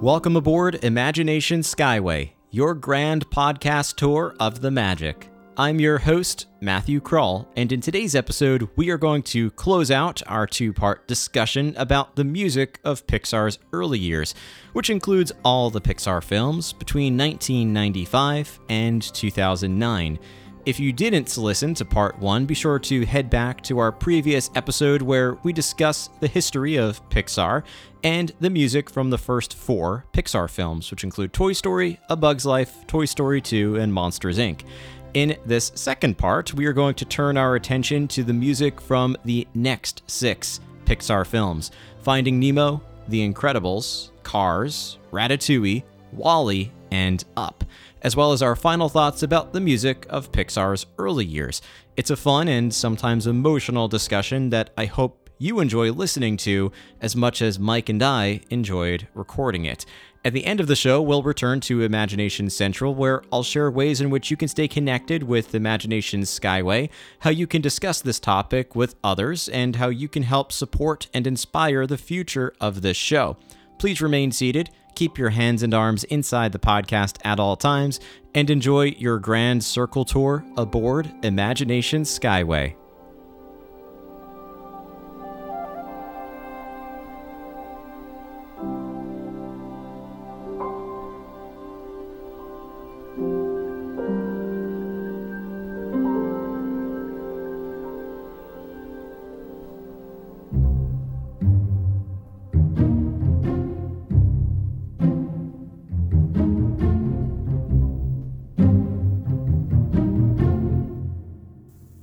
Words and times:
Welcome 0.00 0.34
aboard 0.34 0.82
Imagination 0.82 1.60
Skyway, 1.60 2.30
your 2.50 2.74
grand 2.74 3.28
podcast 3.28 3.96
tour 3.96 4.34
of 4.40 4.62
the 4.62 4.70
magic. 4.70 5.28
I'm 5.58 5.78
your 5.78 5.98
host, 5.98 6.46
Matthew 6.62 7.02
Kroll, 7.02 7.46
and 7.54 7.70
in 7.70 7.82
today's 7.82 8.14
episode, 8.14 8.66
we 8.76 8.88
are 8.88 8.96
going 8.96 9.22
to 9.24 9.50
close 9.50 9.90
out 9.90 10.22
our 10.26 10.46
two 10.46 10.72
part 10.72 11.06
discussion 11.06 11.74
about 11.76 12.16
the 12.16 12.24
music 12.24 12.80
of 12.82 13.06
Pixar's 13.06 13.58
early 13.74 13.98
years, 13.98 14.34
which 14.72 14.88
includes 14.88 15.32
all 15.44 15.68
the 15.68 15.82
Pixar 15.82 16.24
films 16.24 16.72
between 16.72 17.18
1995 17.18 18.58
and 18.70 19.02
2009. 19.02 20.18
If 20.66 20.78
you 20.78 20.92
didn't 20.92 21.38
listen 21.38 21.72
to 21.74 21.86
part 21.86 22.18
one, 22.18 22.44
be 22.44 22.52
sure 22.52 22.78
to 22.80 23.06
head 23.06 23.30
back 23.30 23.62
to 23.62 23.78
our 23.78 23.90
previous 23.90 24.50
episode 24.54 25.00
where 25.00 25.34
we 25.42 25.54
discuss 25.54 26.10
the 26.20 26.28
history 26.28 26.76
of 26.76 27.08
Pixar 27.08 27.62
and 28.04 28.30
the 28.40 28.50
music 28.50 28.90
from 28.90 29.08
the 29.08 29.16
first 29.16 29.54
four 29.54 30.04
Pixar 30.12 30.50
films, 30.50 30.90
which 30.90 31.02
include 31.02 31.32
Toy 31.32 31.54
Story, 31.54 31.98
A 32.10 32.16
Bug's 32.16 32.44
Life, 32.44 32.86
Toy 32.86 33.06
Story 33.06 33.40
2, 33.40 33.76
and 33.76 33.94
Monsters 33.94 34.36
Inc. 34.36 34.64
In 35.14 35.38
this 35.46 35.72
second 35.76 36.18
part, 36.18 36.52
we 36.52 36.66
are 36.66 36.74
going 36.74 36.94
to 36.96 37.06
turn 37.06 37.38
our 37.38 37.54
attention 37.54 38.06
to 38.08 38.22
the 38.22 38.34
music 38.34 38.82
from 38.82 39.16
the 39.24 39.48
next 39.54 40.02
six 40.08 40.60
Pixar 40.84 41.26
films 41.26 41.70
Finding 42.02 42.38
Nemo, 42.38 42.82
The 43.08 43.26
Incredibles, 43.26 44.10
Cars, 44.24 44.98
Ratatouille, 45.10 45.84
WALL-E, 46.12 46.70
and 46.90 47.24
Up 47.36 47.64
as 48.02 48.16
well 48.16 48.32
as 48.32 48.42
our 48.42 48.56
final 48.56 48.88
thoughts 48.88 49.22
about 49.22 49.52
the 49.52 49.60
music 49.60 50.06
of 50.08 50.32
Pixar's 50.32 50.86
early 50.98 51.24
years. 51.24 51.62
It's 51.96 52.10
a 52.10 52.16
fun 52.16 52.48
and 52.48 52.72
sometimes 52.72 53.26
emotional 53.26 53.88
discussion 53.88 54.50
that 54.50 54.70
I 54.76 54.86
hope 54.86 55.30
you 55.38 55.58
enjoy 55.60 55.90
listening 55.90 56.36
to 56.36 56.70
as 57.00 57.16
much 57.16 57.40
as 57.40 57.58
Mike 57.58 57.88
and 57.88 58.02
I 58.02 58.42
enjoyed 58.50 59.08
recording 59.14 59.64
it. 59.64 59.86
At 60.22 60.34
the 60.34 60.44
end 60.44 60.60
of 60.60 60.66
the 60.66 60.76
show, 60.76 61.00
we'll 61.00 61.22
return 61.22 61.60
to 61.60 61.80
Imagination 61.80 62.50
Central, 62.50 62.94
where 62.94 63.22
I'll 63.32 63.42
share 63.42 63.70
ways 63.70 64.02
in 64.02 64.10
which 64.10 64.30
you 64.30 64.36
can 64.36 64.48
stay 64.48 64.68
connected 64.68 65.22
with 65.22 65.54
Imagination 65.54 66.22
Skyway, 66.22 66.90
how 67.20 67.30
you 67.30 67.46
can 67.46 67.62
discuss 67.62 68.02
this 68.02 68.20
topic 68.20 68.76
with 68.76 68.96
others, 69.02 69.48
and 69.48 69.76
how 69.76 69.88
you 69.88 70.08
can 70.08 70.24
help 70.24 70.52
support 70.52 71.08
and 71.14 71.26
inspire 71.26 71.86
the 71.86 71.96
future 71.96 72.52
of 72.60 72.82
this 72.82 72.98
show. 72.98 73.38
Please 73.78 74.02
remain 74.02 74.30
seated 74.30 74.68
keep 74.94 75.18
your 75.18 75.30
hands 75.30 75.62
and 75.62 75.74
arms 75.74 76.04
inside 76.04 76.52
the 76.52 76.58
podcast 76.58 77.18
at 77.24 77.40
all 77.40 77.56
times, 77.56 78.00
and 78.34 78.50
enjoy 78.50 78.94
your 78.98 79.18
grand 79.18 79.64
circle 79.64 80.04
tour 80.04 80.44
aboard 80.56 81.12
Imagination 81.22 82.02
Skyway. 82.02 82.79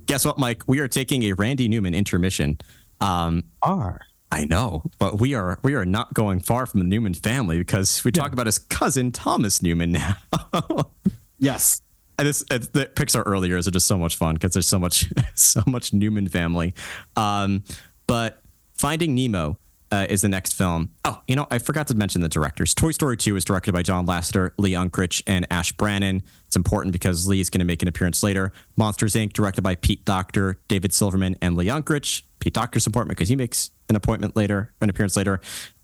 Guess 0.08 0.24
what, 0.24 0.38
Mike? 0.38 0.64
We 0.66 0.80
are 0.80 0.88
taking 0.88 1.22
a 1.24 1.34
Randy 1.34 1.68
Newman 1.68 1.94
intermission. 1.94 2.58
Um, 3.00 3.44
are 3.62 4.00
I 4.32 4.44
know, 4.44 4.82
but 4.98 5.20
we 5.20 5.34
are 5.34 5.58
we 5.62 5.74
are 5.74 5.84
not 5.84 6.12
going 6.12 6.40
far 6.40 6.66
from 6.66 6.80
the 6.80 6.86
Newman 6.86 7.14
family 7.14 7.58
because 7.58 8.02
we 8.02 8.10
yeah. 8.12 8.22
talk 8.22 8.32
about 8.32 8.46
his 8.46 8.58
cousin 8.58 9.12
Thomas 9.12 9.62
Newman 9.62 9.92
now. 9.92 10.16
yes, 11.38 11.80
and 12.18 12.26
this 12.26 12.44
it, 12.50 12.72
the 12.72 12.86
Pixar 12.86 13.22
early 13.24 13.48
years 13.48 13.68
are 13.68 13.70
just 13.70 13.86
so 13.86 13.96
much 13.96 14.16
fun 14.16 14.34
because 14.34 14.52
there's 14.52 14.66
so 14.66 14.78
much 14.78 15.10
so 15.34 15.62
much 15.66 15.92
Newman 15.92 16.28
family. 16.28 16.74
Um, 17.14 17.62
but 18.06 18.42
Finding 18.74 19.14
Nemo 19.14 19.58
uh, 19.90 20.06
is 20.08 20.22
the 20.22 20.28
next 20.28 20.54
film. 20.54 20.90
Oh, 21.04 21.20
you 21.26 21.36
know, 21.36 21.46
I 21.50 21.58
forgot 21.58 21.86
to 21.88 21.94
mention 21.94 22.20
the 22.20 22.28
directors. 22.28 22.74
Toy 22.74 22.90
Story 22.90 23.16
2 23.16 23.36
is 23.36 23.44
directed 23.44 23.72
by 23.72 23.82
John 23.82 24.06
Lasseter, 24.06 24.52
Lee 24.58 24.72
Unkrich, 24.72 25.22
and 25.26 25.46
Ash 25.50 25.72
Brannon. 25.72 26.22
It's 26.46 26.56
important 26.56 26.92
because 26.92 27.26
Lee 27.26 27.40
is 27.40 27.50
going 27.50 27.60
to 27.60 27.64
make 27.64 27.82
an 27.82 27.88
appearance 27.88 28.22
later. 28.22 28.52
Monsters 28.76 29.14
Inc., 29.14 29.32
directed 29.32 29.62
by 29.62 29.74
Pete 29.76 30.04
Docter, 30.04 30.58
David 30.68 30.92
Silverman, 30.92 31.36
and 31.40 31.56
Lee 31.56 31.66
Unkrich. 31.66 32.22
Pete 32.40 32.54
Docter's 32.54 32.86
important 32.86 33.10
because 33.10 33.28
he 33.28 33.36
makes 33.36 33.70
an 33.88 33.96
appointment 33.96 34.36
later, 34.36 34.72
an 34.80 34.90
appearance 34.90 35.16
later. 35.16 35.40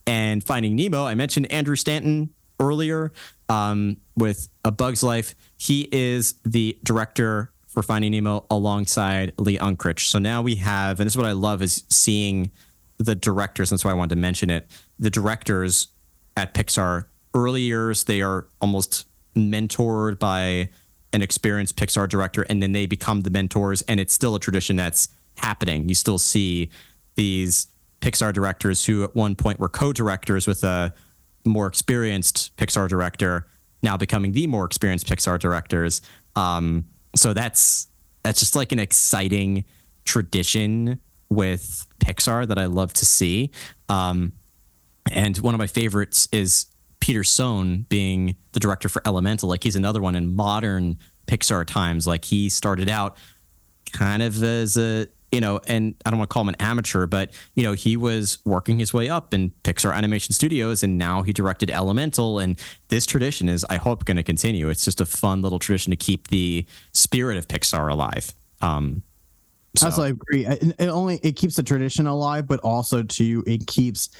And 0.06 0.44
Finding 0.44 0.76
Nemo, 0.76 1.04
I 1.04 1.14
mentioned 1.14 1.50
Andrew 1.50 1.76
Stanton 1.76 2.30
earlier 2.60 3.12
um, 3.48 3.96
with 4.16 4.48
A 4.64 4.70
Bug's 4.70 5.02
Life. 5.02 5.34
He 5.56 5.88
is 5.90 6.34
the 6.44 6.78
director 6.84 7.50
for 7.66 7.82
Finding 7.82 8.12
Nemo 8.12 8.46
alongside 8.50 9.32
Lee 9.38 9.58
Unkrich. 9.58 10.00
So 10.00 10.18
now 10.18 10.42
we 10.42 10.56
have, 10.56 11.00
and 11.00 11.06
this 11.06 11.14
is 11.14 11.16
what 11.16 11.26
I 11.26 11.32
love 11.32 11.62
is 11.62 11.84
seeing– 11.88 12.50
the 12.98 13.14
directors, 13.14 13.70
that's 13.70 13.84
why 13.84 13.90
I 13.90 13.94
wanted 13.94 14.14
to 14.14 14.20
mention 14.20 14.50
it. 14.50 14.70
The 14.98 15.10
directors 15.10 15.88
at 16.36 16.54
Pixar, 16.54 17.06
early 17.34 17.62
years, 17.62 18.04
they 18.04 18.22
are 18.22 18.46
almost 18.60 19.06
mentored 19.34 20.18
by 20.18 20.68
an 21.12 21.22
experienced 21.22 21.76
Pixar 21.76 22.08
director, 22.08 22.42
and 22.42 22.62
then 22.62 22.72
they 22.72 22.86
become 22.86 23.22
the 23.22 23.30
mentors, 23.30 23.82
and 23.82 24.00
it's 24.00 24.12
still 24.12 24.34
a 24.34 24.40
tradition 24.40 24.76
that's 24.76 25.08
happening. 25.36 25.88
You 25.88 25.94
still 25.94 26.18
see 26.18 26.70
these 27.14 27.68
Pixar 28.00 28.32
directors 28.32 28.84
who 28.84 29.04
at 29.04 29.14
one 29.14 29.34
point 29.34 29.58
were 29.58 29.68
co-directors 29.68 30.46
with 30.46 30.62
a 30.64 30.92
more 31.44 31.66
experienced 31.66 32.56
Pixar 32.56 32.88
director, 32.88 33.46
now 33.82 33.96
becoming 33.96 34.32
the 34.32 34.46
more 34.46 34.64
experienced 34.64 35.06
Pixar 35.06 35.38
directors. 35.38 36.02
Um, 36.36 36.86
so 37.14 37.32
that's 37.32 37.88
that's 38.22 38.40
just 38.40 38.56
like 38.56 38.72
an 38.72 38.78
exciting 38.78 39.64
tradition 40.04 41.00
with 41.34 41.86
Pixar 42.00 42.46
that 42.48 42.58
I 42.58 42.66
love 42.66 42.92
to 42.94 43.06
see. 43.06 43.50
Um, 43.88 44.32
and 45.10 45.36
one 45.38 45.54
of 45.54 45.58
my 45.58 45.66
favorites 45.66 46.28
is 46.32 46.66
Peter 47.00 47.24
Sohn 47.24 47.86
being 47.88 48.36
the 48.52 48.60
director 48.60 48.88
for 48.88 49.02
Elemental. 49.04 49.48
Like 49.48 49.62
he's 49.62 49.76
another 49.76 50.00
one 50.00 50.14
in 50.14 50.34
modern 50.34 50.98
Pixar 51.26 51.66
times. 51.66 52.06
Like 52.06 52.24
he 52.24 52.48
started 52.48 52.88
out 52.88 53.16
kind 53.92 54.22
of 54.22 54.42
as 54.42 54.76
a 54.76 55.08
you 55.34 55.40
know, 55.40 55.60
and 55.66 55.96
I 56.06 56.10
don't 56.10 56.20
want 56.20 56.30
to 56.30 56.32
call 56.32 56.42
him 56.42 56.50
an 56.50 56.56
amateur, 56.60 57.06
but 57.06 57.32
you 57.56 57.64
know, 57.64 57.72
he 57.72 57.96
was 57.96 58.38
working 58.44 58.78
his 58.78 58.94
way 58.94 59.08
up 59.08 59.34
in 59.34 59.50
Pixar 59.64 59.92
Animation 59.92 60.32
Studios, 60.32 60.84
and 60.84 60.96
now 60.96 61.22
he 61.22 61.32
directed 61.32 61.70
Elemental. 61.70 62.38
And 62.38 62.56
this 62.86 63.04
tradition 63.04 63.48
is, 63.48 63.66
I 63.68 63.76
hope, 63.76 64.04
going 64.04 64.16
to 64.16 64.22
continue. 64.22 64.68
It's 64.68 64.84
just 64.84 65.00
a 65.00 65.06
fun 65.06 65.42
little 65.42 65.58
tradition 65.58 65.90
to 65.90 65.96
keep 65.96 66.28
the 66.28 66.64
spirit 66.92 67.36
of 67.36 67.48
Pixar 67.48 67.90
alive. 67.90 68.32
Um, 68.60 69.02
so. 69.76 70.02
Agree. 70.02 70.46
It, 70.46 70.74
it 70.78 70.88
only 70.88 71.20
it 71.22 71.36
keeps 71.36 71.56
the 71.56 71.62
tradition 71.62 72.06
alive, 72.06 72.46
but 72.46 72.60
also 72.60 73.02
too 73.02 73.42
it 73.46 73.66
keeps, 73.66 74.10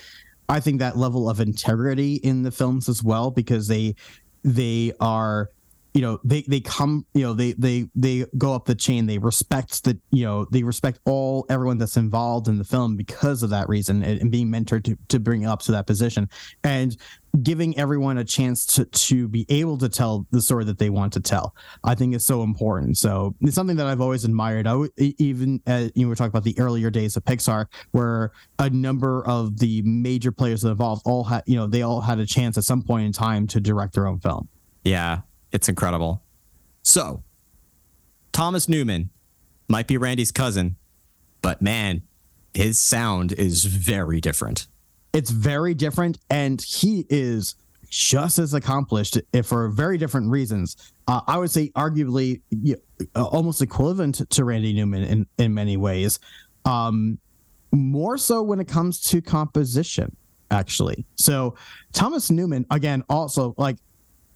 I 0.49 0.61
think, 0.61 0.81
that 0.81 0.97
level 0.97 1.29
of 1.29 1.41
integrity 1.41 2.15
in 2.17 2.43
the 2.43 2.51
films 2.51 2.89
as 2.89 3.03
well 3.03 3.31
because 3.31 3.69
they 3.69 3.95
they 4.43 4.93
are 5.01 5.51
you 5.95 6.03
know 6.03 6.19
they 6.25 6.43
they 6.43 6.61
come 6.61 7.07
you 7.15 7.23
know 7.23 7.33
they 7.33 7.53
they 7.53 7.89
they 7.95 8.27
go 8.37 8.53
up 8.53 8.67
the 8.67 8.75
chain. 8.75 9.07
They 9.07 9.19
respect 9.19 9.85
the 9.85 9.99
you 10.11 10.25
know 10.25 10.45
they 10.51 10.65
respect 10.65 10.99
all 11.07 11.47
everyone 11.49 11.79
that's 11.79 11.97
involved 11.97 12.49
in 12.49 12.59
the 12.59 12.65
film 12.65 12.97
because 12.97 13.45
of 13.45 13.51
that 13.51 13.69
reason 13.69 14.03
and, 14.03 14.21
and 14.21 14.31
being 14.31 14.49
mentored 14.49 14.83
to, 14.85 14.99
to 15.09 15.21
bring 15.21 15.47
up 15.47 15.63
to 15.63 15.73
that 15.73 15.87
position 15.87 16.29
and 16.65 16.97
giving 17.43 17.79
everyone 17.79 18.19
a 18.19 18.25
chance 18.25 18.67
to 18.67 18.85
to 18.87 19.29
be 19.29 19.47
able 19.49 19.79
to 19.79 19.89
tell 19.89 20.27
the 20.33 20.43
story 20.43 20.65
that 20.65 20.79
they 20.79 20.91
want 20.91 21.13
to 21.13 21.21
tell 21.21 21.55
i 21.85 21.95
think 21.95 22.15
is 22.15 22.27
so 22.27 22.43
important. 22.43 22.99
So 22.99 23.37
it's 23.41 23.55
something 23.55 23.77
that 23.77 23.87
i've 23.87 24.01
always 24.01 24.25
admired. 24.25 24.67
I, 24.67 24.89
even 24.99 25.63
as, 25.65 25.93
you 25.95 26.03
know 26.03 26.09
we're 26.09 26.17
talking 26.17 26.31
about 26.31 26.43
the 26.45 26.59
earlier 26.59 26.91
days 26.91 27.17
of 27.17 27.25
pixar 27.25 27.67
where 27.93 28.33
a 28.59 28.69
number 28.69 29.25
of 29.27 29.61
the 29.61 29.81
major 29.83 30.33
players 30.33 30.63
that 30.63 30.71
involved 30.71 31.03
all 31.05 31.23
had 31.23 31.45
you 31.47 31.55
know 31.55 31.69
they 31.69 31.83
all 31.83 32.01
had 32.01 32.19
a 32.19 32.27
chance 32.27 32.59
at 32.59 32.65
some 32.65 32.83
point 32.83 33.07
in 33.07 33.13
time 33.13 33.47
to 33.47 33.61
direct 33.61 33.95
their 33.95 34.09
own 34.09 34.19
film. 34.19 34.49
Yeah 34.83 35.21
it's 35.55 35.69
incredible. 35.69 36.23
So, 36.83 37.23
Thomas 38.33 38.69
Newman 38.69 39.09
might 39.69 39.87
be 39.87 39.97
Randy's 39.97 40.33
cousin, 40.33 40.77
but 41.41 41.63
man, 41.63 42.03
his 42.53 42.79
sound 42.79 43.33
is 43.33 43.65
very 43.65 44.21
different. 44.21 44.67
It's 45.13 45.31
very 45.31 45.73
different, 45.73 46.19
and 46.29 46.61
he 46.61 47.07
is 47.09 47.55
just 47.89 48.41
as 48.41 48.53
accomplished 48.53 49.19
if 49.33 49.47
for 49.47 49.69
very 49.69 49.97
different 49.97 50.29
reasons. 50.29 50.93
Uh, 51.07 51.21
I 51.29 51.39
would 51.39 51.53
say, 51.53 51.69
arguably, 51.71 52.43
uh, 53.15 53.25
almost 53.25 53.63
equivalent 53.63 54.29
to 54.29 54.45
Randy 54.45 54.73
Newman 54.73 55.05
in, 55.05 55.27
in 55.39 55.55
many 55.55 55.77
ways. 55.77 56.19
Um, 56.65 57.19
more 57.71 58.19
so 58.19 58.43
when 58.43 58.59
it 58.59 58.67
comes 58.67 59.01
to 59.03 59.23
composition, 59.23 60.17
actually. 60.51 61.07
So, 61.15 61.55
Thomas 61.93 62.31
Newman, 62.31 62.67
again, 62.73 63.05
also 63.09 63.55
like 63.57 63.77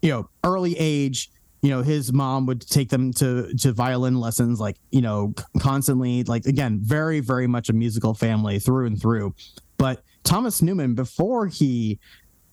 you 0.01 0.11
know, 0.11 0.29
early 0.43 0.77
age, 0.77 1.29
you 1.61 1.69
know, 1.69 1.81
his 1.81 2.13
mom 2.13 2.45
would 2.45 2.61
take 2.61 2.89
them 2.89 3.11
to 3.13 3.53
to 3.55 3.73
violin 3.73 4.19
lessons, 4.19 4.59
like 4.59 4.77
you 4.91 5.01
know, 5.01 5.33
constantly. 5.59 6.23
Like 6.23 6.45
again, 6.45 6.79
very 6.81 7.19
very 7.19 7.47
much 7.47 7.69
a 7.69 7.73
musical 7.73 8.13
family 8.13 8.59
through 8.59 8.87
and 8.87 8.99
through. 8.99 9.35
But 9.77 10.03
Thomas 10.23 10.61
Newman, 10.61 10.95
before 10.95 11.47
he 11.47 11.99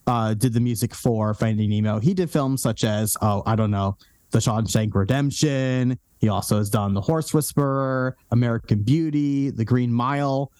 uh, 0.07 0.35
did 0.35 0.53
the 0.53 0.61
music 0.61 0.95
for 0.95 1.35
Finding 1.35 1.71
Nemo. 1.71 1.99
He 1.99 2.15
did 2.15 2.31
films 2.31 2.63
such 2.63 2.85
as 2.85 3.17
oh 3.23 3.43
I 3.47 3.57
don't 3.57 3.71
know 3.71 3.97
The 4.31 4.39
Shawshank 4.39 4.95
Redemption. 4.95 5.99
He 6.19 6.29
also 6.29 6.59
has 6.59 6.71
done 6.71 6.95
The 6.95 7.01
Horse 7.01 7.35
Whisperer, 7.35 8.17
American 8.31 8.83
Beauty, 8.83 9.51
The 9.51 9.65
Green 9.65 9.93
Mile, 9.93 10.51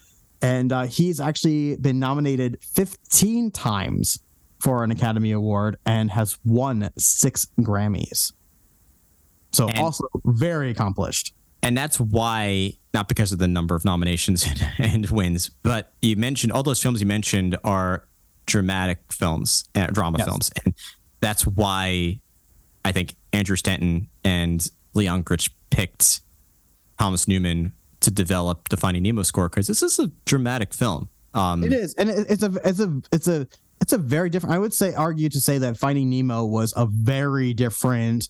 and 0.43 0.73
uh, 0.73 0.83
he's 0.83 1.21
actually 1.21 1.77
been 1.77 1.99
nominated 1.99 2.59
15 2.63 3.51
times 3.53 4.21
for 4.61 4.85
an 4.85 4.91
Academy 4.91 5.33
Award 5.33 5.77
and 5.87 6.11
has 6.11 6.39
won 6.45 6.91
six 6.99 7.47
Grammys. 7.61 8.33
So 9.53 9.69
And- 9.69 9.79
also 9.79 10.05
very 10.25 10.71
accomplished. 10.71 11.33
and 11.63 11.77
that's 11.77 11.99
why 11.99 12.75
not 12.95 13.09
because 13.09 13.33
of 13.33 13.39
the 13.39 13.49
number 13.49 13.75
of 13.75 13.85
nominations 13.85 14.45
and, 14.47 14.63
and 14.79 15.11
wins 15.11 15.51
but 15.63 15.93
you 16.03 16.15
mentioned 16.17 16.53
all 16.53 16.63
those 16.63 16.81
films 16.83 17.01
you 17.01 17.07
mentioned 17.07 17.57
are 17.65 18.07
dramatic 18.47 18.99
films 19.11 19.65
uh, 19.75 19.87
drama 19.89 20.19
Yes. 20.19 20.27
films 20.29 20.51
and 20.65 20.75
that's 21.21 21.47
why 21.47 22.21
i 22.85 22.93
think 22.93 23.15
andrew 23.33 23.57
stanton 23.57 24.09
and 24.25 24.71
lee 24.95 25.07
unkrich 25.07 25.51
picked 25.71 26.21
thomas 26.99 27.27
newman 27.27 27.73
to 28.01 28.11
develop 28.11 28.69
the 28.69 28.77
finding 28.77 29.03
nemo 29.03 29.23
score 29.23 29.49
because 29.49 29.67
this 29.67 29.83
is 29.83 29.99
a 29.99 30.09
dramatic 30.27 30.73
film 30.75 31.09
um 31.35 31.65
It 31.65 31.73
is, 31.73 31.95
and 31.95 32.09
it's 32.11 32.43
a 32.43 32.53
it's 32.65 32.81
a 32.81 33.03
it's 33.13 33.29
a 33.29 33.47
it's 33.81 33.93
a 33.93 33.99
very 33.99 34.31
different. 34.31 34.55
I 34.55 34.59
would 34.59 34.75
say 34.75 34.95
argue 34.95 35.29
to 35.29 35.41
say 35.41 35.59
that 35.59 35.77
Finding 35.77 36.11
Nemo 36.11 36.45
was 36.45 36.73
a 36.77 36.87
very 36.87 37.53
different 37.53 38.29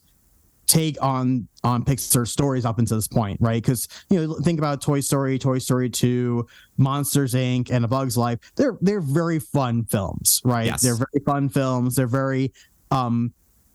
take 0.67 1.01
on 1.01 1.47
on 1.63 1.85
Pixar 1.85 2.27
stories 2.27 2.65
up 2.65 2.79
until 2.79 2.97
this 2.97 3.09
point, 3.09 3.41
right? 3.41 3.63
Because 3.63 3.89
you 4.11 4.27
know, 4.27 4.35
think 4.35 4.59
about 4.59 4.81
Toy 4.81 5.01
Story, 5.01 5.39
Toy 5.39 5.59
Story 5.59 5.89
Two, 5.89 6.47
Monsters 6.77 7.35
Inc., 7.35 7.71
and 7.71 7.85
A 7.85 7.89
Bug's 7.89 8.17
Life. 8.17 8.41
They're 8.57 8.77
they're 8.81 9.01
very 9.01 9.39
fun 9.39 9.85
films, 9.85 10.43
right? 10.45 10.67
Yes. 10.67 10.83
They're 10.83 10.97
very 10.97 11.25
fun 11.25 11.49
films. 11.49 11.97
They're 11.97 12.07
very, 12.07 12.53
um, 12.91 13.33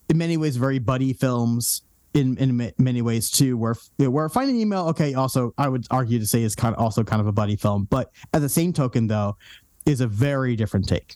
in 0.09 0.17
many 0.17 0.37
ways, 0.37 0.57
very 0.57 0.79
buddy 0.79 1.13
films. 1.13 1.83
In, 2.13 2.35
in 2.39 2.73
many 2.77 3.01
ways 3.01 3.29
too, 3.29 3.55
where 3.55 3.73
where 3.95 4.27
Finding 4.27 4.57
Nemo, 4.57 4.89
okay, 4.89 5.13
also 5.13 5.53
I 5.57 5.69
would 5.69 5.87
argue 5.89 6.19
to 6.19 6.25
say 6.25 6.43
is 6.43 6.55
kind 6.55 6.75
of 6.75 6.81
also 6.81 7.05
kind 7.05 7.21
of 7.21 7.27
a 7.27 7.31
buddy 7.31 7.55
film, 7.55 7.87
but 7.89 8.11
at 8.33 8.41
the 8.41 8.49
same 8.49 8.73
token 8.73 9.07
though, 9.07 9.37
is 9.85 10.01
a 10.01 10.07
very 10.07 10.57
different 10.57 10.89
take. 10.89 11.15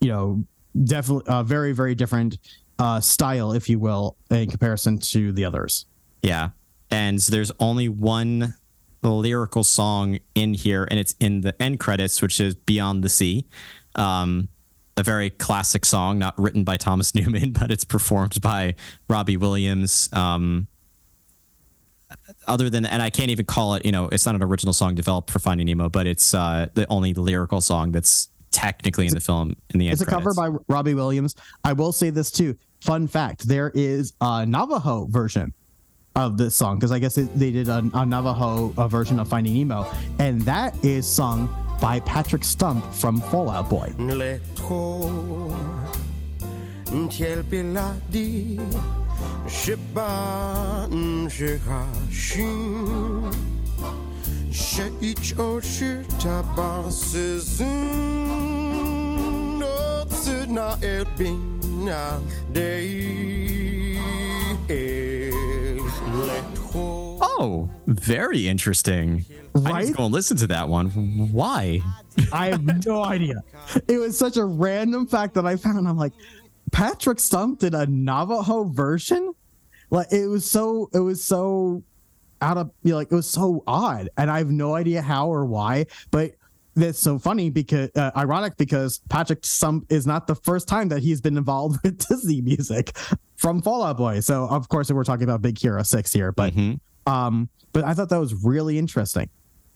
You 0.00 0.08
know, 0.08 0.44
definitely 0.84 1.24
a 1.26 1.42
very 1.42 1.72
very 1.72 1.94
different 1.94 2.38
uh, 2.78 3.00
style, 3.00 3.52
if 3.52 3.68
you 3.68 3.78
will, 3.78 4.16
in 4.30 4.50
comparison 4.50 4.98
to 4.98 5.32
the 5.32 5.44
others. 5.44 5.86
Yeah. 6.22 6.50
And 6.90 7.18
there's 7.18 7.52
only 7.58 7.88
one 7.88 8.54
lyrical 9.02 9.62
song 9.62 10.18
in 10.34 10.54
here, 10.54 10.86
and 10.90 10.98
it's 10.98 11.14
in 11.20 11.40
the 11.42 11.60
end 11.62 11.78
credits, 11.78 12.20
which 12.20 12.40
is 12.40 12.54
Beyond 12.54 13.04
the 13.04 13.08
Sea. 13.08 13.46
Um, 13.94 14.48
a 14.96 15.02
very 15.02 15.30
classic 15.30 15.84
song, 15.84 16.18
not 16.18 16.38
written 16.38 16.64
by 16.64 16.76
Thomas 16.76 17.14
Newman, 17.14 17.52
but 17.52 17.70
it's 17.70 17.84
performed 17.84 18.40
by 18.40 18.74
Robbie 19.08 19.36
Williams. 19.36 20.08
Um, 20.12 20.66
other 22.46 22.70
than, 22.70 22.86
and 22.86 23.02
I 23.02 23.10
can't 23.10 23.30
even 23.30 23.46
call 23.46 23.74
it, 23.74 23.84
you 23.84 23.92
know, 23.92 24.08
it's 24.08 24.26
not 24.26 24.34
an 24.34 24.42
original 24.42 24.72
song 24.72 24.94
developed 24.94 25.30
for 25.30 25.38
Finding 25.38 25.66
Nemo, 25.66 25.88
but 25.88 26.06
it's 26.06 26.34
uh, 26.34 26.66
the 26.74 26.86
only 26.88 27.14
lyrical 27.14 27.60
song 27.60 27.92
that's 27.92 28.28
technically 28.56 29.06
in 29.06 29.12
the 29.12 29.20
film 29.20 29.54
in 29.74 29.78
the 29.78 29.86
end 29.86 29.92
It's 29.92 30.02
a 30.02 30.06
cover 30.06 30.32
by 30.32 30.48
Robbie 30.66 30.94
Williams. 30.94 31.34
I 31.62 31.74
will 31.74 31.92
say 31.92 32.08
this 32.10 32.30
too. 32.30 32.56
Fun 32.80 33.06
fact: 33.06 33.46
there 33.46 33.70
is 33.74 34.14
a 34.20 34.46
Navajo 34.46 35.06
version 35.10 35.52
of 36.14 36.38
this 36.38 36.56
song 36.56 36.76
because 36.76 36.90
I 36.90 36.98
guess 36.98 37.18
it, 37.18 37.28
they 37.38 37.50
did 37.50 37.68
a, 37.68 37.84
a 37.92 38.06
Navajo 38.06 38.72
uh 38.78 38.88
version 38.88 39.20
of 39.20 39.28
Finding 39.28 39.52
Nemo, 39.54 39.86
and 40.18 40.40
that 40.42 40.74
is 40.82 41.06
sung 41.06 41.48
by 41.80 42.00
Patrick 42.00 42.42
Stump 42.44 42.82
from 42.94 43.20
Fall 43.20 43.50
Out 43.50 43.68
Boy. 43.68 43.92
Letro 43.98 45.54
Ntiel 46.86 47.42
Piladi 47.44 48.58
Sheba 49.48 50.88
Nshirashin 50.90 52.46
Sheich 54.50 55.34
Oshitaba 55.36 56.88
Sizun 56.88 58.25
No 58.25 58.25
Tsuna 60.56 60.82
Elbina 60.82 62.22
Day 62.50 63.98
Letro 66.14 67.18
Oh, 67.20 67.68
very 67.86 68.48
interesting. 68.48 69.26
I 69.54 69.58
Right? 69.58 69.80
just 69.86 69.96
go 69.98 70.04
and 70.06 70.14
listen 70.14 70.36
to 70.38 70.46
that 70.46 70.68
one. 70.68 70.88
Why? 71.32 71.80
I 72.32 72.46
have 72.48 72.86
no 72.86 73.04
idea. 73.04 73.42
It 73.86 73.98
was 73.98 74.16
such 74.18 74.38
a 74.38 74.44
random 74.46 75.06
fact 75.06 75.34
that 75.34 75.44
I 75.46 75.56
found. 75.56 75.86
I'm 75.86 75.98
like, 75.98 76.12
Patrick 76.72 77.20
Stump 77.20 77.58
did 77.60 77.74
a 77.74 77.86
Navajo 77.86 78.64
version. 78.64 79.34
Like 79.90 80.06
it 80.10 80.26
was 80.26 80.50
so. 80.50 80.88
It 80.94 81.00
was 81.00 81.22
so 81.22 81.82
out 82.40 82.56
of 82.58 82.70
you 82.82 82.92
know, 82.92 82.96
like 82.96 83.12
it 83.12 83.14
was 83.14 83.28
so 83.28 83.62
odd, 83.66 84.08
and 84.16 84.30
I 84.30 84.38
have 84.38 84.50
no 84.50 84.74
idea 84.74 85.02
how 85.02 85.28
or 85.28 85.44
why. 85.44 85.86
But 86.10 86.32
that's 86.76 87.00
so 87.00 87.18
funny 87.18 87.50
because 87.50 87.90
uh, 87.96 88.10
ironic 88.16 88.56
because 88.56 89.00
Patrick 89.08 89.44
Stump 89.44 89.86
is 89.90 90.06
not 90.06 90.26
the 90.26 90.34
first 90.36 90.68
time 90.68 90.88
that 90.90 91.00
he's 91.02 91.20
been 91.20 91.36
involved 91.36 91.80
with 91.84 92.06
Disney 92.06 92.40
music 92.40 92.96
from 93.36 93.60
Fall 93.62 93.82
Out 93.82 93.96
Boy. 93.96 94.20
So 94.20 94.46
of 94.48 94.68
course 94.68 94.90
we're 94.92 95.04
talking 95.04 95.24
about 95.24 95.42
Big 95.42 95.58
Hero 95.58 95.82
Six 95.82 96.12
here, 96.12 96.32
but 96.32 96.54
Mhm. 96.54 96.78
um, 97.06 97.48
but 97.72 97.84
I 97.84 97.94
thought 97.94 98.08
that 98.10 98.20
was 98.20 98.34
really 98.44 98.78
interesting. 98.78 99.28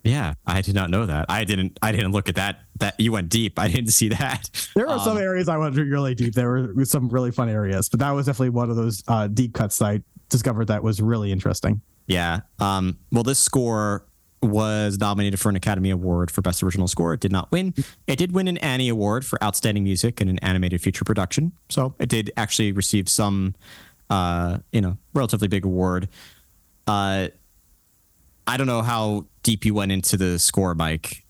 Yeah, 0.03 0.33
I 0.47 0.63
did 0.63 0.75
not 0.75 0.89
know 0.89 1.05
that. 1.05 1.27
I 1.29 1.45
didn't. 1.45 1.79
I 1.83 1.93
didn't 1.93 2.13
look 2.13 2.31
at 2.31 2.37
that. 2.37 2.61
That 2.79 2.99
you 2.99 3.13
went 3.13 3.29
deep. 3.29 3.59
I 3.59 3.69
didn't 3.69 3.91
see 3.91 4.09
that. 4.09 4.49
There 4.75 4.89
are 4.89 4.99
some 4.99 5.19
Um, 5.19 5.23
areas 5.23 5.47
I 5.51 5.59
went 5.59 5.77
really 5.77 6.15
deep. 6.15 6.33
There 6.35 6.73
were 6.75 6.85
some 6.87 7.11
really 7.11 7.31
fun 7.31 7.51
areas, 7.51 7.91
but 7.91 8.01
that 8.01 8.11
was 8.13 8.25
definitely 8.25 8.49
one 8.51 8.71
of 8.71 8.77
those 8.77 9.03
uh, 9.09 9.27
deep 9.27 9.53
cuts 9.53 9.77
that 9.79 9.85
I 9.87 10.03
discovered 10.31 10.69
that 10.69 10.83
was 10.83 11.03
really 11.03 11.31
interesting. 11.33 11.83
Yeah. 12.07 12.41
Um, 12.61 12.97
well, 13.13 13.23
this 13.25 13.39
score 13.39 14.07
was 14.43 14.99
nominated 14.99 15.39
for 15.39 15.51
an 15.51 15.57
Academy 15.57 15.91
Award 15.91 16.31
for 16.31 16.41
Best 16.41 16.63
Original 16.63 16.89
Score. 16.89 17.13
It 17.13 17.21
did 17.21 17.33
not 17.33 17.51
win. 17.53 17.75
It 18.07 18.17
did 18.17 18.33
win 18.33 18.49
an 18.49 18.57
Annie 18.59 18.89
Award 18.89 19.25
for 19.25 19.43
Outstanding 19.45 19.85
Music 19.85 20.21
in 20.21 20.29
an 20.29 20.39
Animated 20.39 20.81
Feature 20.81 21.05
Production. 21.05 21.53
So 21.69 21.95
it 21.99 22.09
did 22.09 22.33
actually 22.37 22.73
receive 22.73 23.09
some, 23.09 23.55
uh, 24.09 24.59
you 24.73 24.81
know, 24.81 24.97
relatively 25.13 25.49
big 25.49 25.65
award. 25.65 26.09
Uh, 26.87 27.29
I 28.47 28.57
don't 28.57 28.67
know 28.67 28.83
how 28.83 29.27
deep 29.43 29.65
you 29.65 29.75
went 29.75 29.93
into 29.93 30.17
the 30.17 30.39
score, 30.39 30.75
Mike. 30.75 31.25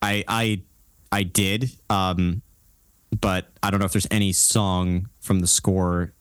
I 0.00 0.24
I 0.28 0.62
I 1.10 1.24
did, 1.24 1.70
um, 1.90 2.42
but 3.20 3.48
I 3.62 3.70
don't 3.70 3.80
know 3.80 3.86
if 3.86 3.92
there's 3.92 4.06
any 4.10 4.32
song 4.32 5.08
from 5.20 5.40
the 5.40 5.46
score 5.46 6.12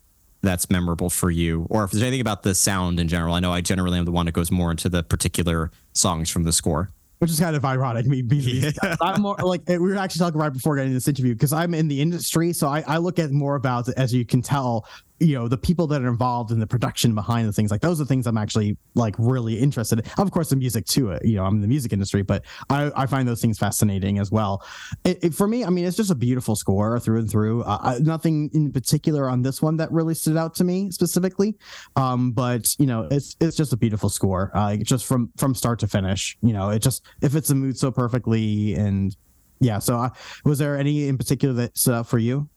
that's 0.41 0.69
memorable 0.69 1.09
for 1.09 1.29
you, 1.29 1.67
or 1.69 1.83
if 1.83 1.91
there's 1.91 2.03
anything 2.03 2.21
about 2.21 2.43
the 2.43 2.55
sound 2.55 2.99
in 2.99 3.07
general. 3.07 3.33
I 3.33 3.39
know 3.39 3.51
I 3.51 3.61
generally 3.61 3.99
am 3.99 4.05
the 4.05 4.11
one 4.11 4.25
that 4.25 4.31
goes 4.33 4.51
more 4.51 4.71
into 4.71 4.89
the 4.89 5.03
particular 5.03 5.71
songs 5.93 6.29
from 6.29 6.43
the 6.43 6.51
score. 6.51 6.89
Which 7.19 7.29
is 7.29 7.39
kind 7.39 7.55
of 7.55 7.63
ironic. 7.63 8.07
Me, 8.07 8.23
being 8.23 8.73
I'm 9.01 9.21
more 9.21 9.35
like 9.37 9.61
we 9.69 9.77
were 9.77 9.95
actually 9.95 10.19
talking 10.19 10.39
right 10.39 10.51
before 10.51 10.75
getting 10.75 10.93
this 10.93 11.07
interview 11.07 11.35
because 11.35 11.53
I'm 11.53 11.75
in 11.75 11.87
the 11.87 12.01
industry, 12.01 12.51
so 12.51 12.67
I, 12.67 12.83
I 12.87 12.97
look 12.97 13.19
at 13.19 13.29
more 13.31 13.55
about 13.55 13.87
as 13.89 14.11
you 14.11 14.25
can 14.25 14.41
tell, 14.41 14.87
you 15.21 15.35
know, 15.35 15.47
the 15.47 15.57
people 15.57 15.87
that 15.87 16.01
are 16.01 16.07
involved 16.09 16.51
in 16.51 16.59
the 16.59 16.67
production 16.67 17.13
behind 17.15 17.47
the 17.47 17.53
things. 17.53 17.69
Like 17.71 17.81
those 17.81 18.01
are 18.01 18.05
things 18.05 18.25
I'm 18.27 18.37
actually 18.37 18.75
like 18.95 19.15
really 19.17 19.59
interested 19.59 19.99
in. 19.99 20.05
Of 20.17 20.31
course, 20.31 20.49
the 20.49 20.55
music 20.55 20.85
too. 20.85 21.13
uh, 21.13 21.19
You 21.23 21.35
know, 21.35 21.45
I'm 21.45 21.55
in 21.55 21.61
the 21.61 21.67
music 21.67 21.93
industry, 21.93 22.23
but 22.23 22.43
I, 22.69 22.91
I 22.95 23.05
find 23.05 23.27
those 23.27 23.39
things 23.41 23.57
fascinating 23.59 24.19
as 24.19 24.31
well. 24.31 24.65
It, 25.05 25.23
it- 25.23 25.33
for 25.33 25.47
me, 25.47 25.63
I 25.63 25.69
mean, 25.69 25.85
it's 25.85 25.95
just 25.97 26.11
a 26.11 26.15
beautiful 26.15 26.55
score 26.55 26.99
through 26.99 27.19
and 27.19 27.29
through. 27.29 27.63
Uh, 27.63 27.99
nothing 28.01 28.49
in 28.53 28.71
particular 28.71 29.29
on 29.29 29.41
this 29.43 29.61
one 29.61 29.77
that 29.77 29.91
really 29.91 30.13
stood 30.15 30.37
out 30.37 30.55
to 30.55 30.63
me 30.63 30.91
specifically, 30.91 31.55
um, 31.95 32.31
but 32.31 32.75
you 32.79 32.85
know, 32.87 33.07
it's 33.11 33.35
it's 33.39 33.55
just 33.55 33.73
a 33.73 33.77
beautiful 33.77 34.09
score, 34.09 34.51
uh, 34.55 34.75
just 34.77 35.05
from 35.05 35.31
from 35.37 35.53
start 35.55 35.79
to 35.79 35.87
finish. 35.87 36.37
You 36.41 36.53
know, 36.53 36.69
it 36.69 36.79
just 36.81 37.05
it 37.21 37.29
fits 37.29 37.47
the 37.47 37.55
mood 37.55 37.77
so 37.77 37.91
perfectly, 37.91 38.73
and 38.75 39.15
yeah. 39.59 39.79
So, 39.79 39.97
uh, 39.97 40.09
was 40.45 40.57
there 40.59 40.77
any 40.77 41.07
in 41.07 41.17
particular 41.17 41.53
that 41.55 41.77
stood 41.77 41.93
out 41.93 42.07
for 42.07 42.17
you? 42.19 42.49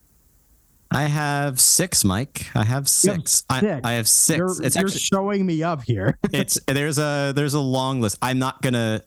I 0.95 1.03
have 1.03 1.59
six, 1.59 2.05
Mike. 2.05 2.47
I 2.55 2.63
have 2.63 2.87
six. 2.87 3.43
I, 3.49 3.59
six. 3.59 3.81
I 3.83 3.91
have 3.93 4.07
6 4.07 4.37
You're, 4.37 4.63
it's 4.63 4.75
you're 4.77 4.85
actually 4.85 4.99
showing 4.99 5.45
me 5.45 5.61
up 5.61 5.83
here. 5.83 6.17
it's 6.31 6.57
there's 6.67 6.97
a 6.97 7.33
there's 7.35 7.53
a 7.53 7.59
long 7.59 7.99
list. 7.99 8.17
I'm 8.21 8.39
not 8.39 8.61
gonna 8.61 9.01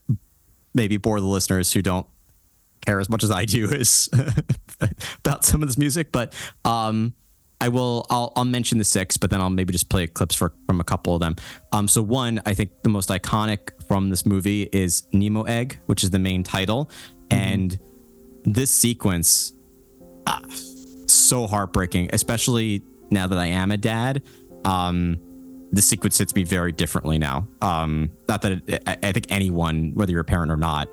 maybe 0.75 0.99
bore 0.99 1.18
the 1.18 1.26
listeners 1.26 1.73
who 1.73 1.80
don't 1.80 2.07
care 2.85 3.00
as 3.00 3.09
much 3.09 3.25
as 3.25 3.30
I 3.30 3.47
do 3.47 3.64
is 3.71 4.11
about 5.21 5.47
some 5.47 5.62
of 5.62 5.68
this 5.68 5.78
music, 5.78 6.12
but 6.12 6.35
um, 6.66 7.14
I 7.59 7.68
will 7.68 8.07
I'll 8.11 8.35
I'll 8.37 8.45
mention 8.45 8.76
the 8.76 8.85
six, 8.85 9.16
but 9.16 9.30
then 9.30 9.40
I'll 9.40 9.49
maybe 9.49 9.73
just 9.73 9.88
play 9.88 10.07
clips 10.07 10.35
for 10.35 10.52
from 10.66 10.80
a 10.80 10.85
couple 10.85 11.14
of 11.14 11.21
them. 11.21 11.37
Um, 11.73 11.88
so 11.88 12.02
one 12.02 12.42
I 12.45 12.52
think 12.52 12.83
the 12.83 12.90
most 12.90 13.09
iconic 13.09 13.71
from 13.88 14.11
this 14.11 14.26
movie 14.26 14.64
is 14.73 15.04
Nemo 15.14 15.45
Egg, 15.45 15.78
which 15.87 16.04
is 16.04 16.11
the 16.11 16.18
main 16.18 16.42
title, 16.42 16.90
and 17.30 17.78
this 18.45 18.71
sequence 18.71 19.54
ah, 20.26 20.42
so 21.28 21.47
heartbreaking, 21.47 22.11
especially 22.12 22.82
now 23.11 23.26
that 23.26 23.38
I 23.38 23.47
am 23.47 23.70
a 23.70 23.76
dad. 23.76 24.23
Um, 24.64 25.18
the 25.70 25.82
sequence 25.82 26.16
hits 26.18 26.35
me 26.35 26.44
very 26.44 26.73
differently 26.73 27.18
now. 27.18 27.47
Um, 27.61 28.11
not 28.28 28.42
that 28.42 28.52
it, 28.66 28.82
I, 28.87 28.97
I 29.02 29.12
think 29.12 29.26
anyone, 29.30 29.92
whether 29.94 30.11
you're 30.12 30.23
a 30.23 30.25
parent 30.25 30.50
or 30.50 30.56
not, 30.56 30.88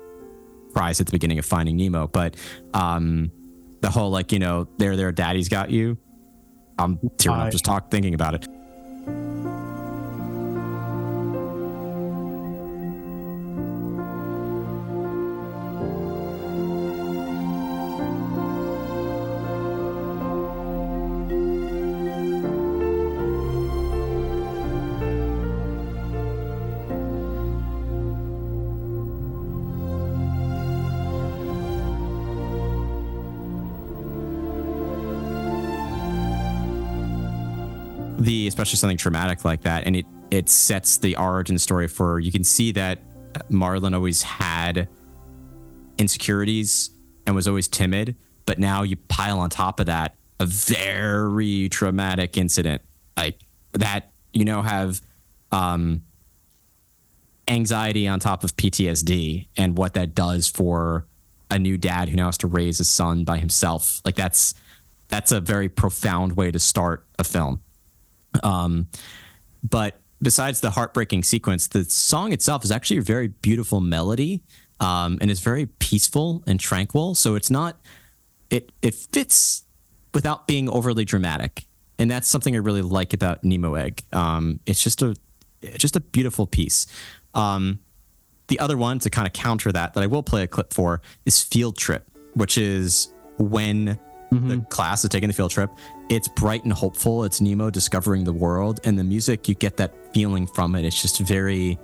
cries 0.74 1.00
at 1.00 1.06
the 1.06 1.12
beginning 1.12 1.38
of 1.38 1.46
Finding 1.46 1.76
Nemo, 1.76 2.06
but 2.08 2.36
um, 2.74 3.32
the 3.80 3.90
whole 3.90 4.10
like 4.10 4.32
you 4.32 4.38
know 4.38 4.68
there 4.76 4.96
there 4.96 5.12
daddy's 5.12 5.48
got 5.48 5.70
you. 5.70 5.96
I'm 6.78 6.98
tearing 7.16 7.40
I- 7.40 7.46
up 7.46 7.52
just 7.52 7.64
talk 7.64 7.90
thinking 7.90 8.14
about 8.14 8.34
it. 8.34 8.46
Especially 38.56 38.76
something 38.76 38.96
traumatic 38.96 39.44
like 39.44 39.62
that 39.62 39.84
and 39.86 39.96
it 39.96 40.06
it 40.30 40.48
sets 40.48 40.98
the 40.98 41.16
origin 41.16 41.58
story 41.58 41.86
for 41.86 42.18
you 42.18 42.32
can 42.32 42.42
see 42.42 42.72
that 42.72 42.98
marlin 43.48 43.94
always 43.94 44.22
had 44.22 44.88
insecurities 45.98 46.90
and 47.26 47.36
was 47.36 47.46
always 47.46 47.68
timid 47.68 48.16
but 48.46 48.58
now 48.58 48.82
you 48.82 48.96
pile 48.96 49.38
on 49.38 49.50
top 49.50 49.78
of 49.78 49.86
that 49.86 50.16
a 50.38 50.46
very 50.46 51.68
traumatic 51.68 52.36
incident. 52.36 52.82
Like 53.16 53.40
that 53.72 54.12
you 54.32 54.44
know 54.44 54.62
have 54.62 55.00
um 55.52 56.02
anxiety 57.48 58.08
on 58.08 58.18
top 58.18 58.42
of 58.42 58.56
ptsd 58.56 59.46
and 59.56 59.78
what 59.78 59.94
that 59.94 60.14
does 60.14 60.48
for 60.48 61.06
a 61.50 61.58
new 61.58 61.78
dad 61.78 62.08
who 62.08 62.16
now 62.16 62.26
has 62.26 62.38
to 62.38 62.46
raise 62.46 62.78
his 62.78 62.88
son 62.88 63.24
by 63.24 63.38
himself. 63.38 64.00
Like 64.04 64.16
that's 64.16 64.54
that's 65.08 65.32
a 65.32 65.40
very 65.40 65.68
profound 65.68 66.36
way 66.36 66.50
to 66.50 66.58
start 66.58 67.06
a 67.18 67.24
film 67.24 67.62
um, 68.42 68.88
but 69.62 70.00
besides 70.22 70.60
the 70.60 70.70
heartbreaking 70.70 71.22
sequence, 71.22 71.68
the 71.68 71.84
song 71.84 72.32
itself 72.32 72.64
is 72.64 72.70
actually 72.70 72.98
a 72.98 73.02
very 73.02 73.28
beautiful 73.28 73.80
melody, 73.80 74.42
um, 74.80 75.18
and 75.20 75.30
it's 75.30 75.40
very 75.40 75.66
peaceful 75.66 76.42
and 76.46 76.60
tranquil. 76.60 77.14
So 77.14 77.34
it's 77.34 77.50
not 77.50 77.78
it 78.50 78.72
it 78.82 78.94
fits 78.94 79.64
without 80.14 80.46
being 80.46 80.68
overly 80.68 81.04
dramatic, 81.04 81.66
and 81.98 82.10
that's 82.10 82.28
something 82.28 82.54
I 82.54 82.58
really 82.58 82.82
like 82.82 83.12
about 83.12 83.44
Nemo 83.44 83.74
Egg. 83.74 84.02
Um, 84.12 84.60
it's 84.66 84.82
just 84.82 85.02
a 85.02 85.16
just 85.76 85.96
a 85.96 86.00
beautiful 86.00 86.46
piece. 86.46 86.86
Um, 87.34 87.80
the 88.48 88.60
other 88.60 88.76
one 88.76 88.98
to 89.00 89.10
kind 89.10 89.26
of 89.26 89.32
counter 89.32 89.72
that 89.72 89.94
that 89.94 90.02
I 90.02 90.06
will 90.06 90.22
play 90.22 90.42
a 90.42 90.46
clip 90.46 90.72
for 90.72 91.02
is 91.24 91.42
Field 91.42 91.76
Trip, 91.76 92.06
which 92.34 92.56
is 92.58 93.12
when 93.38 93.98
the 94.30 94.60
class 94.68 95.04
is 95.04 95.10
taking 95.10 95.28
the 95.28 95.34
field 95.34 95.50
trip. 95.50 95.70
It's 96.08 96.28
bright 96.28 96.64
and 96.64 96.72
hopeful. 96.72 97.24
It's 97.24 97.40
Nemo 97.40 97.70
discovering 97.70 98.24
the 98.24 98.32
world, 98.32 98.80
and 98.84 98.98
the 98.98 99.04
music 99.04 99.48
you 99.48 99.54
get 99.54 99.76
that 99.78 99.94
feeling 100.12 100.46
from 100.46 100.74
it. 100.74 100.84
It's 100.84 101.00
just 101.00 101.20
very 101.20 101.78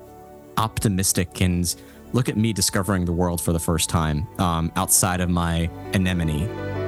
optimistic 0.57 1.41
and 1.41 1.75
look 2.13 2.29
at 2.29 2.37
me 2.37 2.53
discovering 2.53 3.05
the 3.05 3.13
world 3.13 3.41
for 3.41 3.53
the 3.53 3.61
first 3.61 3.89
time 3.89 4.27
um, 4.39 4.73
outside 4.77 5.21
of 5.21 5.31
my 5.31 5.71
anemone. 5.95 6.82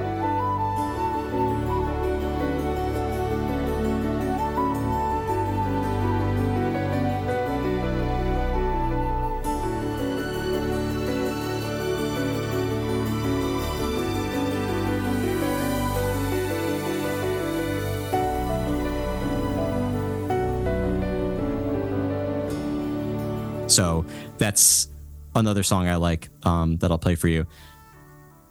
So 23.75 24.07
that's 24.39 24.89
another 25.35 25.65
song 25.65 25.89
I 25.89 25.97
like 25.97 26.29
um, 26.45 26.77
that 26.77 26.91
I'll 26.93 26.99
play 26.99 27.17
for 27.17 27.27
you. 27.29 27.45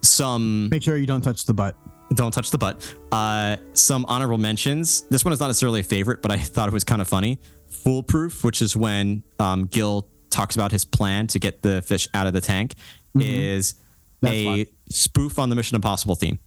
Some 0.02 0.68
Make 0.68 0.82
sure 0.82 0.96
you 0.98 1.06
don't 1.06 1.22
touch 1.22 1.46
the 1.46 1.54
butt. 1.54 1.76
don't 2.14 2.32
touch 2.32 2.50
the 2.50 2.58
butt. 2.58 2.94
Uh, 3.10 3.56
some 3.72 4.04
honorable 4.06 4.36
mentions. 4.38 5.02
This 5.08 5.24
one 5.24 5.32
is 5.32 5.40
not 5.40 5.46
necessarily 5.46 5.80
a 5.80 5.84
favorite, 5.84 6.20
but 6.20 6.30
I 6.30 6.36
thought 6.36 6.68
it 6.68 6.72
was 6.74 6.84
kind 6.84 7.00
of 7.00 7.08
funny. 7.08 7.38
Foolproof, 7.68 8.44
which 8.44 8.60
is 8.60 8.76
when 8.76 9.22
um, 9.38 9.64
Gill 9.64 10.08
talks 10.28 10.56
about 10.56 10.72
his 10.72 10.84
plan 10.84 11.26
to 11.28 11.38
get 11.38 11.62
the 11.62 11.80
fish 11.82 12.06
out 12.12 12.26
of 12.26 12.34
the 12.34 12.40
tank, 12.42 12.74
is 13.18 13.74
That's 14.20 14.34
a 14.34 14.64
fun. 14.64 14.74
spoof 14.90 15.38
on 15.38 15.48
the 15.48 15.56
Mission 15.56 15.74
Impossible 15.76 16.16
theme. 16.16 16.38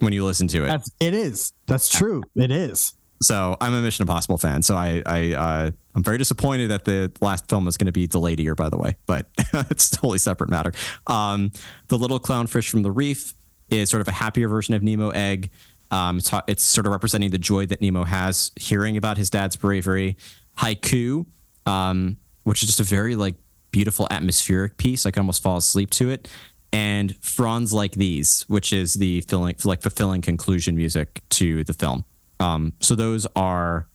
When 0.00 0.12
you 0.12 0.24
listen 0.24 0.48
to 0.48 0.64
it, 0.64 0.66
That's 0.66 0.90
it 0.98 1.14
is. 1.14 1.52
That's 1.66 1.88
true. 1.88 2.24
It 2.34 2.50
is. 2.50 2.94
So 3.24 3.56
I'm 3.60 3.72
a 3.74 3.80
Mission 3.80 4.02
Impossible 4.02 4.38
fan. 4.38 4.62
So 4.62 4.76
I, 4.76 5.02
I, 5.06 5.32
uh, 5.32 5.70
I'm 5.94 6.02
very 6.02 6.18
disappointed 6.18 6.70
that 6.70 6.84
the 6.84 7.10
last 7.20 7.48
film 7.48 7.66
is 7.68 7.76
going 7.76 7.86
to 7.86 7.92
be 7.92 8.06
delayed 8.06 8.40
a 8.40 8.42
year, 8.42 8.54
by 8.54 8.68
the 8.68 8.76
way. 8.76 8.96
But 9.06 9.26
it's 9.70 9.90
a 9.92 9.96
totally 9.96 10.18
separate 10.18 10.50
matter. 10.50 10.72
Um, 11.06 11.52
the 11.88 11.98
little 11.98 12.20
clownfish 12.20 12.68
from 12.68 12.82
the 12.82 12.90
reef 12.90 13.34
is 13.70 13.90
sort 13.90 14.00
of 14.00 14.08
a 14.08 14.12
happier 14.12 14.48
version 14.48 14.74
of 14.74 14.82
Nemo 14.82 15.10
Egg. 15.10 15.50
Um, 15.90 16.18
it's, 16.18 16.30
it's 16.46 16.64
sort 16.64 16.86
of 16.86 16.92
representing 16.92 17.30
the 17.30 17.38
joy 17.38 17.66
that 17.66 17.80
Nemo 17.80 18.04
has 18.04 18.52
hearing 18.56 18.96
about 18.96 19.16
his 19.16 19.30
dad's 19.30 19.56
bravery. 19.56 20.16
Haiku, 20.58 21.26
um, 21.66 22.18
which 22.44 22.62
is 22.62 22.68
just 22.68 22.80
a 22.80 22.84
very 22.84 23.16
like 23.16 23.36
beautiful 23.70 24.06
atmospheric 24.10 24.76
piece. 24.76 25.06
I 25.06 25.10
can 25.10 25.20
almost 25.20 25.42
fall 25.42 25.56
asleep 25.56 25.90
to 25.90 26.10
it. 26.10 26.28
And 26.72 27.16
fronds 27.24 27.72
like 27.72 27.92
these, 27.92 28.42
which 28.48 28.72
is 28.72 28.94
the 28.94 29.20
filling, 29.22 29.54
like 29.64 29.80
fulfilling 29.80 30.22
conclusion 30.22 30.76
music 30.76 31.22
to 31.30 31.62
the 31.64 31.72
film. 31.72 32.04
Um, 32.40 32.72
so 32.80 32.94
those 32.94 33.26
are 33.36 33.88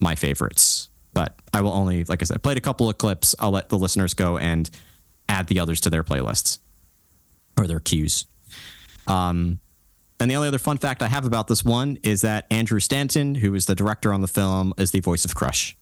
my 0.00 0.14
favorites. 0.14 0.88
But 1.14 1.34
I 1.54 1.62
will 1.62 1.72
only, 1.72 2.04
like 2.04 2.20
I 2.22 2.24
said, 2.26 2.42
played 2.42 2.58
a 2.58 2.60
couple 2.60 2.90
of 2.90 2.98
clips. 2.98 3.34
I'll 3.38 3.50
let 3.50 3.70
the 3.70 3.78
listeners 3.78 4.12
go 4.12 4.36
and 4.36 4.68
add 5.28 5.46
the 5.46 5.58
others 5.60 5.80
to 5.82 5.90
their 5.90 6.04
playlists 6.04 6.58
or 7.58 7.66
their 7.66 7.80
cues. 7.80 8.26
Um, 9.06 9.60
and 10.20 10.30
the 10.30 10.34
only 10.34 10.48
other 10.48 10.58
fun 10.58 10.76
fact 10.78 11.02
I 11.02 11.08
have 11.08 11.24
about 11.24 11.46
this 11.48 11.64
one 11.64 11.98
is 12.02 12.20
that 12.22 12.46
Andrew 12.50 12.80
Stanton, 12.80 13.34
who 13.34 13.54
is 13.54 13.66
the 13.66 13.74
director 13.74 14.12
on 14.12 14.20
the 14.20 14.28
film, 14.28 14.74
is 14.76 14.90
the 14.90 15.00
voice 15.00 15.24
of 15.24 15.34
Crush. 15.34 15.76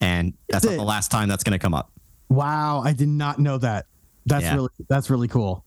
And 0.00 0.34
that's 0.48 0.64
not 0.64 0.76
the 0.76 0.82
last 0.82 1.10
time 1.10 1.28
that's 1.28 1.44
going 1.44 1.52
to 1.52 1.58
come 1.58 1.74
up. 1.74 1.90
Wow, 2.28 2.82
I 2.84 2.92
did 2.92 3.08
not 3.08 3.38
know 3.38 3.58
that. 3.58 3.86
That's 4.26 4.44
Yeah. 4.44 4.54
really 4.54 4.68
that's 4.88 5.10
really 5.10 5.28
cool. 5.28 5.64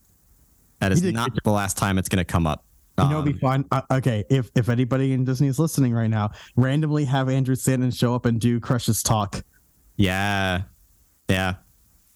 That 0.78 0.92
is 0.92 1.00
He 1.00 1.06
did 1.06 1.14
a 1.14 1.18
not 1.18 1.32
the 1.44 1.50
last 1.50 1.76
time 1.76 1.98
it's 1.98 2.08
going 2.08 2.18
to 2.18 2.24
come 2.24 2.46
up. 2.46 2.64
You 2.98 3.08
know, 3.08 3.20
it'd 3.22 3.24
be 3.38 3.46
Um, 3.46 3.64
fun. 3.64 3.64
Uh, 3.70 3.96
okay, 3.96 4.24
if 4.28 4.50
if 4.54 4.68
anybody 4.68 5.12
in 5.12 5.24
Disney 5.24 5.48
is 5.48 5.58
listening 5.58 5.92
right 5.94 6.10
now, 6.10 6.30
randomly 6.56 7.04
have 7.06 7.28
Andrew 7.28 7.54
Stanton 7.54 7.90
show 7.90 8.14
up 8.14 8.26
and 8.26 8.38
do 8.40 8.60
Crush's 8.60 9.02
talk, 9.02 9.42
yeah. 9.96 10.62
Yeah. 11.28 11.54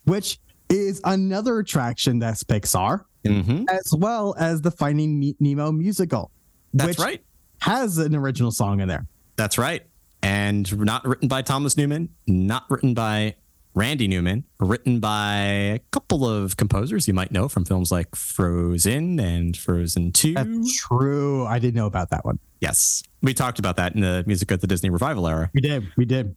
which 0.05 0.39
is 0.69 1.01
another 1.05 1.59
attraction 1.61 2.19
that's 2.19 2.45
Pixar, 2.45 3.05
hmm 3.25 3.65
as 3.71 3.93
well 3.97 4.35
as 4.39 4.61
the 4.61 4.71
Finding 4.71 5.35
Nemo 5.41 5.73
musical. 5.73 6.31
That's 6.75 6.99
right. 6.99 7.23
Has 7.63 7.97
an 7.99 8.15
original 8.15 8.51
song 8.51 8.81
in 8.81 8.89
there. 8.89 9.07
That's 9.37 9.57
right. 9.57 9.83
And 10.23 10.77
not 10.79 11.07
written 11.07 11.29
by 11.29 11.41
Thomas 11.43 11.77
Newman, 11.77 12.11
not 12.27 12.65
written 12.69 12.93
by 12.95 13.37
Randy 13.77 14.09
Newman, 14.09 14.43
written 14.59 14.99
by 15.01 15.37
a 15.37 15.81
couple 15.93 16.27
of 16.27 16.57
composers 16.57 17.07
you 17.07 17.13
might 17.15 17.31
know 17.31 17.47
from 17.47 17.65
films 17.67 17.93
like 17.93 18.17
Frozen 18.17 19.21
and 19.21 19.55
Frozen 19.55 20.13
2. 20.13 20.33
That's 20.35 20.77
true. 20.79 21.45
I 21.47 21.59
didn't 21.59 21.75
know 21.77 21.85
about 21.87 22.09
that 22.11 22.25
one. 22.25 22.39
yes. 22.61 23.03
We 23.23 23.35
talked 23.35 23.59
about 23.59 23.77
that 23.77 23.95
in 23.95 24.01
the 24.01 24.25
music 24.27 24.51
of 24.51 24.61
the 24.61 24.67
Disney 24.67 24.89
revival 24.89 25.29
era. 25.29 25.51
We 25.53 25.61
did. 25.61 25.87
We 25.97 26.07
did. 26.07 26.35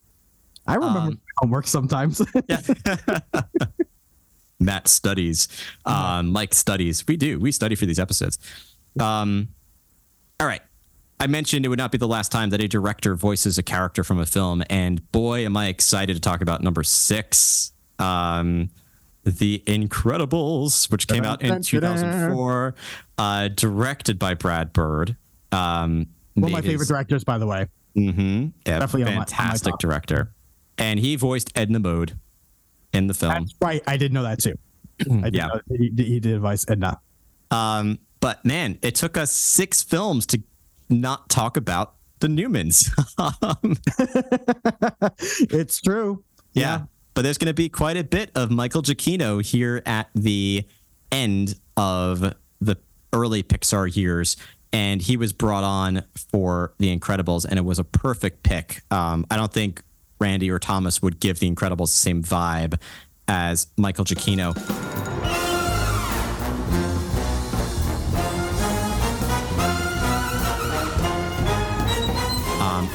I 0.67 0.75
remember 0.75 0.99
Um, 0.99 1.21
homework 1.37 1.65
sometimes. 1.65 2.21
Yeah. 2.49 2.59
Matt 4.59 4.89
studies. 4.89 5.47
Um, 5.85 6.29
Mike 6.33 6.53
studies. 6.53 7.07
We 7.07 7.15
do. 7.15 7.39
We 7.39 7.51
study 7.53 7.75
for 7.75 7.85
these 7.85 7.99
episodes. 7.99 8.37
Um, 8.99 9.47
all 10.39 10.47
right. 10.47 10.61
I 11.19 11.27
mentioned 11.27 11.65
it 11.65 11.69
would 11.69 11.77
not 11.79 11.91
be 11.91 11.97
the 11.97 12.07
last 12.07 12.31
time 12.31 12.49
that 12.51 12.61
a 12.61 12.67
director 12.67 13.13
voices 13.15 13.57
a 13.57 13.63
character 13.63 14.03
from 14.03 14.19
a 14.19 14.25
film, 14.25 14.63
and 14.69 15.11
boy, 15.11 15.45
am 15.45 15.57
I 15.57 15.67
excited 15.67 16.13
to 16.15 16.19
talk 16.21 16.41
about 16.41 16.63
number 16.63 16.81
six, 16.83 17.73
um, 17.99 18.69
The 19.25 19.61
Incredibles, 19.67 20.89
which 20.89 21.07
came 21.09 21.25
out 21.25 21.41
in 21.41 21.61
2004, 21.61 22.73
uh, 23.17 23.47
directed 23.49 24.17
by 24.17 24.33
Brad 24.33 24.71
Bird. 24.71 25.17
Um, 25.51 26.07
one 26.35 26.45
of 26.45 26.51
my 26.51 26.57
made 26.61 26.63
favorite 26.67 26.79
his- 26.79 26.87
directors, 26.87 27.23
by 27.25 27.37
the 27.37 27.45
way. 27.47 27.65
Mhm. 27.97 28.53
Yeah, 28.65 28.79
Definitely 28.79 29.11
on 29.11 29.15
my- 29.19 29.25
fantastic 29.25 29.77
director, 29.77 30.31
and 30.77 30.99
he 31.01 31.17
voiced 31.17 31.51
Edna 31.53 31.79
Mode 31.79 32.17
in 32.93 33.07
the 33.07 33.13
film. 33.13 33.33
That's 33.33 33.53
right. 33.61 33.83
I 33.87 33.97
did 33.97 34.13
know 34.13 34.23
that 34.23 34.39
too. 34.41 34.53
I 35.11 35.29
Yeah. 35.33 35.47
know 35.47 35.59
he, 35.77 35.91
he 35.97 36.19
did 36.21 36.39
voice 36.39 36.63
Edna. 36.69 36.99
Um, 37.51 37.99
but 38.21 38.45
man, 38.45 38.77
it 38.81 38.95
took 38.95 39.17
us 39.17 39.31
six 39.31 39.81
films 39.83 40.25
to 40.27 40.41
not 40.89 41.29
talk 41.29 41.57
about 41.57 41.95
the 42.19 42.27
Newmans. 42.27 42.89
It's 45.51 45.81
true. 45.81 46.23
yeah. 46.53 46.83
But 47.13 47.23
there's 47.23 47.37
going 47.37 47.47
to 47.47 47.53
be 47.53 47.69
quite 47.69 47.97
a 47.97 48.03
bit 48.03 48.31
of 48.35 48.49
Michael 48.49 48.81
Giacchino 48.81 49.43
here 49.45 49.81
at 49.85 50.09
the 50.15 50.65
end 51.11 51.55
of 51.75 52.33
the 52.61 52.77
early 53.11 53.43
Pixar 53.43 53.93
years, 53.93 54.37
and 54.71 55.01
he 55.01 55.17
was 55.17 55.33
brought 55.33 55.63
on 55.63 56.03
for 56.31 56.73
The 56.77 56.95
Incredibles, 56.97 57.45
and 57.45 57.57
it 57.57 57.65
was 57.65 57.79
a 57.79 57.83
perfect 57.83 58.43
pick. 58.43 58.83
Um, 58.91 59.25
I 59.29 59.35
don't 59.35 59.51
think 59.51 59.81
Randy 60.19 60.49
or 60.49 60.59
Thomas 60.59 61.01
would 61.01 61.19
give 61.19 61.39
The 61.39 61.51
Incredibles 61.51 61.87
the 61.87 61.99
same 61.99 62.23
vibe 62.23 62.79
as 63.27 63.67
Michael 63.75 64.05
Giacchino. 64.05 64.55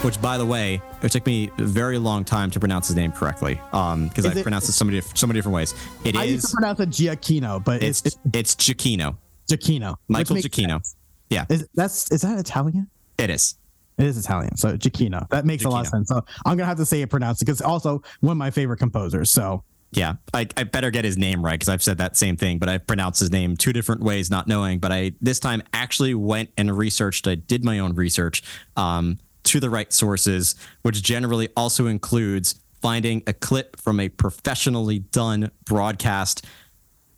Which, 0.04 0.20
by 0.20 0.36
the 0.36 0.44
way, 0.44 0.82
it 1.02 1.10
took 1.10 1.24
me 1.26 1.50
a 1.58 1.62
very 1.64 1.96
long 1.98 2.24
time 2.24 2.50
to 2.50 2.60
pronounce 2.60 2.88
his 2.88 2.96
name 2.96 3.10
correctly 3.10 3.54
because 3.54 4.18
Is 4.18 4.26
I 4.26 4.38
it- 4.38 4.42
pronounced 4.42 4.68
it 4.68 4.72
so 4.72 4.84
many, 4.84 5.00
so 5.00 5.26
many 5.26 5.38
different 5.38 5.54
ways. 5.54 5.74
It 6.04 6.14
I 6.16 6.24
used 6.24 6.46
to 6.48 6.54
pronounce 6.54 6.80
it 6.80 6.90
Giacchino, 6.90 7.64
but 7.64 7.82
It's 7.82 8.02
it's, 8.04 8.18
it's 8.32 8.54
Giacchino, 8.54 9.16
Giacchino. 9.48 9.96
Michael 10.08 10.36
Giacchino. 10.36 10.68
sense. 10.72 10.96
Yeah, 11.30 11.46
Is 11.48 11.66
that's 11.74 12.10
is 12.12 12.20
that 12.20 12.38
Italian? 12.38 12.88
it 13.18 13.30
is. 13.30 13.56
It 13.96 14.06
is 14.06 14.18
Italian, 14.18 14.56
so 14.56 14.76
Giacchino. 14.76 15.28
That 15.30 15.46
makes 15.46 15.64
a 15.64 15.68
lot 15.70 15.80
of 15.82 15.86
sense. 15.88 16.08
So 16.08 16.16
I'm 16.44 16.56
gonna 16.56 16.66
have 16.66 16.76
to 16.78 16.84
say 16.86 17.00
it 17.00 17.08
pronounced 17.08 17.40
because 17.40 17.60
also 17.62 18.02
one 18.20 18.32
of 18.32 18.38
my 18.38 18.50
favorite 18.50 18.78
composers. 18.78 19.30
So 19.30 19.62
Yeah, 19.92 20.14
I, 20.34 20.46
I 20.56 20.64
better 20.64 20.90
get 20.90 21.04
his 21.04 21.16
name 21.16 21.42
right 21.44 21.52
because 21.54 21.68
I've 21.70 21.82
said 21.82 21.98
that 21.98 22.16
same 22.16 22.36
thing, 22.36 22.58
but 22.58 22.68
I've 22.68 22.86
pronounced 22.86 23.20
his 23.20 23.30
name 23.30 23.56
two 23.56 23.72
different 23.72 24.02
ways, 24.02 24.30
not 24.30 24.48
knowing. 24.48 24.80
But 24.80 24.92
I 24.92 25.12
this 25.22 25.38
time 25.40 25.62
actually 25.72 26.14
went 26.14 26.50
and 26.58 26.76
researched. 26.76 27.26
I 27.26 27.36
did 27.36 27.64
my 27.64 27.78
own 27.78 27.94
research 27.94 28.42
um, 28.76 29.18
to 29.44 29.60
the 29.60 29.70
right 29.70 29.92
sources, 29.92 30.54
which 30.82 31.02
generally 31.02 31.48
also 31.56 31.86
includes 31.86 32.60
finding 32.82 33.22
a 33.26 33.32
clip 33.32 33.76
from 33.80 34.00
a 34.00 34.08
professionally 34.08 34.98
done 34.98 35.50
broadcast 35.64 36.44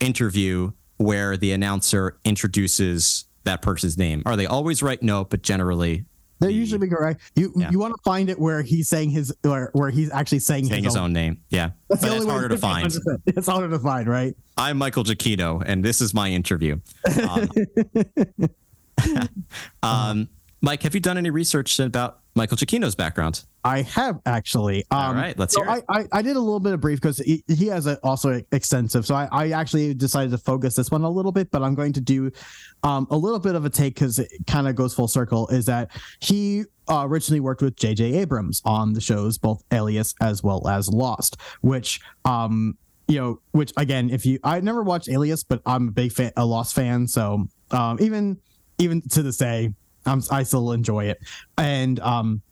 interview 0.00 0.70
where 0.98 1.36
the 1.36 1.52
announcer 1.52 2.18
introduces 2.24 3.24
that 3.44 3.62
person's 3.62 3.96
name. 3.98 4.22
Are 4.26 4.36
they 4.36 4.46
always 4.46 4.82
right? 4.82 5.02
No, 5.02 5.24
but 5.24 5.42
generally 5.42 6.04
they're 6.38 6.48
the- 6.50 6.54
usually 6.54 6.88
correct. 6.88 7.20
You 7.34 7.52
Yeah. 7.56 7.70
you 7.70 7.78
want 7.78 7.94
to 7.96 8.02
find 8.04 8.28
it 8.28 8.38
where 8.38 8.62
he's 8.62 8.88
saying 8.88 9.10
his 9.10 9.32
where, 9.42 9.70
where 9.72 9.90
he's 9.90 10.10
actually 10.10 10.40
saying, 10.40 10.66
saying 10.66 10.84
his 10.84 10.96
own 10.96 11.12
name. 11.12 11.38
Yeah, 11.50 11.70
That's 11.88 12.02
but 12.02 12.08
the 12.08 12.14
only 12.14 12.26
way 12.26 12.32
harder 12.32 12.48
to 12.50 12.58
find. 12.58 12.94
It's 13.26 13.46
harder 13.46 13.70
to 13.70 13.78
find, 13.78 14.06
right? 14.08 14.36
I'm 14.58 14.76
Michael 14.78 15.04
Giacchino, 15.04 15.62
and 15.64 15.84
this 15.84 16.00
is 16.00 16.12
my 16.14 16.28
interview. 16.30 16.78
Um, 17.28 17.48
um, 19.82 20.28
Mike, 20.60 20.82
have 20.82 20.94
you 20.94 21.00
done 21.00 21.18
any 21.18 21.30
research 21.30 21.78
about 21.78 22.20
Michael 22.34 22.56
Giacchino's 22.56 22.94
background? 22.94 23.44
I 23.64 23.82
have 23.82 24.20
actually. 24.26 24.84
Um, 24.90 24.98
All 24.98 25.14
right, 25.14 25.38
let's 25.38 25.54
so 25.54 25.62
hear 25.62 25.76
it. 25.76 25.84
I, 25.88 26.00
I, 26.00 26.06
I 26.12 26.22
did 26.22 26.36
a 26.36 26.40
little 26.40 26.60
bit 26.60 26.72
of 26.72 26.80
brief 26.80 27.00
because 27.00 27.18
he, 27.18 27.42
he 27.48 27.66
has 27.66 27.86
a, 27.86 27.98
also 28.02 28.40
extensive. 28.52 29.04
So 29.04 29.14
I, 29.14 29.28
I 29.32 29.50
actually 29.50 29.92
decided 29.92 30.30
to 30.30 30.38
focus 30.38 30.76
this 30.76 30.90
one 30.90 31.02
a 31.02 31.10
little 31.10 31.32
bit, 31.32 31.50
but 31.50 31.62
I'm 31.62 31.74
going 31.74 31.92
to 31.94 32.00
do 32.00 32.30
um, 32.84 33.06
a 33.10 33.16
little 33.16 33.38
bit 33.38 33.54
of 33.54 33.64
a 33.64 33.70
take 33.70 33.94
because 33.94 34.18
it 34.18 34.30
kind 34.46 34.68
of 34.68 34.76
goes 34.76 34.94
full 34.94 35.08
circle. 35.08 35.48
Is 35.48 35.66
that 35.66 35.90
he 36.20 36.64
uh, 36.88 37.04
originally 37.06 37.40
worked 37.40 37.62
with 37.62 37.76
J.J. 37.76 38.14
Abrams 38.14 38.62
on 38.64 38.92
the 38.92 39.00
shows, 39.00 39.36
both 39.36 39.62
Alias 39.72 40.14
as 40.20 40.42
well 40.42 40.66
as 40.68 40.88
Lost, 40.88 41.36
which 41.60 42.00
um 42.24 42.78
you 43.08 43.18
know 43.18 43.40
which 43.52 43.72
again 43.76 44.10
if 44.10 44.24
you 44.24 44.38
I 44.42 44.60
never 44.60 44.82
watched 44.82 45.08
Alias, 45.08 45.44
but 45.44 45.60
I'm 45.66 45.88
a 45.88 45.92
big 45.92 46.12
fan, 46.12 46.32
a 46.36 46.46
Lost 46.46 46.74
fan, 46.74 47.06
so 47.08 47.48
um 47.72 47.98
even 48.00 48.38
even 48.78 49.00
to 49.08 49.22
this 49.22 49.38
day 49.38 49.72
I'm, 50.06 50.22
I 50.30 50.42
still 50.42 50.72
enjoy 50.72 51.06
it, 51.06 51.18
and 51.58 52.00
um 52.00 52.42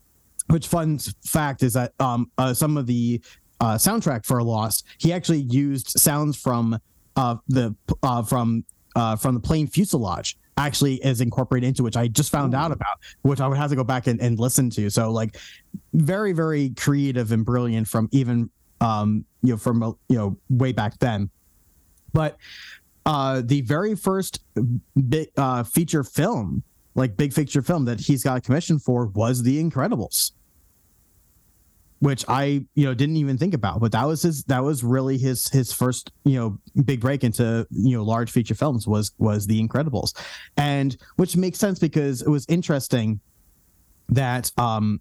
which 0.49 0.69
fun 0.69 0.99
fact 1.25 1.62
is 1.62 1.73
that 1.73 1.93
um 2.01 2.31
uh, 2.38 2.53
some 2.53 2.77
of 2.77 2.87
the 2.87 3.21
uh, 3.61 3.75
soundtrack 3.75 4.27
for 4.27 4.43
Lost, 4.43 4.85
he 4.99 5.12
actually 5.12 5.40
used 5.43 5.88
sounds 5.88 6.37
from 6.37 6.79
uh 7.17 7.37
the 7.49 7.75
uh 8.03 8.23
from 8.23 8.64
uh 8.97 9.17
from 9.17 9.35
the 9.35 9.40
plane 9.40 9.67
fuselage 9.67 10.37
actually 10.57 10.97
is 10.97 11.21
incorporated 11.21 11.69
into 11.69 11.83
which 11.83 11.97
I 11.97 12.09
just 12.09 12.31
found 12.31 12.55
out 12.55 12.71
about, 12.71 12.99
which 13.23 13.40
I 13.40 13.49
would 13.49 13.59
have 13.59 13.71
to 13.71 13.77
go 13.77 13.85
back 13.85 14.07
and, 14.07 14.21
and 14.21 14.38
listen 14.38 14.71
to. 14.71 14.88
So 14.90 15.11
like 15.11 15.37
very, 15.95 16.33
very 16.33 16.71
creative 16.71 17.33
and 17.33 17.45
brilliant 17.45 17.88
from 17.88 18.09
even 18.12 18.51
um 18.81 19.25
you 19.43 19.53
know 19.53 19.57
from 19.57 19.83
uh, 19.83 19.93
you 20.09 20.17
know 20.17 20.37
way 20.51 20.73
back 20.73 20.99
then. 20.99 21.31
But 22.12 22.37
uh 23.07 23.43
the 23.45 23.62
very 23.62 23.95
first 23.95 24.40
big 25.09 25.29
uh 25.37 25.62
feature 25.62 26.05
film 26.05 26.62
like 26.94 27.16
big 27.16 27.33
feature 27.33 27.62
film 27.62 27.85
that 27.87 28.00
he's 28.00 28.22
got 28.22 28.38
a 28.38 28.40
commission 28.40 28.78
for 28.78 29.07
was 29.07 29.42
The 29.42 29.62
Incredibles, 29.62 30.33
which 31.98 32.24
I 32.28 32.66
you 32.74 32.85
know 32.85 32.94
didn't 32.94 33.16
even 33.16 33.38
think 33.38 33.54
about, 33.54 33.80
but 33.80 33.92
that 33.92 34.07
was 34.07 34.22
his 34.22 34.44
that 34.44 34.62
was 34.62 34.85
really 34.85 35.18
his 35.18 35.48
his 35.48 35.72
first 35.72 36.12
you 36.24 36.38
know 36.38 36.59
big 36.85 37.00
break 37.00 37.24
into 37.24 37.66
you 37.70 37.96
know 37.96 38.04
large 38.04 38.30
feature 38.30 38.54
films 38.54 38.87
was 38.87 39.12
was 39.18 39.46
The 39.46 39.61
Incredibles, 39.61 40.14
and 40.57 40.96
which 41.16 41.37
makes 41.37 41.59
sense 41.59 41.78
because 41.78 42.22
it 42.22 42.28
was 42.28 42.46
interesting 42.48 43.20
that 44.09 44.50
um 44.59 45.00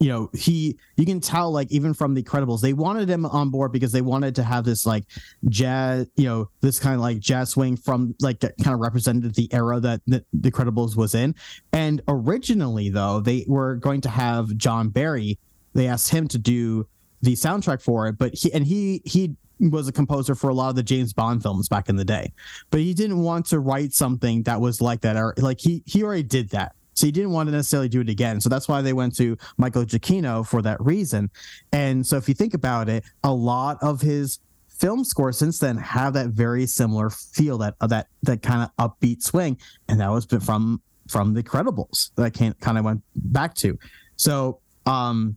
you 0.00 0.08
know 0.08 0.30
he 0.32 0.76
you 0.96 1.04
can 1.04 1.20
tell 1.20 1.52
like 1.52 1.70
even 1.70 1.92
from 1.92 2.14
the 2.14 2.22
credibles 2.22 2.62
they 2.62 2.72
wanted 2.72 3.08
him 3.08 3.26
on 3.26 3.50
board 3.50 3.70
because 3.70 3.92
they 3.92 4.00
wanted 4.00 4.34
to 4.34 4.42
have 4.42 4.64
this 4.64 4.86
like 4.86 5.04
jazz 5.50 6.08
you 6.16 6.24
know 6.24 6.48
this 6.62 6.80
kind 6.80 6.94
of 6.94 7.02
like 7.02 7.20
jazz 7.20 7.50
swing 7.50 7.76
from 7.76 8.14
like 8.20 8.40
kind 8.40 8.74
of 8.74 8.80
represented 8.80 9.34
the 9.34 9.52
era 9.52 9.78
that, 9.78 10.00
that 10.06 10.24
the 10.32 10.50
credibles 10.50 10.96
was 10.96 11.14
in. 11.14 11.34
And 11.74 12.00
originally 12.08 12.88
though 12.88 13.20
they 13.20 13.44
were 13.46 13.76
going 13.76 14.00
to 14.00 14.08
have 14.08 14.56
john 14.56 14.88
barry. 14.88 15.38
They 15.74 15.86
asked 15.86 16.10
him 16.10 16.26
to 16.28 16.38
do 16.38 16.88
the 17.22 17.34
soundtrack 17.34 17.82
for 17.82 18.08
it 18.08 18.18
but 18.18 18.34
he 18.34 18.52
and 18.52 18.66
he 18.66 19.02
he 19.04 19.36
was 19.60 19.86
a 19.86 19.92
composer 19.92 20.34
for 20.34 20.48
a 20.48 20.54
lot 20.54 20.70
of 20.70 20.76
the 20.76 20.82
James 20.82 21.12
Bond 21.12 21.42
films 21.42 21.68
back 21.68 21.90
in 21.90 21.96
the 21.96 22.04
day, 22.04 22.32
but 22.70 22.80
he 22.80 22.94
didn't 22.94 23.18
want 23.18 23.44
to 23.46 23.60
write 23.60 23.92
something 23.92 24.42
that 24.44 24.58
was 24.58 24.80
like 24.80 25.02
that. 25.02 25.18
Or 25.18 25.34
like 25.36 25.60
he 25.60 25.82
he 25.84 26.02
already 26.02 26.22
did 26.22 26.48
that, 26.50 26.74
so 26.94 27.06
he 27.06 27.12
didn't 27.12 27.30
want 27.30 27.48
to 27.48 27.52
necessarily 27.52 27.88
do 27.88 28.00
it 28.00 28.08
again. 28.08 28.40
So 28.40 28.48
that's 28.48 28.68
why 28.68 28.82
they 28.82 28.92
went 28.92 29.16
to 29.16 29.36
Michael 29.56 29.84
Giacchino 29.84 30.46
for 30.46 30.62
that 30.62 30.80
reason. 30.80 31.30
And 31.72 32.06
so 32.06 32.16
if 32.16 32.28
you 32.28 32.34
think 32.34 32.54
about 32.54 32.88
it, 32.88 33.04
a 33.24 33.32
lot 33.32 33.78
of 33.82 34.00
his 34.00 34.38
film 34.68 35.04
scores 35.04 35.38
since 35.38 35.58
then 35.58 35.76
have 35.76 36.14
that 36.14 36.28
very 36.28 36.66
similar 36.66 37.10
feel 37.10 37.58
that 37.58 37.74
that 37.80 38.08
that 38.22 38.42
kind 38.42 38.62
of 38.78 38.90
upbeat 38.90 39.22
swing, 39.22 39.58
and 39.88 40.00
that 40.00 40.10
was 40.10 40.26
from 40.26 40.80
from 41.08 41.34
the 41.34 41.42
Credibles 41.42 42.10
that 42.14 42.22
I 42.24 42.52
kind 42.60 42.78
of 42.78 42.84
went 42.84 43.02
back 43.14 43.54
to. 43.56 43.78
So 44.16 44.60
um, 44.86 45.36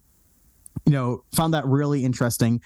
you 0.85 0.93
know, 0.93 1.23
found 1.33 1.53
that 1.53 1.65
really 1.65 2.03
interesting. 2.03 2.61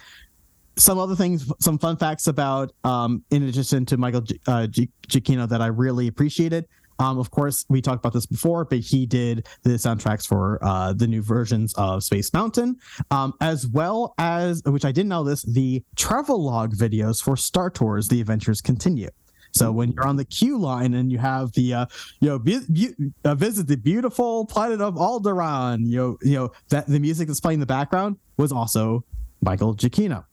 Some 0.75 0.99
other 0.99 1.15
things, 1.15 1.51
some 1.59 1.77
fun 1.77 1.97
facts 1.97 2.27
about, 2.27 2.71
um, 2.83 3.23
in 3.31 3.43
addition 3.43 3.85
to 3.87 3.97
Michael 3.97 4.21
G- 4.21 4.39
uh, 4.47 4.67
G- 4.67 4.89
Giacchino 5.07 5.49
that 5.49 5.61
I 5.61 5.67
really 5.67 6.07
appreciated. 6.07 6.67
Um, 6.99 7.19
of 7.19 7.31
course, 7.31 7.65
we 7.69 7.81
talked 7.81 7.99
about 7.99 8.13
this 8.13 8.25
before, 8.25 8.65
but 8.65 8.79
he 8.79 9.05
did 9.05 9.47
the 9.63 9.71
soundtracks 9.71 10.25
for 10.25 10.59
uh, 10.61 10.93
the 10.93 11.07
new 11.07 11.21
versions 11.21 11.73
of 11.75 12.03
Space 12.03 12.33
Mountain, 12.33 12.77
um, 13.11 13.33
as 13.41 13.67
well 13.67 14.13
as, 14.17 14.61
which 14.65 14.85
I 14.85 14.91
didn't 14.91 15.09
know 15.09 15.23
this, 15.23 15.43
the 15.43 15.83
travel 15.95 16.43
log 16.43 16.73
videos 16.73 17.21
for 17.21 17.37
Star 17.37 17.69
Tours: 17.69 18.07
The 18.07 18.21
Adventures 18.21 18.61
Continue. 18.61 19.09
So 19.53 19.71
when 19.71 19.91
you're 19.91 20.05
on 20.05 20.17
the 20.17 20.25
queue 20.25 20.57
line 20.57 20.93
and 20.93 21.11
you 21.11 21.17
have 21.17 21.51
the, 21.53 21.73
uh, 21.73 21.85
you 22.19 22.29
know, 22.29 22.39
be, 22.39 22.59
be, 22.71 22.93
uh, 23.23 23.33
visit 23.33 23.67
the 23.67 23.77
beautiful 23.77 24.45
planet 24.45 24.81
of 24.81 24.95
Alderaan, 24.95 25.85
you 25.85 25.97
know, 25.97 26.17
you 26.21 26.35
know 26.35 26.51
that 26.69 26.87
the 26.87 26.99
music 26.99 27.27
that's 27.27 27.39
playing 27.39 27.55
in 27.55 27.59
the 27.61 27.65
background 27.65 28.17
was 28.37 28.51
also 28.51 29.03
Michael 29.41 29.75
Giacchino. 29.75 30.25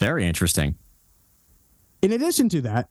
Very 0.00 0.26
interesting. 0.26 0.74
In 2.00 2.12
addition 2.12 2.48
to 2.48 2.60
that, 2.62 2.88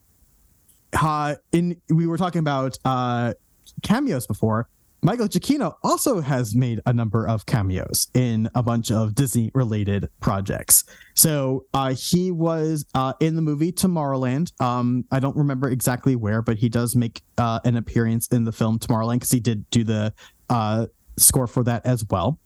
uh, 1.00 1.36
in 1.52 1.80
we 1.90 2.08
were 2.08 2.18
talking 2.18 2.40
about 2.40 2.78
uh, 2.86 3.34
cameos 3.82 4.28
before. 4.28 4.68
Michael 5.04 5.28
Giacchino 5.28 5.74
also 5.84 6.22
has 6.22 6.54
made 6.54 6.80
a 6.86 6.94
number 6.94 7.28
of 7.28 7.48
cameos 7.48 8.10
in 8.14 8.48
a 8.54 8.62
bunch 8.62 8.92
of 8.92 9.16
Disney 9.16 9.50
related 9.56 10.08
projects. 10.20 10.84
So 11.16 11.66
uh, 11.74 11.96
he 11.96 12.30
was 12.30 12.86
uh, 12.94 13.14
in 13.20 13.36
the 13.36 13.42
movie 13.42 13.72
Tomorrowland. 13.72 14.52
Um, 14.62 15.06
I 15.12 15.20
don't 15.20 15.36
remember 15.36 15.70
exactly 15.70 16.16
where, 16.16 16.44
but 16.44 16.58
he 16.58 16.70
does 16.70 16.96
make 16.96 17.24
uh, 17.40 17.60
an 17.66 17.78
appearance 17.78 18.28
in 18.28 18.44
the 18.44 18.52
film 18.52 18.78
Tomorrowland 18.78 19.16
because 19.16 19.32
he 19.32 19.40
did 19.40 19.68
do 19.72 19.84
the 19.84 20.14
uh, 20.52 20.86
score 21.18 21.48
for 21.48 21.64
that 21.64 21.84
as 21.84 22.06
well. 22.10 22.38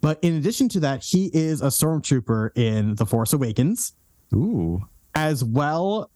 But 0.00 0.18
in 0.22 0.34
addition 0.34 0.68
to 0.70 0.80
that, 0.80 1.04
he 1.04 1.30
is 1.32 1.62
a 1.62 1.66
stormtrooper 1.66 2.56
in 2.56 2.96
The 2.96 3.06
Force 3.06 3.32
Awakens 3.32 3.92
Ooh. 4.34 4.82
as 5.14 5.44
well 5.44 6.10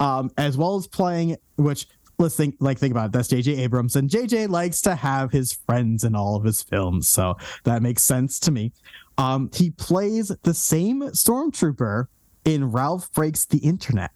um 0.00 0.30
as 0.36 0.56
well 0.56 0.76
as 0.76 0.86
playing 0.86 1.36
which 1.56 1.86
let's 2.18 2.36
think 2.36 2.54
like 2.60 2.78
think 2.78 2.92
about 2.92 3.06
it. 3.06 3.12
That's 3.12 3.28
jj 3.28 3.58
abrams 3.58 3.96
and 3.96 4.10
jj 4.10 4.48
likes 4.48 4.80
to 4.82 4.94
have 4.94 5.30
his 5.30 5.52
friends 5.52 6.04
in 6.04 6.14
all 6.14 6.34
of 6.36 6.44
his 6.44 6.62
films 6.62 7.08
so 7.08 7.36
that 7.64 7.82
makes 7.82 8.02
sense 8.02 8.38
to 8.40 8.50
me. 8.50 8.72
Um 9.18 9.50
he 9.54 9.70
plays 9.70 10.32
the 10.42 10.54
same 10.54 11.02
stormtrooper 11.02 12.06
in 12.44 12.70
ralph 12.70 13.12
breaks 13.12 13.44
the 13.44 13.58
internet. 13.58 14.10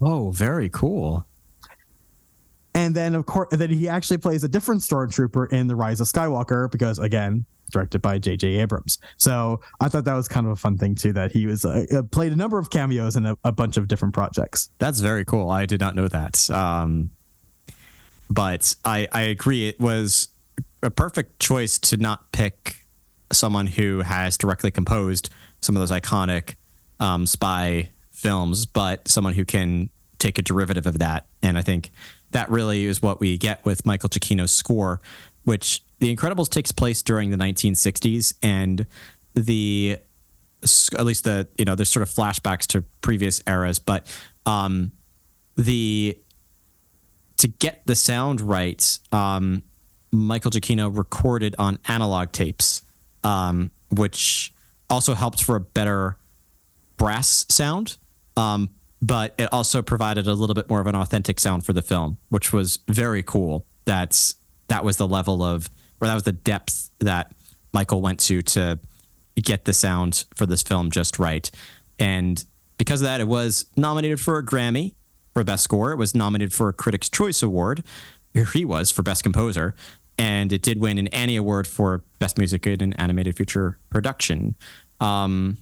Oh, 0.00 0.30
very 0.30 0.68
cool. 0.70 1.26
And 2.74 2.94
then 2.94 3.14
of 3.14 3.26
course 3.26 3.48
then 3.52 3.70
he 3.70 3.88
actually 3.88 4.18
plays 4.18 4.44
a 4.44 4.48
different 4.48 4.80
stormtrooper 4.80 5.52
in 5.52 5.66
the 5.66 5.76
rise 5.76 6.00
of 6.00 6.06
skywalker 6.06 6.70
because 6.70 6.98
again 6.98 7.44
directed 7.70 8.00
by 8.02 8.18
jj 8.18 8.60
abrams 8.60 8.98
so 9.16 9.60
i 9.80 9.88
thought 9.88 10.04
that 10.04 10.14
was 10.14 10.28
kind 10.28 10.46
of 10.46 10.52
a 10.52 10.56
fun 10.56 10.76
thing 10.76 10.94
too 10.94 11.12
that 11.12 11.32
he 11.32 11.46
was 11.46 11.64
uh, 11.64 11.84
uh, 11.96 12.02
played 12.02 12.32
a 12.32 12.36
number 12.36 12.58
of 12.58 12.70
cameos 12.70 13.16
in 13.16 13.26
a, 13.26 13.36
a 13.44 13.52
bunch 13.52 13.76
of 13.76 13.88
different 13.88 14.12
projects 14.12 14.70
That's 14.78 15.00
very 15.00 15.24
cool. 15.24 15.50
I 15.50 15.66
did 15.66 15.80
not 15.80 15.94
know 15.94 16.08
that. 16.08 16.50
Um, 16.50 17.10
but 18.30 18.74
I, 18.84 19.08
I 19.12 19.22
agree. 19.22 19.68
It 19.68 19.80
was 19.80 20.28
a 20.82 20.90
perfect 20.90 21.40
choice 21.40 21.78
to 21.80 21.96
not 21.96 22.32
pick 22.32 22.86
someone 23.32 23.66
who 23.66 24.00
has 24.00 24.36
directly 24.36 24.70
composed 24.70 25.30
some 25.60 25.76
of 25.76 25.80
those 25.80 25.90
iconic 25.90 26.54
um, 27.00 27.26
spy 27.26 27.90
films, 28.12 28.66
but 28.66 29.08
someone 29.08 29.34
who 29.34 29.44
can 29.44 29.90
take 30.18 30.38
a 30.38 30.42
derivative 30.42 30.86
of 30.86 30.98
that. 30.98 31.26
And 31.42 31.58
I 31.58 31.62
think 31.62 31.90
that 32.34 32.50
really 32.50 32.84
is 32.84 33.00
what 33.00 33.20
we 33.20 33.38
get 33.38 33.64
with 33.64 33.86
Michael 33.86 34.10
Giacchino's 34.10 34.52
score, 34.52 35.00
which 35.44 35.82
The 36.00 36.14
Incredibles 36.14 36.50
takes 36.50 36.70
place 36.70 37.02
during 37.02 37.30
the 37.30 37.36
1960s, 37.36 38.34
and 38.42 38.86
the 39.34 39.98
at 40.96 41.04
least 41.04 41.24
the 41.24 41.46
you 41.58 41.64
know 41.64 41.74
there's 41.74 41.90
sort 41.90 42.02
of 42.02 42.10
flashbacks 42.10 42.66
to 42.68 42.82
previous 43.00 43.42
eras, 43.46 43.78
but 43.78 44.06
um, 44.46 44.92
the 45.56 46.18
to 47.36 47.48
get 47.48 47.86
the 47.86 47.94
sound 47.94 48.40
right, 48.40 48.98
um, 49.12 49.62
Michael 50.12 50.50
Giacchino 50.50 50.96
recorded 50.96 51.54
on 51.58 51.78
analog 51.86 52.32
tapes, 52.32 52.82
um, 53.22 53.70
which 53.90 54.52
also 54.90 55.14
helped 55.14 55.42
for 55.42 55.56
a 55.56 55.60
better 55.60 56.16
brass 56.96 57.46
sound. 57.48 57.96
Um, 58.36 58.70
but 59.04 59.34
it 59.36 59.52
also 59.52 59.82
provided 59.82 60.26
a 60.26 60.32
little 60.32 60.54
bit 60.54 60.70
more 60.70 60.80
of 60.80 60.86
an 60.86 60.94
authentic 60.94 61.38
sound 61.38 61.66
for 61.66 61.74
the 61.74 61.82
film, 61.82 62.16
which 62.30 62.54
was 62.54 62.78
very 62.88 63.22
cool. 63.22 63.66
That's 63.84 64.36
that 64.68 64.82
was 64.82 64.96
the 64.96 65.06
level 65.06 65.42
of, 65.42 65.68
or 66.00 66.06
that 66.08 66.14
was 66.14 66.22
the 66.22 66.32
depth 66.32 66.90
that 67.00 67.30
Michael 67.74 68.00
went 68.00 68.18
to 68.20 68.40
to 68.40 68.78
get 69.36 69.66
the 69.66 69.74
sound 69.74 70.24
for 70.34 70.46
this 70.46 70.62
film 70.62 70.90
just 70.90 71.18
right. 71.18 71.50
And 71.98 72.42
because 72.78 73.02
of 73.02 73.04
that, 73.04 73.20
it 73.20 73.28
was 73.28 73.66
nominated 73.76 74.20
for 74.20 74.38
a 74.38 74.44
Grammy 74.44 74.94
for 75.34 75.44
Best 75.44 75.64
Score. 75.64 75.92
It 75.92 75.96
was 75.96 76.14
nominated 76.14 76.54
for 76.54 76.70
a 76.70 76.72
Critics' 76.72 77.10
Choice 77.10 77.42
Award. 77.42 77.84
Here 78.32 78.46
he 78.46 78.64
was 78.64 78.90
for 78.90 79.02
Best 79.02 79.22
Composer. 79.22 79.74
And 80.16 80.50
it 80.50 80.62
did 80.62 80.80
win 80.80 80.96
an 80.96 81.08
Annie 81.08 81.36
Award 81.36 81.66
for 81.66 82.04
Best 82.20 82.38
Music 82.38 82.66
in 82.66 82.80
an 82.80 82.92
Animated 82.94 83.36
Feature 83.36 83.78
Production. 83.90 84.54
Um, 84.98 85.58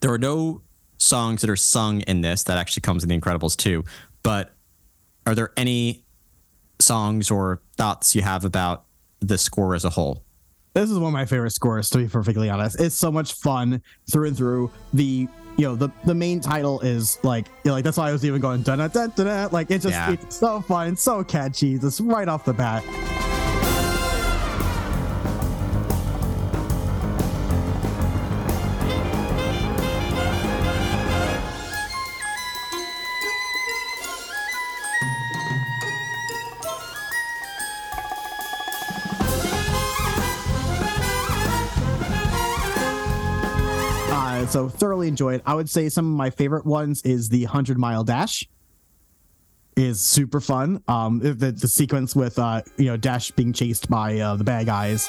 there 0.00 0.12
are 0.12 0.18
no 0.18 0.62
songs 1.02 1.40
that 1.40 1.50
are 1.50 1.56
sung 1.56 2.00
in 2.02 2.20
this. 2.20 2.44
That 2.44 2.58
actually 2.58 2.82
comes 2.82 3.02
in 3.02 3.08
The 3.08 3.18
Incredibles 3.20 3.56
too. 3.56 3.84
But 4.22 4.52
are 5.26 5.34
there 5.34 5.52
any 5.56 6.04
songs 6.78 7.30
or 7.30 7.60
thoughts 7.76 8.14
you 8.14 8.22
have 8.22 8.44
about 8.44 8.84
the 9.20 9.38
score 9.38 9.74
as 9.74 9.84
a 9.84 9.90
whole? 9.90 10.24
this 10.74 10.90
is 10.90 10.98
one 10.98 11.08
of 11.08 11.12
my 11.12 11.26
favorite 11.26 11.50
scores 11.50 11.90
to 11.90 11.98
be 11.98 12.08
perfectly 12.08 12.48
honest 12.48 12.80
it's 12.80 12.94
so 12.94 13.12
much 13.12 13.34
fun 13.34 13.82
through 14.10 14.28
and 14.28 14.34
through 14.38 14.70
the 14.94 15.28
you 15.58 15.66
know 15.66 15.76
the 15.76 15.90
the 16.06 16.14
main 16.14 16.40
title 16.40 16.80
is 16.80 17.18
like 17.22 17.46
you 17.62 17.68
know, 17.68 17.72
like 17.74 17.84
that's 17.84 17.98
why 17.98 18.08
i 18.08 18.12
was 18.12 18.24
even 18.24 18.40
going 18.40 18.62
da 18.62 18.74
da 18.76 18.88
da 18.88 19.06
da 19.08 19.48
like 19.52 19.70
it's 19.70 19.82
just 19.84 19.92
Yeah. 19.94 20.12
it's 20.12 20.34
so 20.36 20.62
fun 20.62 20.96
so 20.96 21.22
catchy 21.22 21.78
just 21.78 22.00
right 22.00 22.26
off 22.26 22.46
the 22.46 22.54
bat 22.54 22.82
so 44.52 44.68
thoroughly 44.68 45.08
enjoyed. 45.08 45.40
I 45.46 45.54
would 45.54 45.70
say 45.70 45.88
some 45.88 46.04
of 46.04 46.16
my 46.16 46.28
favorite 46.28 46.66
ones 46.66 47.00
is 47.02 47.30
the 47.30 47.44
hundred 47.44 47.78
mile 47.78 48.04
dash. 48.04 48.46
Is 49.74 50.02
super 50.02 50.40
fun. 50.40 50.82
Um, 50.86 51.20
the 51.20 51.50
the 51.50 51.66
sequence 51.66 52.14
with 52.14 52.38
uh 52.38 52.60
you 52.76 52.84
know 52.84 52.98
Dash 52.98 53.30
being 53.30 53.54
chased 53.54 53.88
by 53.88 54.18
uh, 54.18 54.36
the 54.36 54.44
bad 54.44 54.66
guys. 54.66 55.08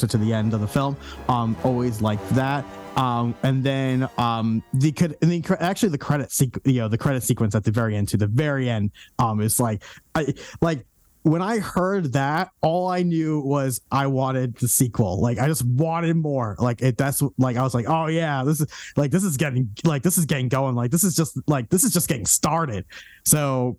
Closer 0.00 0.18
to 0.18 0.18
the 0.18 0.32
end 0.32 0.54
of 0.54 0.60
the 0.60 0.68
film. 0.68 0.96
Um, 1.28 1.56
always 1.62 2.00
like 2.00 2.26
that. 2.30 2.64
Um, 2.96 3.34
and 3.42 3.62
then 3.62 4.08
um, 4.18 4.62
the 4.74 4.92
could 4.92 5.16
the 5.20 5.56
actually 5.60 5.90
the 5.90 5.98
credit 5.98 6.30
sequ- 6.30 6.60
you 6.64 6.80
know 6.80 6.88
the 6.88 6.98
credit 6.98 7.22
sequence 7.22 7.54
at 7.54 7.64
the 7.64 7.70
very 7.70 7.96
end 7.96 8.08
to 8.08 8.16
the 8.16 8.26
very 8.26 8.68
end 8.68 8.90
um 9.18 9.40
is 9.40 9.60
like 9.60 9.82
I 10.14 10.34
like 10.60 10.84
when 11.22 11.40
I 11.40 11.58
heard 11.60 12.14
that 12.14 12.50
all 12.62 12.88
I 12.88 13.02
knew 13.02 13.40
was 13.40 13.80
I 13.92 14.08
wanted 14.08 14.56
the 14.56 14.66
sequel 14.66 15.20
like 15.20 15.38
I 15.38 15.46
just 15.46 15.64
wanted 15.64 16.16
more 16.16 16.56
like 16.58 16.82
it 16.82 16.98
that's 16.98 17.22
like 17.38 17.56
I 17.56 17.62
was 17.62 17.74
like 17.74 17.88
oh 17.88 18.06
yeah 18.06 18.42
this 18.42 18.60
is 18.60 18.66
like 18.96 19.12
this 19.12 19.22
is 19.22 19.36
getting 19.36 19.70
like 19.84 20.02
this 20.02 20.18
is 20.18 20.26
getting 20.26 20.48
going 20.48 20.74
like 20.74 20.90
this 20.90 21.04
is 21.04 21.14
just 21.14 21.38
like 21.46 21.68
this 21.68 21.84
is 21.84 21.92
just 21.92 22.08
getting 22.08 22.26
started 22.26 22.86
so 23.24 23.78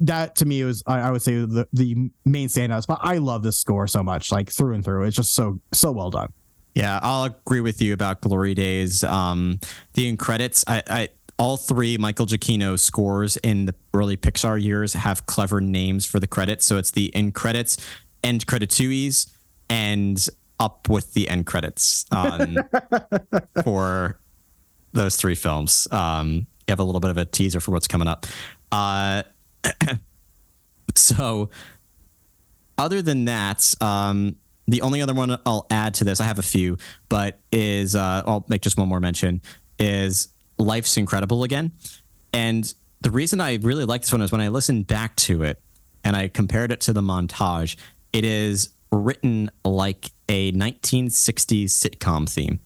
that 0.00 0.36
to 0.36 0.46
me 0.46 0.64
was 0.64 0.82
I, 0.86 1.00
I 1.00 1.10
would 1.10 1.22
say 1.22 1.34
the 1.34 1.68
the 1.72 2.10
main 2.24 2.48
standouts. 2.48 2.86
But 2.86 2.98
I 3.02 3.18
love 3.18 3.42
this 3.42 3.58
score 3.58 3.86
so 3.86 4.02
much, 4.02 4.32
like 4.32 4.50
through 4.50 4.74
and 4.74 4.84
through. 4.84 5.04
It's 5.04 5.16
just 5.16 5.34
so 5.34 5.60
so 5.72 5.92
well 5.92 6.10
done. 6.10 6.32
Yeah, 6.74 7.00
I'll 7.02 7.24
agree 7.24 7.60
with 7.60 7.82
you 7.82 7.92
about 7.92 8.20
Glory 8.20 8.54
Days. 8.54 9.02
Um, 9.02 9.58
the 9.94 10.08
end 10.08 10.18
credits, 10.18 10.64
I, 10.68 10.82
I 10.88 11.08
all 11.36 11.56
three 11.56 11.98
Michael 11.98 12.26
Giacchino 12.26 12.78
scores 12.78 13.36
in 13.38 13.66
the 13.66 13.74
early 13.92 14.16
Pixar 14.16 14.62
years 14.62 14.92
have 14.92 15.26
clever 15.26 15.60
names 15.60 16.06
for 16.06 16.20
the 16.20 16.26
credits. 16.26 16.66
So 16.66 16.76
it's 16.76 16.92
the 16.92 17.14
end 17.14 17.34
credits, 17.34 17.78
end 18.22 18.46
creditouilles, 18.46 19.30
and 19.68 20.28
up 20.60 20.88
with 20.88 21.14
the 21.14 21.28
end 21.28 21.46
credits 21.46 22.04
um, 22.12 22.56
for 23.64 24.20
those 24.92 25.16
three 25.16 25.34
films. 25.34 25.88
Um, 25.90 26.46
you 26.68 26.72
have 26.72 26.78
a 26.78 26.84
little 26.84 27.00
bit 27.00 27.10
of 27.10 27.16
a 27.16 27.24
teaser 27.24 27.58
for 27.58 27.72
what's 27.72 27.88
coming 27.88 28.06
up. 28.06 28.26
Uh, 28.70 29.22
so 30.94 31.50
other 32.78 33.02
than 33.02 33.26
that, 33.26 33.74
um, 33.80 34.36
the 34.66 34.82
only 34.82 35.02
other 35.02 35.14
one 35.14 35.38
I'll 35.44 35.66
add 35.70 35.94
to 35.94 36.04
this, 36.04 36.20
I 36.20 36.24
have 36.24 36.38
a 36.38 36.42
few, 36.42 36.78
but 37.08 37.40
is 37.52 37.96
uh, 37.96 38.22
I'll 38.26 38.44
make 38.48 38.62
just 38.62 38.78
one 38.78 38.88
more 38.88 39.00
mention 39.00 39.42
is 39.78 40.28
Life's 40.58 40.96
Incredible 40.96 41.42
again. 41.42 41.72
And 42.32 42.72
the 43.00 43.10
reason 43.10 43.40
I 43.40 43.56
really 43.56 43.84
like 43.84 44.02
this 44.02 44.12
one 44.12 44.22
is 44.22 44.30
when 44.30 44.40
I 44.40 44.48
listened 44.48 44.86
back 44.86 45.16
to 45.16 45.42
it 45.42 45.60
and 46.04 46.16
I 46.16 46.28
compared 46.28 46.70
it 46.70 46.80
to 46.82 46.92
the 46.92 47.00
montage, 47.00 47.76
it 48.12 48.24
is 48.24 48.70
written 48.92 49.50
like 49.64 50.10
a 50.28 50.52
1960s 50.52 51.64
sitcom 51.64 52.28
theme. 52.28 52.60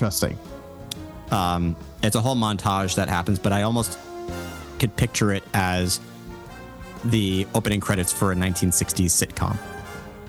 Interesting. 0.00 0.38
Um, 1.30 1.76
it's 2.02 2.16
a 2.16 2.22
whole 2.22 2.34
montage 2.34 2.94
that 2.94 3.10
happens, 3.10 3.38
but 3.38 3.52
I 3.52 3.62
almost 3.62 3.98
could 4.78 4.96
picture 4.96 5.30
it 5.30 5.42
as 5.52 6.00
the 7.04 7.46
opening 7.54 7.80
credits 7.80 8.10
for 8.10 8.32
a 8.32 8.34
1960s 8.34 9.10
sitcom. 9.10 9.58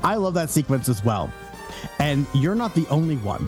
I 0.03 0.15
love 0.15 0.33
that 0.33 0.49
sequence 0.49 0.89
as 0.89 1.05
well. 1.05 1.31
And 1.99 2.27
you're 2.33 2.53
not 2.53 2.75
the 2.75 2.85
only 2.89 3.15
one. 3.17 3.47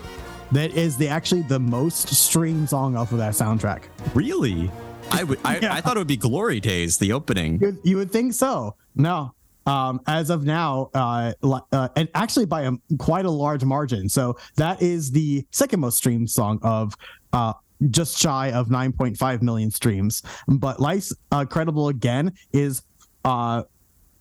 That 0.54 0.72
is 0.72 0.96
the 0.96 1.10
actually 1.10 1.42
the 1.42 1.60
most 1.60 2.08
streamed 2.08 2.70
song 2.70 2.96
off 2.96 3.12
of 3.12 3.18
that 3.18 3.34
soundtrack. 3.34 3.84
Really? 4.14 4.72
I 5.12 5.26
would. 5.26 5.40
I, 5.44 5.60
Yeah. 5.62 5.74
I 5.74 5.82
thought 5.82 5.98
it 5.98 6.00
would 6.00 6.08
be 6.08 6.16
Glory 6.16 6.62
Days, 6.62 7.00
the 7.00 7.12
opening. 7.12 7.60
You, 7.60 7.78
you 7.84 7.98
would 7.98 8.12
think 8.12 8.34
so. 8.34 8.76
No. 8.96 9.34
Um, 9.66 10.02
as 10.08 10.30
of 10.30 10.44
now, 10.44 10.90
uh, 10.94 11.32
uh, 11.42 11.88
and 11.96 12.10
actually 12.16 12.46
by 12.46 12.64
a 12.64 12.72
quite 12.98 13.24
a 13.24 13.32
large 13.32 13.64
margin. 13.64 14.10
So 14.10 14.38
that 14.58 14.82
is 14.82 15.10
the 15.12 15.46
second 15.52 15.80
most 15.80 15.98
streamed 15.98 16.30
song 16.30 16.60
of 16.64 16.94
uh, 17.32 17.54
just 17.90 18.18
shy 18.18 18.52
of 18.52 18.68
9.5 18.68 19.42
million 19.42 19.72
streams. 19.72 20.22
But 20.48 20.80
Life's 20.80 21.14
uh, 21.32 21.46
Credible 21.46 21.88
Again 21.88 22.34
is 22.52 22.84
uh, 23.24 23.64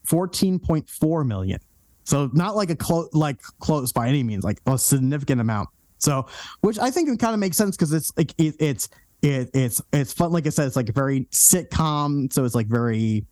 14.4 0.06 1.26
million. 1.26 1.58
So 2.04 2.30
not 2.32 2.56
like 2.56 2.70
a 2.70 2.76
close, 2.76 3.08
like 3.12 3.40
close 3.60 3.92
by 3.92 4.08
any 4.08 4.22
means, 4.22 4.44
like 4.44 4.60
a 4.66 4.78
significant 4.78 5.40
amount. 5.40 5.68
So, 5.98 6.26
which 6.62 6.78
I 6.78 6.90
think 6.90 7.08
kind 7.20 7.32
of 7.32 7.38
makes 7.40 7.56
sense 7.56 7.76
because 7.76 7.92
it's 7.92 8.12
like 8.16 8.34
it, 8.38 8.56
it's 8.58 8.88
it, 9.22 9.50
it's 9.54 9.80
it's 9.92 10.12
fun. 10.12 10.32
Like 10.32 10.46
I 10.46 10.50
said, 10.50 10.66
it's 10.66 10.74
like 10.74 10.88
very 10.92 11.26
sitcom, 11.26 12.32
so 12.32 12.44
it's 12.44 12.56
like 12.56 12.66
very, 12.66 13.24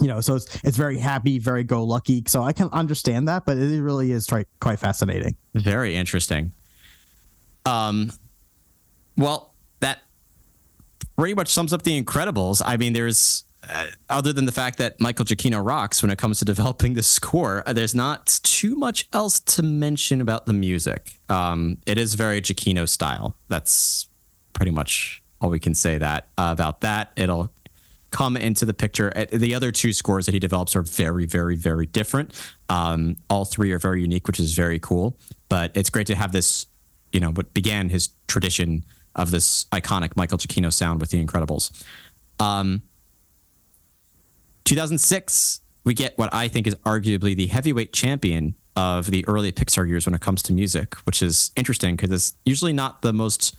you 0.00 0.08
know, 0.08 0.20
so 0.20 0.34
it's 0.34 0.62
it's 0.62 0.76
very 0.76 0.98
happy, 0.98 1.38
very 1.38 1.64
go 1.64 1.82
lucky. 1.84 2.22
So 2.26 2.42
I 2.42 2.52
can 2.52 2.68
understand 2.70 3.28
that, 3.28 3.44
but 3.46 3.56
it 3.56 3.82
really 3.82 4.12
is 4.12 4.26
quite 4.26 4.48
quite 4.60 4.78
fascinating. 4.78 5.36
Very 5.54 5.96
interesting. 5.96 6.52
Um, 7.64 8.12
well, 9.16 9.54
that 9.80 10.02
pretty 11.16 11.34
much 11.34 11.48
sums 11.48 11.72
up 11.72 11.82
the 11.82 12.00
Incredibles. 12.00 12.62
I 12.64 12.76
mean, 12.76 12.92
there's 12.92 13.44
uh, 13.68 13.86
other 14.08 14.32
than 14.32 14.44
the 14.44 14.52
fact 14.52 14.78
that 14.78 15.00
Michael 15.00 15.24
Giacchino 15.24 15.64
rocks 15.64 16.02
when 16.02 16.10
it 16.10 16.18
comes 16.18 16.38
to 16.40 16.44
developing 16.44 16.94
the 16.94 17.02
score, 17.02 17.62
uh, 17.66 17.72
there's 17.72 17.94
not 17.94 18.38
too 18.42 18.76
much 18.76 19.08
else 19.12 19.40
to 19.40 19.62
mention 19.62 20.20
about 20.20 20.46
the 20.46 20.52
music. 20.52 21.18
Um, 21.28 21.78
it 21.86 21.98
is 21.98 22.14
very 22.14 22.40
Giacchino 22.40 22.88
style. 22.88 23.34
That's 23.48 24.08
pretty 24.52 24.70
much 24.70 25.22
all 25.40 25.50
we 25.50 25.58
can 25.58 25.74
say 25.74 25.98
that 25.98 26.28
uh, 26.38 26.50
about 26.52 26.80
that. 26.82 27.12
It'll 27.16 27.50
come 28.16 28.36
into 28.36 28.64
the 28.64 28.72
picture. 28.72 29.12
Uh, 29.14 29.26
The 29.30 29.54
other 29.54 29.70
two 29.70 29.92
scores 29.92 30.24
that 30.26 30.32
he 30.32 30.40
develops 30.40 30.74
are 30.74 30.82
very, 30.82 31.26
very, 31.26 31.54
very 31.54 31.86
different. 31.86 32.32
Um, 32.70 33.16
all 33.28 33.44
three 33.44 33.72
are 33.72 33.78
very 33.78 34.00
unique, 34.00 34.26
which 34.26 34.40
is 34.40 34.54
very 34.54 34.78
cool. 34.78 35.18
But 35.50 35.76
it's 35.76 35.90
great 35.90 36.06
to 36.06 36.14
have 36.14 36.32
this, 36.32 36.66
you 37.12 37.20
know, 37.20 37.30
what 37.30 37.52
began 37.52 37.90
his 37.90 38.08
tradition 38.26 38.84
of 39.14 39.30
this 39.30 39.66
iconic 39.66 40.16
Michael 40.16 40.38
Giacchino 40.38 40.72
sound 40.72 41.00
with 41.00 41.10
The 41.10 41.22
Incredibles. 41.22 41.70
Um, 42.40 42.82
2006, 44.64 45.60
we 45.84 45.94
get 45.94 46.16
what 46.16 46.32
I 46.32 46.48
think 46.48 46.66
is 46.66 46.74
arguably 46.76 47.36
the 47.36 47.46
heavyweight 47.46 47.92
champion 47.92 48.54
of 48.76 49.10
the 49.10 49.26
early 49.28 49.52
Pixar 49.52 49.86
years 49.86 50.06
when 50.06 50.14
it 50.14 50.20
comes 50.20 50.42
to 50.44 50.52
music, 50.52 50.94
which 51.06 51.22
is 51.22 51.50
interesting 51.54 51.96
because 51.96 52.10
it's 52.10 52.34
usually 52.44 52.72
not 52.72 53.02
the 53.02 53.12
most 53.12 53.56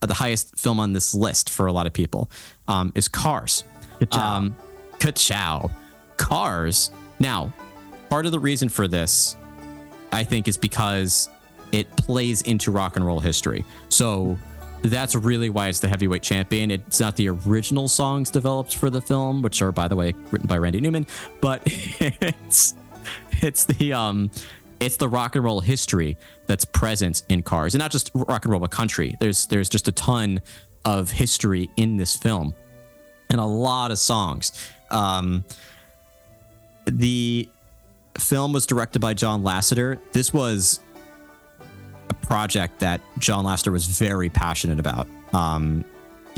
the 0.00 0.14
highest 0.14 0.58
film 0.58 0.80
on 0.80 0.92
this 0.92 1.14
list 1.14 1.50
for 1.50 1.66
a 1.66 1.72
lot 1.72 1.86
of 1.86 1.92
people. 1.92 2.30
Um, 2.68 2.92
is 2.94 3.08
Cars. 3.08 3.64
Ka-chow. 4.00 4.36
Um, 4.36 4.56
Ka-chow. 4.98 5.70
Cars. 6.16 6.90
Now, 7.18 7.52
part 8.10 8.26
of 8.26 8.32
the 8.32 8.40
reason 8.40 8.68
for 8.68 8.88
this, 8.88 9.36
I 10.12 10.24
think, 10.24 10.48
is 10.48 10.56
because 10.56 11.28
it 11.72 11.94
plays 11.96 12.42
into 12.42 12.70
rock 12.70 12.96
and 12.96 13.06
roll 13.06 13.20
history. 13.20 13.64
So 13.88 14.38
that's 14.82 15.14
really 15.14 15.50
why 15.50 15.68
it's 15.68 15.80
the 15.80 15.88
heavyweight 15.88 16.22
champion. 16.22 16.70
It's 16.70 17.00
not 17.00 17.16
the 17.16 17.28
original 17.28 17.88
songs 17.88 18.30
developed 18.30 18.76
for 18.76 18.90
the 18.90 19.00
film, 19.00 19.42
which 19.42 19.62
are, 19.62 19.72
by 19.72 19.88
the 19.88 19.96
way, 19.96 20.14
written 20.30 20.46
by 20.46 20.58
Randy 20.58 20.80
Newman, 20.80 21.06
but 21.40 21.62
it's 21.66 22.74
it's 23.42 23.64
the 23.64 23.92
um 23.92 24.30
it's 24.80 24.96
the 24.96 25.08
rock 25.08 25.36
and 25.36 25.44
roll 25.44 25.60
history 25.60 26.16
that's 26.46 26.64
present 26.64 27.22
in 27.28 27.42
cars 27.42 27.74
and 27.74 27.80
not 27.80 27.90
just 27.90 28.10
rock 28.14 28.44
and 28.44 28.52
roll 28.52 28.60
but 28.60 28.70
country. 28.70 29.16
There's 29.20 29.46
there's 29.46 29.68
just 29.68 29.88
a 29.88 29.92
ton 29.92 30.40
of 30.84 31.10
history 31.10 31.70
in 31.76 31.96
this 31.96 32.16
film 32.16 32.54
and 33.30 33.40
a 33.40 33.44
lot 33.44 33.90
of 33.90 33.98
songs. 33.98 34.52
Um 34.90 35.44
the 36.86 37.48
film 38.18 38.52
was 38.52 38.66
directed 38.66 39.00
by 39.00 39.14
john 39.14 39.42
lasseter. 39.42 39.98
This 40.12 40.32
was 40.32 40.80
a 42.08 42.14
project 42.14 42.80
that 42.80 43.00
john 43.18 43.44
lasseter 43.44 43.72
was 43.72 43.86
very 43.86 44.28
passionate 44.28 44.78
about. 44.78 45.08
Um 45.32 45.84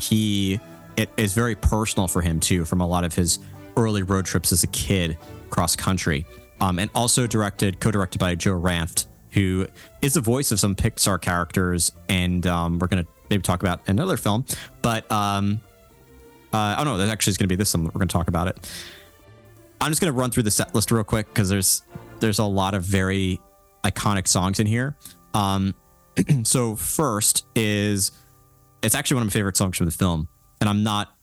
he 0.01 0.61
it 0.97 1.11
is 1.17 1.35
very 1.35 1.55
personal 1.55 2.09
for 2.09 2.23
him 2.23 2.41
too 2.41 2.65
from 2.65 2.81
a 2.81 2.87
lot 2.87 3.05
of 3.05 3.15
his 3.15 3.39
early 3.77 4.03
road 4.03 4.25
trips 4.25 4.51
as 4.53 4.65
a 4.65 4.67
kid 4.69 5.17
cross 5.51 5.77
country 5.77 6.27
um, 6.61 6.79
and 6.79 6.91
also 6.95 7.27
directed 7.27 7.81
co-directed 7.81 8.19
by 8.19 8.35
joe 8.35 8.59
ranft 8.59 9.07
who 9.33 9.67
is 10.01 10.15
the 10.15 10.21
voice 10.21 10.51
of 10.51 10.59
some 10.59 10.75
pixar 10.75 11.21
characters. 11.21 11.93
And 12.09 12.47
um, 12.47 12.79
we're 12.79 12.89
to 13.05 13.11
maybe 13.29 13.43
talk 13.43 13.63
about 13.63 13.81
another 13.87 14.17
film 14.17 14.45
but 14.83 15.11
um, 15.13 15.61
uh, 16.53 16.77
oh 16.79 16.85
no 16.85 16.97
that 16.97 17.09
actually 17.09 17.33
is 17.33 17.37
to 17.49 17.53
be 17.53 17.57
this 17.57 17.75
one 17.75 17.85
we're 17.85 17.91
to 18.09 18.13
talk 18.13 18.29
about 18.29 18.49
it. 18.49 18.71
I'm 19.81 19.91
just 19.91 20.01
to 20.13 20.19
run 20.19 20.31
through 20.31 20.45
the 20.45 20.51
set 20.51 20.75
list 20.75 20.91
real 20.91 21.05
quick 21.05 21.29
because 21.29 21.49
there's 21.49 21.83
there's 22.21 22.39
a 22.39 22.45
lot 22.45 22.75
of 22.75 22.83
very 22.83 23.41
iconic 23.85 24.27
songs 24.27 24.59
in 24.59 24.67
here. 24.67 24.97
Um, 25.35 25.75
so 26.43 26.75
first 26.75 27.47
is 27.55 28.13
it's 28.83 28.95
actually 28.95 29.17
one 29.17 29.23
of 29.23 29.27
my 29.29 29.33
favorite 29.33 29.57
songs 29.57 29.77
from 29.77 29.87
the 29.87 29.93
film 29.93 30.29
and 30.61 30.69
i'm 30.69 30.83
not 30.83 31.17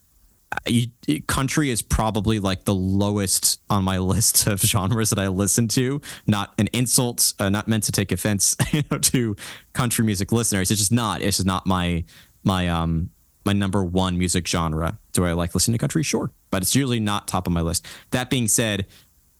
country 1.27 1.69
is 1.69 1.81
probably 1.81 2.39
like 2.39 2.65
the 2.65 2.75
lowest 2.75 3.61
on 3.69 3.83
my 3.83 3.97
list 3.99 4.47
of 4.47 4.61
genres 4.61 5.09
that 5.09 5.19
I 5.19 5.27
listen 5.27 5.67
to. 5.69 6.01
Not 6.27 6.53
an 6.57 6.67
insult, 6.73 7.33
uh, 7.39 7.49
not 7.49 7.67
meant 7.67 7.83
to 7.85 7.91
take 7.91 8.11
offense, 8.11 8.55
you 8.71 8.83
know, 8.91 8.97
to 8.97 9.35
country 9.73 10.05
music 10.05 10.31
listeners. 10.31 10.71
It's 10.71 10.79
just 10.79 10.91
not. 10.91 11.21
It's 11.21 11.37
just 11.37 11.47
not 11.47 11.65
my 11.65 12.03
my 12.43 12.69
um 12.69 13.09
my 13.45 13.53
number 13.53 13.83
one 13.83 14.17
music 14.17 14.47
genre. 14.47 14.97
Do 15.13 15.25
I 15.25 15.33
like 15.33 15.53
listening 15.53 15.73
to 15.75 15.79
country? 15.79 16.03
Sure, 16.03 16.31
but 16.49 16.61
it's 16.61 16.75
usually 16.75 16.99
not 16.99 17.27
top 17.27 17.47
of 17.47 17.53
my 17.53 17.61
list. 17.61 17.85
That 18.11 18.29
being 18.29 18.47
said, 18.47 18.87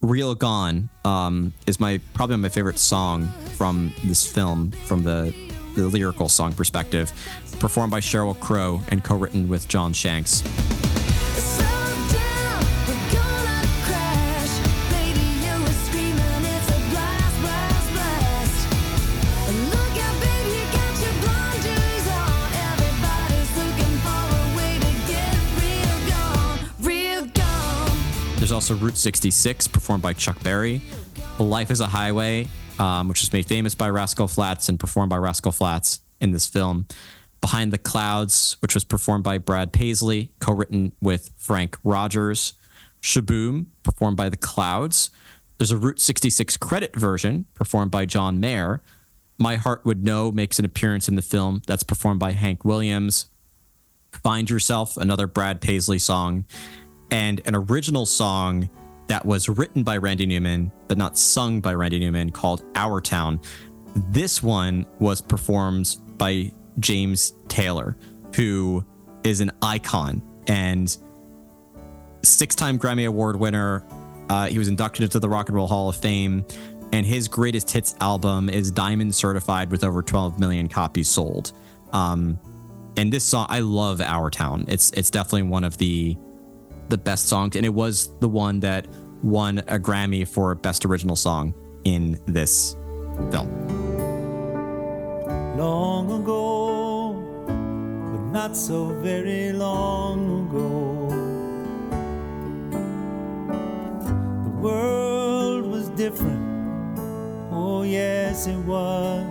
"Real 0.02 0.36
Gone" 0.36 0.90
um, 1.04 1.54
is 1.66 1.80
my 1.80 2.00
probably 2.14 2.38
my 2.38 2.50
favorite 2.50 2.80
song 2.80 3.28
from 3.56 3.92
this 4.04 4.26
film 4.26 4.72
from 4.72 5.04
the 5.04 5.34
the 5.76 5.88
lyrical 5.88 6.30
song 6.30 6.54
perspective, 6.54 7.12
performed 7.60 7.92
by 7.92 8.00
Sheryl 8.00 8.40
Crow 8.40 8.82
and 8.90 9.04
co-written 9.04 9.48
with 9.48 9.68
John 9.68 9.94
Shanks. 9.94 10.42
There's 28.46 28.52
also 28.52 28.76
Route 28.76 28.96
66, 28.96 29.68
performed 29.70 30.04
by 30.04 30.14
Chuck 30.14 30.44
Berry. 30.44 30.84
Life 31.40 31.72
is 31.72 31.80
a 31.80 31.88
Highway, 31.88 32.48
um, 32.78 33.08
which 33.08 33.22
was 33.22 33.34
made 33.34 33.48
famous 33.48 33.74
by 33.74 33.90
Rascal 33.90 34.28
Flatts 34.28 34.70
and 34.70 34.80
performed 34.80 35.10
by 35.10 35.18
Rascal 35.18 35.52
Flatts 35.52 36.02
in 36.22 36.30
this 36.30 36.46
film. 36.46 36.86
Behind 37.42 37.74
the 37.74 37.80
Clouds, 37.80 38.58
which 38.60 38.76
was 38.76 38.84
performed 38.84 39.24
by 39.24 39.40
Brad 39.40 39.74
Paisley, 39.74 40.30
co 40.40 40.54
written 40.54 40.92
with 41.02 41.32
Frank 41.38 41.80
Rogers. 41.84 42.54
Sh-Boom, 43.02 43.72
performed 43.82 44.16
by 44.16 44.30
The 44.30 44.38
Clouds. 44.38 45.10
There's 45.58 45.72
a 45.72 45.78
Route 45.78 46.00
66 46.00 46.56
credit 46.58 46.96
version, 46.96 47.46
performed 47.56 47.90
by 47.90 48.06
John 48.06 48.40
Mayer. 48.40 48.84
My 49.40 49.56
Heart 49.56 49.86
Would 49.86 50.04
Know 50.04 50.32
makes 50.32 50.60
an 50.60 50.66
appearance 50.66 51.10
in 51.10 51.16
the 51.16 51.24
film. 51.24 51.64
That's 51.66 51.82
performed 51.82 52.20
by 52.20 52.34
Hank 52.34 52.64
Williams. 52.64 53.26
Find 54.12 54.48
Yourself, 54.48 54.98
another 54.98 55.26
Brad 55.26 55.62
Paisley 55.62 55.98
song, 55.98 56.46
and 57.12 57.42
an 57.46 57.56
original 57.56 58.06
song 58.06 58.70
that 59.08 59.26
was 59.26 59.48
written 59.50 59.84
by 59.84 59.98
Randy 59.98 60.26
Newman, 60.26 60.72
but 60.88 60.98
not 60.98 61.18
sung 61.18 61.62
by 61.62 61.74
Randy 61.74 62.00
Newman, 62.00 62.32
called 62.32 62.64
Our 62.76 63.02
Town. 63.02 63.40
This 64.10 64.42
one 64.42 64.86
was 65.00 65.22
performed 65.22 65.98
by 66.18 66.52
James 66.80 67.34
Taylor, 67.48 67.98
who 68.36 68.84
is 69.24 69.42
an 69.42 69.52
icon 69.62 70.22
and 70.48 70.96
six 72.24 72.56
time 72.56 72.78
Grammy 72.78 73.08
Award 73.08 73.36
winner. 73.38 73.86
Uh, 74.30 74.48
he 74.48 74.58
was 74.58 74.68
inducted 74.68 75.04
into 75.04 75.20
the 75.20 75.30
Rock 75.30 75.50
and 75.50 75.56
Roll 75.56 75.68
Hall 75.68 75.90
of 75.90 75.96
Fame, 75.96 76.46
and 76.92 77.06
his 77.06 77.28
greatest 77.28 77.70
hits 77.72 77.96
album 78.02 78.50
is 78.50 78.72
Diamond 78.72 79.14
Certified 79.14 79.70
with 79.70 79.84
over 79.84 80.02
12 80.02 80.40
million 80.40 80.68
copies 80.68 81.10
sold. 81.10 81.54
Um, 81.94 82.40
and 82.98 83.12
this 83.12 83.24
song, 83.24 83.46
I 83.50 83.60
love 83.60 84.02
Our 84.02 84.30
Town. 84.30 84.66
It's 84.68 84.92
it's 84.92 85.10
definitely 85.10 85.44
one 85.44 85.64
of 85.64 85.78
the 85.78 86.18
the 86.90 86.98
best 86.98 87.28
songs, 87.28 87.56
and 87.56 87.66
it 87.66 87.74
was 87.74 88.10
the 88.20 88.30
one 88.30 88.60
that 88.62 88.88
won 89.24 89.60
a 89.60 89.80
Grammy 89.80 90.28
for 90.28 90.54
Best 90.56 90.86
Original 90.86 91.16
Song 91.16 91.54
in 91.84 92.20
this 92.26 92.76
film. 93.32 93.50
long 95.58 96.12
ago, 96.22 97.14
but 97.48 98.22
not 98.32 98.56
so 98.56 98.88
very 99.02 99.54
long 99.54 100.48
ago. 100.48 101.10
The 104.44 104.56
world 104.62 105.66
was 105.66 105.88
different, 105.90 107.00
oh, 107.52 107.84
yes, 107.84 108.48
it 108.48 108.58
was. 108.58 109.26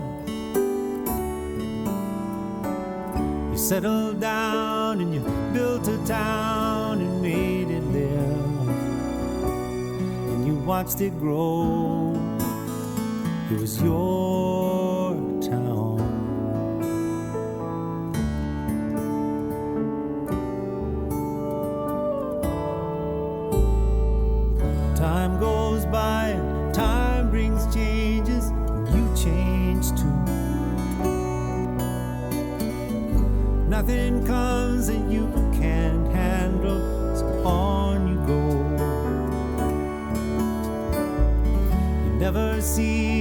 You 3.53 3.59
settled 3.59 4.21
down 4.21 5.01
and 5.01 5.15
you 5.15 5.21
built 5.53 5.87
a 5.87 5.99
town 6.07 6.74
watched 10.65 11.01
it 11.03 11.19
grow. 11.19 12.15
It 13.51 13.61
was 13.61 13.81
your 13.83 15.13
town. 15.43 15.99
Time 24.97 25.39
goes 25.39 25.85
by, 25.87 26.33
time 26.73 27.31
brings 27.31 27.73
changes, 27.75 28.47
and 28.47 28.89
you 28.89 29.15
change 29.23 29.91
too. 29.91 30.15
Nothing 33.69 34.27
comes 34.27 34.64
see 42.65 43.14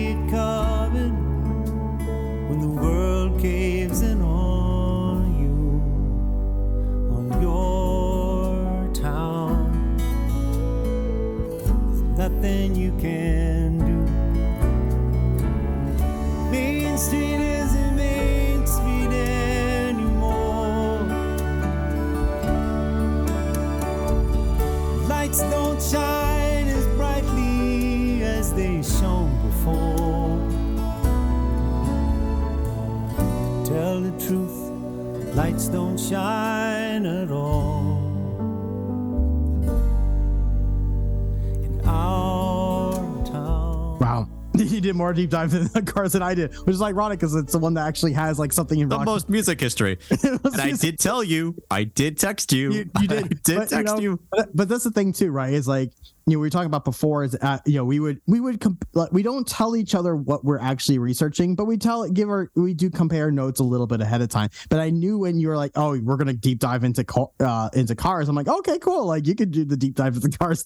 did 44.93 44.97
more 44.97 45.13
deep 45.13 45.29
dive 45.29 45.53
in 45.53 45.67
the 45.67 45.81
cars 45.85 46.13
than 46.13 46.21
I 46.21 46.35
did, 46.35 46.53
which 46.65 46.75
is 46.75 46.81
ironic 46.81 47.19
because 47.19 47.35
it's 47.35 47.51
the 47.51 47.59
one 47.59 47.73
that 47.73 47.87
actually 47.87 48.13
has 48.13 48.39
like 48.39 48.53
something 48.53 48.79
in 48.79 48.89
The 48.89 48.97
rock. 48.97 49.05
most 49.05 49.29
music 49.29 49.59
history. 49.59 49.97
and 50.23 50.39
I 50.61 50.71
did 50.71 50.99
tell 50.99 51.23
you, 51.23 51.55
I 51.69 51.83
did 51.83 52.17
text 52.17 52.53
you. 52.53 52.71
you, 52.71 52.89
you 53.01 53.07
did, 53.07 53.11
I 53.25 53.27
did 53.27 53.57
but, 53.57 53.69
text 53.69 53.95
know, 53.95 53.99
you. 53.99 54.19
But, 54.31 54.55
but 54.55 54.69
that's 54.69 54.83
the 54.83 54.91
thing 54.91 55.13
too, 55.13 55.31
right? 55.31 55.53
Is 55.53 55.67
like 55.67 55.91
you 56.25 56.35
know 56.35 56.39
we 56.39 56.47
were 56.47 56.49
talking 56.49 56.67
about 56.67 56.85
before 56.85 57.23
is 57.23 57.35
uh, 57.41 57.59
you 57.65 57.75
know 57.75 57.85
we 57.85 57.99
would 57.99 58.21
we 58.27 58.39
would 58.39 58.61
comp- 58.61 58.87
like, 58.93 59.11
we 59.11 59.23
don't 59.23 59.47
tell 59.47 59.75
each 59.75 59.95
other 59.95 60.15
what 60.15 60.45
we're 60.45 60.59
actually 60.59 60.99
researching, 60.99 61.55
but 61.55 61.65
we 61.65 61.77
tell 61.77 62.07
give 62.09 62.29
our 62.29 62.49
we 62.55 62.73
do 62.73 62.89
compare 62.89 63.31
notes 63.31 63.59
a 63.59 63.63
little 63.63 63.87
bit 63.87 64.01
ahead 64.01 64.21
of 64.21 64.29
time. 64.29 64.49
But 64.69 64.79
I 64.79 64.89
knew 64.89 65.17
when 65.17 65.39
you 65.39 65.47
were 65.49 65.57
like, 65.57 65.71
oh, 65.75 65.99
we're 65.99 66.17
gonna 66.17 66.33
deep 66.33 66.59
dive 66.59 66.83
into 66.83 67.03
ca- 67.03 67.27
uh, 67.39 67.69
into 67.73 67.95
cars. 67.95 68.29
I'm 68.29 68.35
like, 68.35 68.47
okay, 68.47 68.79
cool. 68.79 69.05
Like 69.05 69.27
you 69.27 69.35
could 69.35 69.51
do 69.51 69.65
the 69.65 69.77
deep 69.77 69.95
dive 69.95 70.15
into 70.15 70.37
cars. 70.37 70.63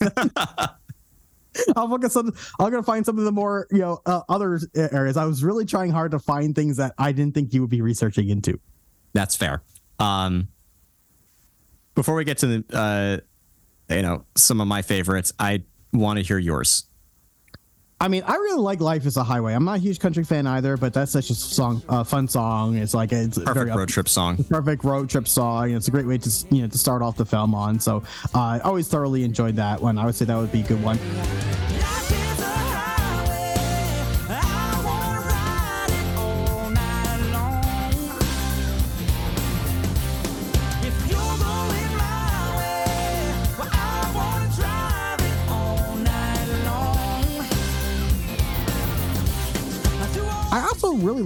I'll 1.76 1.90
focus 1.90 2.16
on. 2.16 2.32
I'm 2.60 2.72
gonna 2.72 2.84
find 2.84 3.06
some 3.06 3.18
of 3.18 3.26
the 3.26 3.32
more 3.32 3.68
you 3.72 3.80
know 3.80 4.02
uh, 4.06 4.22
other 4.30 4.60
areas. 4.76 5.18
I 5.18 5.26
was 5.26 5.44
really 5.44 5.66
trying 5.66 5.92
hard 5.92 6.12
to 6.12 6.20
find 6.20 6.56
things 6.56 6.78
that 6.78 6.94
I 6.98 7.12
didn't 7.12 7.34
think 7.34 7.54
you 7.54 7.62
would 7.62 7.70
be 7.70 7.82
researching 7.82 8.30
into. 8.30 8.60
That's 9.14 9.36
fair. 9.36 9.64
Um, 10.00 10.50
before 11.96 12.16
we 12.16 12.24
get 12.24 12.38
to 12.40 12.48
the, 12.48 12.64
uh, 13.90 13.94
you 13.94 14.04
know, 14.04 14.26
some 14.36 14.62
of 14.62 14.68
my 14.68 14.84
favorites, 14.84 15.34
I 15.40 15.64
want 15.92 16.20
to 16.20 16.24
hear 16.24 16.38
yours. 16.38 16.88
I 18.00 18.10
mean, 18.10 18.22
I 18.28 18.36
really 18.36 18.62
like 18.62 18.80
"Life 18.80 19.08
Is 19.08 19.18
a 19.18 19.24
Highway." 19.24 19.54
I'm 19.56 19.66
not 19.66 19.78
a 19.78 19.80
huge 19.80 20.00
country 20.00 20.24
fan 20.24 20.46
either, 20.46 20.78
but 20.78 20.94
that's 20.94 21.12
such 21.12 21.32
a 21.32 21.34
song, 21.36 21.82
uh, 21.90 22.04
fun 22.04 22.28
song. 22.28 22.78
It's 22.78 22.94
like 22.94 23.12
it's 23.12 23.38
a 23.38 23.42
Perfect 23.42 23.66
very 23.66 23.72
road 23.78 23.90
trip 23.90 24.08
song. 24.08 24.44
perfect 24.44 24.84
road 24.84 25.10
trip 25.10 25.28
song. 25.28 25.72
It's 25.72 25.88
a 25.88 25.92
great 25.92 26.06
way 26.06 26.20
to 26.20 26.46
you 26.52 26.62
know 26.62 26.68
to 26.68 26.78
start 26.78 27.02
off 27.02 27.18
the 27.18 27.26
film 27.26 27.56
on. 27.56 27.80
So 27.80 28.04
uh, 28.36 28.40
I 28.40 28.60
always 28.60 28.88
thoroughly 28.88 29.24
enjoyed 29.24 29.56
that 29.56 29.82
one. 29.82 29.98
I 29.98 30.06
would 30.06 30.14
say 30.14 30.26
that 30.26 30.38
would 30.38 30.52
be 30.52 30.60
a 30.62 30.68
good 30.68 30.84
one. 30.84 31.00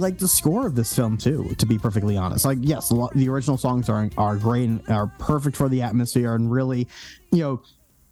Like 0.02 0.18
the 0.18 0.28
score 0.28 0.66
of 0.66 0.74
this 0.74 0.94
film 0.94 1.16
too. 1.16 1.54
To 1.56 1.66
be 1.66 1.78
perfectly 1.78 2.16
honest, 2.16 2.44
like 2.44 2.58
yes, 2.60 2.88
the 2.88 3.28
original 3.28 3.56
songs 3.56 3.88
are 3.88 4.10
are 4.18 4.36
great 4.36 4.68
and 4.68 4.88
are 4.88 5.06
perfect 5.18 5.56
for 5.56 5.68
the 5.68 5.82
atmosphere 5.82 6.34
and 6.34 6.50
really, 6.50 6.86
you 7.30 7.38
know, 7.38 7.62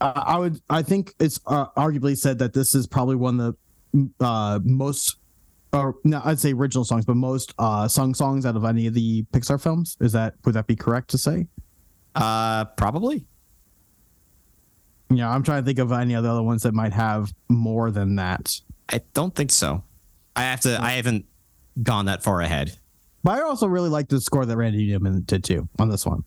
uh, 0.00 0.12
I 0.14 0.38
would 0.38 0.61
I 0.70 0.83
think 0.83 1.14
it's 1.20 1.40
uh, 1.46 1.66
arguably 1.76 2.16
said 2.16 2.38
that 2.38 2.53
this 2.55 2.74
is 2.74 2.87
probably 2.87 3.16
one 3.16 3.40
of 3.40 3.57
the 3.92 4.24
uh, 4.24 4.61
most. 4.64 5.16
Or 5.72 5.94
no, 6.03 6.20
I'd 6.24 6.40
say 6.40 6.53
original 6.53 6.85
songs, 6.85 7.05
but 7.05 7.14
most 7.14 7.55
uh, 7.57 7.87
sung 7.87 8.12
songs 8.12 8.44
out 8.44 8.57
of 8.57 8.64
any 8.64 8.88
of 8.88 8.94
the 8.94 9.22
Pixar 9.33 9.62
films. 9.62 9.96
Is 10.00 10.12
that 10.12 10.35
would 10.44 10.55
that 10.55 10.66
be 10.66 10.74
correct 10.74 11.11
to 11.11 11.18
say? 11.18 11.46
Uh, 12.14 12.64
probably. 12.64 13.24
Yeah, 15.11 15.31
I'm 15.31 15.42
trying 15.42 15.62
to 15.62 15.66
think 15.66 15.79
of 15.79 15.92
any 15.92 16.14
of 16.14 16.24
the 16.24 16.31
other 16.31 16.42
ones 16.42 16.62
that 16.62 16.74
might 16.74 16.92
have 16.92 17.33
more 17.48 17.90
than 17.90 18.16
that. 18.16 18.61
I 18.88 19.00
don't 19.14 19.35
think 19.35 19.50
so. 19.53 19.85
I 20.35 20.42
have 20.42 20.61
to. 20.61 20.81
I 20.81 20.92
haven't 20.92 21.26
gone 21.83 22.07
that 22.07 22.23
far 22.23 22.40
ahead. 22.40 22.77
But 23.23 23.38
I 23.38 23.43
also 23.43 23.66
really 23.66 23.88
like 23.90 24.09
the 24.09 24.21
score 24.21 24.47
that 24.47 24.57
Randy 24.57 24.87
Newman 24.87 25.23
did 25.23 25.45
too 25.45 25.69
on 25.79 25.88
this 25.90 26.07
one. 26.07 26.25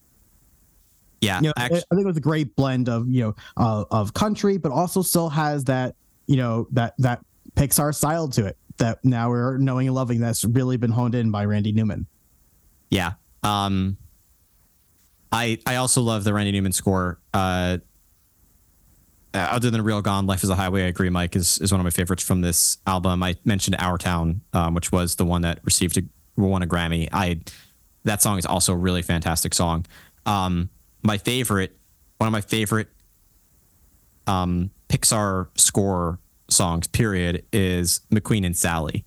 Yeah, 1.21 1.37
You 1.39 1.47
know, 1.47 1.53
actu- 1.57 1.77
I 1.77 1.95
think 1.95 2.01
it 2.01 2.07
was 2.07 2.17
a 2.17 2.21
great 2.21 2.55
blend 2.55 2.89
of 2.89 3.07
you 3.09 3.21
know 3.23 3.35
uh, 3.57 3.85
of 3.89 4.13
country, 4.13 4.57
but 4.57 4.71
also 4.71 5.01
still 5.01 5.29
has 5.29 5.63
that 5.65 5.95
you 6.27 6.35
know 6.37 6.67
that 6.71 6.93
that 6.99 7.25
Pixar 7.55 7.95
style 7.95 8.27
to 8.29 8.45
it 8.45 8.57
that 8.77 9.03
now 9.05 9.29
we're 9.29 9.57
knowing 9.57 9.87
and 9.87 9.95
loving. 9.95 10.19
That's 10.19 10.43
really 10.43 10.77
been 10.77 10.91
honed 10.91 11.15
in 11.15 11.31
by 11.31 11.45
Randy 11.45 11.71
Newman. 11.71 12.05
yeah. 12.89 13.13
Um, 13.43 13.97
I 15.31 15.57
I 15.65 15.77
also 15.77 16.01
love 16.01 16.23
the 16.25 16.33
Randy 16.33 16.51
Newman 16.51 16.71
score. 16.73 17.19
Uh, 17.33 17.77
uh, 19.33 19.47
other 19.51 19.69
than 19.69 19.81
Real 19.81 20.01
Gone, 20.01 20.25
Life 20.27 20.43
is 20.43 20.49
a 20.49 20.55
Highway, 20.55 20.83
I 20.83 20.87
agree, 20.87 21.09
Mike, 21.09 21.35
is, 21.35 21.57
is 21.59 21.71
one 21.71 21.79
of 21.79 21.83
my 21.83 21.89
favorites 21.89 22.23
from 22.23 22.41
this 22.41 22.77
album. 22.85 23.23
I 23.23 23.35
mentioned 23.45 23.75
Our 23.79 23.97
Town, 23.97 24.41
um, 24.53 24.73
which 24.75 24.91
was 24.91 25.15
the 25.15 25.25
one 25.25 25.41
that 25.41 25.59
received 25.63 25.97
a 25.97 26.03
won 26.35 26.63
a 26.63 26.67
Grammy. 26.67 27.09
I 27.11 27.41
that 28.05 28.21
song 28.21 28.37
is 28.37 28.45
also 28.45 28.73
a 28.73 28.77
really 28.77 29.01
fantastic 29.01 29.53
song. 29.53 29.85
Um, 30.25 30.69
my 31.03 31.17
favorite, 31.17 31.75
one 32.17 32.27
of 32.27 32.31
my 32.31 32.41
favorite 32.41 32.89
um, 34.27 34.71
Pixar 34.89 35.47
score 35.55 36.19
songs, 36.49 36.87
period, 36.87 37.45
is 37.51 38.01
McQueen 38.11 38.45
and 38.45 38.55
Sally. 38.55 39.05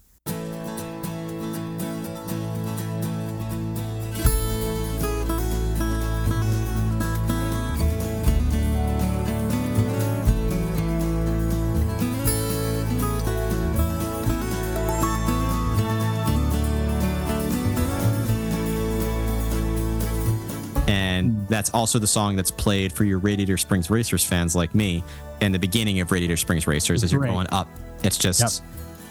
That's 21.56 21.70
also 21.70 21.98
the 21.98 22.06
song 22.06 22.36
that's 22.36 22.50
played 22.50 22.92
for 22.92 23.04
your 23.04 23.18
Radiator 23.18 23.56
Springs 23.56 23.88
Racers 23.88 24.22
fans 24.22 24.54
like 24.54 24.74
me 24.74 25.02
in 25.40 25.52
the 25.52 25.58
beginning 25.58 26.00
of 26.00 26.12
Radiator 26.12 26.36
Springs 26.36 26.66
Racers 26.66 27.02
as 27.02 27.10
you're 27.10 27.20
Great. 27.22 27.32
going 27.32 27.46
up. 27.50 27.66
It's 28.04 28.18
just 28.18 28.40
Yep. 28.40 28.50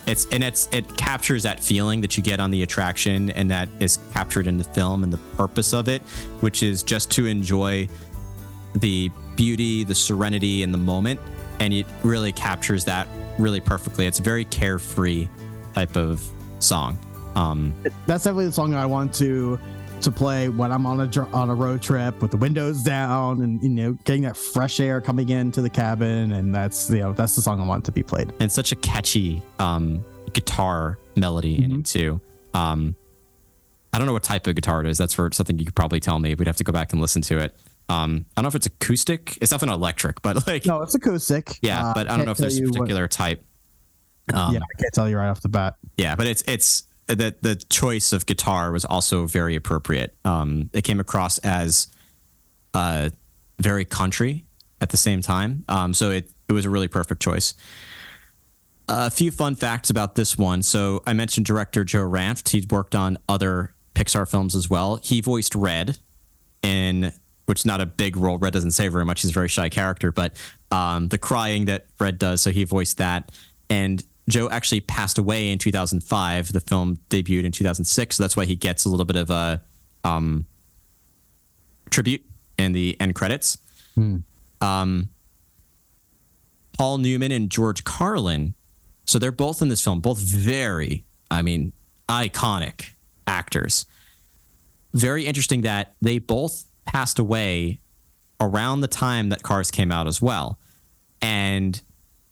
it's 0.05 0.27
and 0.31 0.43
it's 0.43 0.69
it 0.71 0.95
captures 0.95 1.41
that 1.41 1.59
feeling 1.59 2.01
that 2.01 2.15
you 2.17 2.21
get 2.21 2.39
on 2.39 2.51
the 2.51 2.61
attraction 2.61 3.31
and 3.31 3.49
that 3.49 3.67
is 3.79 3.97
captured 4.13 4.45
in 4.45 4.57
the 4.59 4.63
film 4.63 5.03
and 5.03 5.11
the 5.11 5.17
purpose 5.37 5.73
of 5.73 5.87
it, 5.87 6.03
which 6.41 6.61
is 6.61 6.83
just 6.83 7.09
to 7.11 7.25
enjoy 7.25 7.89
the 8.75 9.09
beauty, 9.35 9.83
the 9.83 9.95
serenity 9.95 10.61
in 10.61 10.71
the 10.71 10.77
moment. 10.77 11.19
And 11.59 11.73
it 11.73 11.87
really 12.03 12.31
captures 12.31 12.85
that 12.85 13.07
really 13.39 13.59
perfectly. 13.59 14.05
It's 14.05 14.19
a 14.19 14.23
very 14.23 14.45
carefree 14.45 15.27
type 15.73 15.95
of 15.97 16.23
song. 16.59 16.99
Um, 17.33 17.73
That's 18.05 18.23
definitely 18.23 18.45
the 18.45 18.51
song 18.51 18.75
I 18.75 18.85
want 18.85 19.15
to 19.15 19.59
to 20.05 20.11
play 20.11 20.49
when 20.49 20.71
I'm 20.71 20.85
on 20.85 20.99
a 21.01 21.19
on 21.33 21.49
a 21.49 21.55
road 21.55 21.81
trip 21.81 22.21
with 22.21 22.31
the 22.31 22.37
windows 22.37 22.81
down 22.81 23.41
and 23.41 23.61
you 23.61 23.69
know 23.69 23.93
getting 24.05 24.23
that 24.23 24.37
fresh 24.37 24.79
air 24.79 25.01
coming 25.01 25.29
into 25.29 25.61
the 25.61 25.69
cabin. 25.69 26.31
And 26.31 26.53
that's 26.55 26.89
you 26.89 26.99
know 26.99 27.13
that's 27.13 27.35
the 27.35 27.41
song 27.41 27.59
I 27.61 27.65
want 27.65 27.85
to 27.85 27.91
be 27.91 28.01
played. 28.03 28.33
and 28.39 28.51
such 28.51 28.71
a 28.71 28.75
catchy 28.77 29.41
um, 29.59 30.03
guitar 30.33 30.97
melody 31.15 31.63
in 31.63 31.79
it 31.81 31.85
too. 31.85 32.19
Um, 32.53 32.95
I 33.93 33.97
don't 33.97 34.07
know 34.07 34.13
what 34.13 34.23
type 34.23 34.47
of 34.47 34.55
guitar 34.55 34.81
it 34.81 34.87
is. 34.87 34.97
That's 34.97 35.13
for 35.13 35.29
something 35.31 35.57
you 35.59 35.65
could 35.65 35.75
probably 35.75 35.99
tell 35.99 36.19
me. 36.19 36.35
We'd 36.35 36.47
have 36.47 36.57
to 36.57 36.63
go 36.63 36.71
back 36.73 36.91
and 36.91 37.01
listen 37.01 37.21
to 37.23 37.39
it. 37.39 37.55
Um, 37.87 38.25
I 38.35 38.41
don't 38.41 38.43
know 38.45 38.47
if 38.49 38.55
it's 38.55 38.65
acoustic. 38.65 39.37
It's 39.41 39.51
nothing 39.51 39.69
electric, 39.69 40.21
but 40.21 40.47
like 40.47 40.65
No, 40.65 40.81
it's 40.81 40.95
acoustic. 40.95 41.57
yeah. 41.61 41.87
Uh, 41.87 41.93
but 41.93 42.09
I 42.09 42.17
don't 42.17 42.25
know 42.25 42.31
if 42.31 42.37
there's 42.37 42.57
a 42.57 42.61
you 42.61 42.65
what- 42.69 42.79
particular 42.81 43.07
type. 43.07 43.43
Um, 44.33 44.53
yeah, 44.55 44.59
I 44.59 44.81
can't 44.81 44.91
tell 44.93 45.07
you 45.07 45.17
right 45.17 45.29
off 45.29 45.41
the 45.41 45.49
bat. 45.49 45.75
yeah, 45.97 46.15
but 46.15 46.25
it's 46.25 46.43
it's 46.47 46.87
the 47.07 47.35
the 47.41 47.55
choice 47.55 48.13
of 48.13 48.25
guitar 48.25 48.71
was 48.71 48.85
also 48.85 49.25
very 49.25 49.55
appropriate. 49.55 50.15
Um, 50.25 50.69
it 50.73 50.83
came 50.83 50.99
across 50.99 51.37
as 51.39 51.87
uh, 52.73 53.09
very 53.59 53.85
country 53.85 54.45
at 54.81 54.89
the 54.89 54.97
same 54.97 55.21
time, 55.21 55.63
um, 55.67 55.93
so 55.93 56.11
it 56.11 56.29
it 56.47 56.53
was 56.53 56.65
a 56.65 56.69
really 56.69 56.87
perfect 56.87 57.21
choice. 57.21 57.53
A 58.87 59.09
few 59.09 59.31
fun 59.31 59.55
facts 59.55 59.89
about 59.89 60.13
this 60.13 60.37
one. 60.37 60.61
So 60.61 61.01
I 61.07 61.13
mentioned 61.13 61.47
director 61.47 61.83
Joe 61.83 62.07
Ranft. 62.07 62.49
He's 62.49 62.67
worked 62.67 62.93
on 62.93 63.17
other 63.27 63.73
Pixar 63.95 64.29
films 64.29 64.55
as 64.55 64.69
well. 64.69 64.99
He 65.01 65.21
voiced 65.21 65.55
Red 65.55 65.97
in 66.61 67.11
which 67.45 67.61
is 67.61 67.65
not 67.65 67.81
a 67.81 67.85
big 67.85 68.17
role. 68.17 68.37
Red 68.37 68.53
doesn't 68.53 68.71
say 68.71 68.87
very 68.87 69.05
much. 69.05 69.21
He's 69.21 69.31
a 69.31 69.33
very 69.33 69.47
shy 69.47 69.69
character, 69.69 70.11
but 70.11 70.35
um, 70.71 71.07
the 71.09 71.17
crying 71.17 71.65
that 71.65 71.85
Red 71.99 72.17
does, 72.17 72.41
so 72.41 72.51
he 72.51 72.63
voiced 72.63 72.97
that. 72.97 73.31
And 73.69 74.03
Joe 74.29 74.49
actually 74.49 74.81
passed 74.81 75.17
away 75.17 75.51
in 75.51 75.59
2005. 75.59 76.53
The 76.53 76.59
film 76.59 76.99
debuted 77.09 77.43
in 77.43 77.51
2006, 77.51 78.15
so 78.15 78.23
that's 78.23 78.35
why 78.35 78.45
he 78.45 78.55
gets 78.55 78.85
a 78.85 78.89
little 78.89 79.05
bit 79.05 79.15
of 79.15 79.29
a 79.29 79.61
um, 80.03 80.45
tribute 81.89 82.23
in 82.57 82.71
the 82.71 82.97
end 82.99 83.15
credits. 83.15 83.57
Um, 84.61 85.09
Paul 86.77 86.97
Newman 86.97 87.31
and 87.31 87.49
George 87.49 87.83
Carlin. 87.83 88.55
So 89.05 89.19
they're 89.19 89.31
both 89.31 89.61
in 89.61 89.69
this 89.69 89.83
film, 89.83 90.01
both 90.01 90.17
very, 90.17 91.05
I 91.29 91.41
mean, 91.41 91.73
iconic 92.09 92.89
actors. 93.27 93.85
Very 94.93 95.25
interesting 95.25 95.61
that 95.61 95.95
they 96.01 96.19
both 96.19 96.65
passed 96.85 97.19
away 97.19 97.79
around 98.39 98.81
the 98.81 98.87
time 98.87 99.29
that 99.29 99.43
Cars 99.43 99.71
came 99.71 99.91
out 99.91 100.07
as 100.07 100.21
well. 100.21 100.59
And 101.21 101.81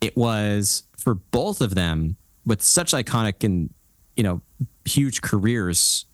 it 0.03 0.17
was 0.17 0.83
for 0.97 1.15
both 1.15 1.61
of 1.61 1.75
them 1.75 2.17
with 2.45 2.61
such 2.61 2.91
iconic 2.91 3.45
and, 3.45 3.73
you 4.17 4.23
know, 4.23 4.41
huge 4.83 5.21
careers. 5.21 6.05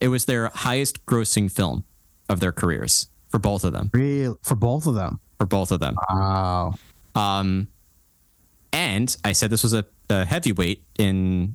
It 0.00 0.08
was 0.08 0.24
their 0.24 0.48
highest 0.48 1.06
grossing 1.06 1.50
film 1.50 1.84
of 2.28 2.40
their 2.40 2.50
careers 2.50 3.06
for 3.28 3.38
both 3.38 3.62
of 3.62 3.72
them. 3.72 3.90
Real 3.94 4.36
for 4.42 4.56
both 4.56 4.88
of 4.88 4.96
them. 4.96 5.20
For 5.38 5.46
both 5.46 5.70
of 5.70 5.78
them. 5.78 5.96
Wow. 6.10 6.74
Um, 7.14 7.68
and 8.72 9.16
I 9.24 9.30
said 9.30 9.50
this 9.50 9.62
was 9.62 9.74
a, 9.74 9.84
a 10.10 10.24
heavyweight 10.24 10.82
in 10.98 11.54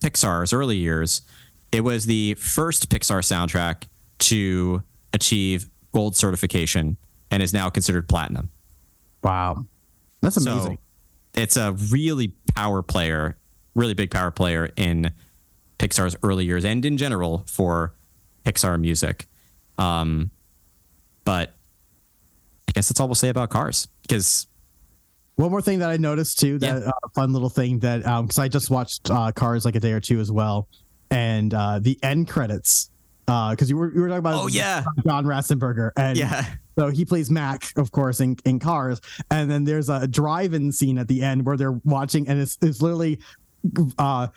Pixar's 0.00 0.52
early 0.52 0.76
years. 0.76 1.22
It 1.70 1.82
was 1.82 2.06
the 2.06 2.34
first 2.34 2.90
Pixar 2.90 3.20
soundtrack 3.20 3.84
to 4.18 4.82
achieve 5.12 5.70
gold 5.92 6.16
certification 6.16 6.96
and 7.30 7.40
is 7.40 7.52
now 7.52 7.70
considered 7.70 8.08
platinum. 8.08 8.50
Wow. 9.22 9.64
That's 10.34 10.44
amazing. 10.44 10.78
So 11.34 11.40
it's 11.42 11.56
a 11.56 11.72
really 11.72 12.32
power 12.54 12.82
player, 12.82 13.36
really 13.74 13.94
big 13.94 14.10
power 14.10 14.30
player 14.30 14.70
in 14.76 15.12
Pixar's 15.78 16.16
early 16.22 16.44
years 16.44 16.64
and 16.64 16.84
in 16.84 16.96
general 16.96 17.44
for 17.46 17.94
Pixar 18.44 18.80
music. 18.80 19.26
Um, 19.78 20.30
but 21.24 21.54
I 22.68 22.72
guess 22.72 22.88
that's 22.88 22.98
all 23.00 23.08
we'll 23.08 23.14
say 23.14 23.28
about 23.28 23.50
Cars 23.50 23.88
because 24.02 24.46
One 25.36 25.50
more 25.50 25.60
thing 25.60 25.80
that 25.80 25.90
I 25.90 25.96
noticed 25.98 26.38
too, 26.38 26.58
that 26.60 26.82
Yeah. 26.82 26.88
uh, 26.88 27.08
fun 27.14 27.32
little 27.32 27.50
thing 27.50 27.78
that 27.80 28.06
um 28.06 28.24
because 28.26 28.38
I 28.38 28.48
just 28.48 28.70
watched 28.70 29.10
uh, 29.10 29.32
Cars 29.32 29.64
like 29.66 29.74
a 29.76 29.80
day 29.80 29.92
or 29.92 30.00
two 30.00 30.18
as 30.20 30.32
well, 30.32 30.68
and 31.10 31.52
uh, 31.52 31.78
the 31.80 31.98
end 32.02 32.28
credits 32.28 32.90
because 33.26 33.68
you 33.68 33.76
were 33.76 33.92
you 33.92 34.00
were 34.00 34.08
talking 34.08 34.18
about 34.20 34.44
Oh, 34.44 34.46
yeah. 34.46 34.84
John 35.06 35.24
Ratzenberger 35.24 35.90
and 35.96 36.16
yeah, 36.16 36.46
so 36.78 36.88
he 36.88 37.04
plays 37.04 37.30
Mac 37.30 37.72
of 37.76 37.90
course 37.90 38.20
in, 38.20 38.36
in 38.44 38.58
Cars 38.58 39.00
and 39.30 39.50
then 39.50 39.64
there's 39.64 39.88
a 39.88 40.06
drive-in 40.06 40.70
scene 40.72 40.96
at 40.98 41.08
the 41.08 41.22
end 41.22 41.44
where 41.44 41.56
they're 41.56 41.80
watching 41.84 42.28
and 42.28 42.40
it's 42.40 42.56
it's 42.62 42.80
literally 42.80 43.18
uh 43.98 44.28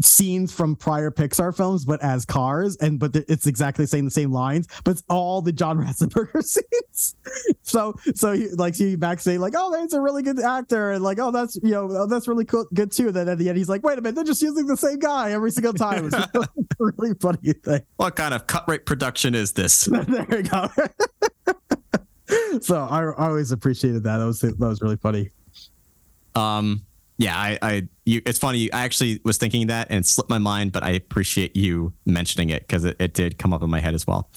scenes 0.00 0.52
from 0.52 0.76
prior 0.76 1.10
Pixar 1.10 1.56
films, 1.56 1.84
but 1.84 2.02
as 2.02 2.24
cars, 2.24 2.76
and 2.76 2.98
but 2.98 3.14
it's 3.14 3.46
exactly 3.46 3.86
saying 3.86 4.04
the 4.04 4.10
same 4.10 4.32
lines, 4.32 4.66
but 4.84 4.92
it's 4.92 5.02
all 5.08 5.42
the 5.42 5.52
John 5.52 5.78
Ratzenberger 5.84 6.42
scenes. 6.42 7.16
so 7.62 7.94
so 8.14 8.32
he, 8.32 8.48
like 8.50 8.74
see 8.74 8.96
back 8.96 9.20
saying 9.20 9.40
like, 9.40 9.54
oh, 9.56 9.72
that's 9.72 9.94
a 9.94 10.00
really 10.00 10.22
good 10.22 10.40
actor, 10.40 10.92
and 10.92 11.02
like, 11.02 11.18
oh, 11.18 11.30
that's 11.30 11.56
you 11.56 11.70
know, 11.70 11.88
oh, 11.90 12.06
that's 12.06 12.28
really 12.28 12.44
cool, 12.44 12.66
good 12.74 12.92
too. 12.92 13.10
Then 13.10 13.28
at 13.28 13.38
the 13.38 13.48
end, 13.48 13.58
he's 13.58 13.68
like, 13.68 13.82
wait 13.82 13.98
a 13.98 14.02
minute, 14.02 14.14
they're 14.14 14.24
just 14.24 14.42
using 14.42 14.66
the 14.66 14.76
same 14.76 14.98
guy 14.98 15.32
every 15.32 15.50
single 15.50 15.72
time. 15.72 16.10
It's 16.12 16.48
really 16.78 17.14
funny 17.20 17.52
thing. 17.52 17.80
what 17.96 18.16
kind 18.16 18.34
of 18.34 18.46
cut 18.46 18.68
rate 18.68 18.86
production 18.86 19.34
is 19.34 19.52
this? 19.52 19.84
there 19.90 20.26
you 20.30 20.42
go. 20.42 20.68
so 22.60 22.82
I, 22.82 23.04
I 23.04 23.28
always 23.28 23.52
appreciated 23.52 24.02
that. 24.04 24.18
That 24.18 24.26
was 24.26 24.40
that 24.40 24.58
was 24.58 24.82
really 24.82 24.96
funny. 24.96 25.30
Um, 26.34 26.84
yeah, 27.18 27.36
I, 27.36 27.58
I, 27.62 27.88
you, 28.04 28.20
it's 28.26 28.38
funny. 28.38 28.72
I 28.72 28.84
actually 28.84 29.20
was 29.24 29.38
thinking 29.38 29.68
that 29.68 29.88
and 29.90 30.00
it 30.00 30.06
slipped 30.06 30.28
my 30.30 30.38
mind, 30.38 30.72
but 30.72 30.82
I 30.82 30.90
appreciate 30.90 31.56
you 31.56 31.92
mentioning 32.04 32.50
it 32.50 32.66
because 32.66 32.84
it, 32.84 32.96
it 33.00 33.14
did 33.14 33.38
come 33.38 33.52
up 33.52 33.62
in 33.62 33.70
my 33.70 33.80
head 33.80 33.94
as 33.94 34.06
well. 34.06 34.30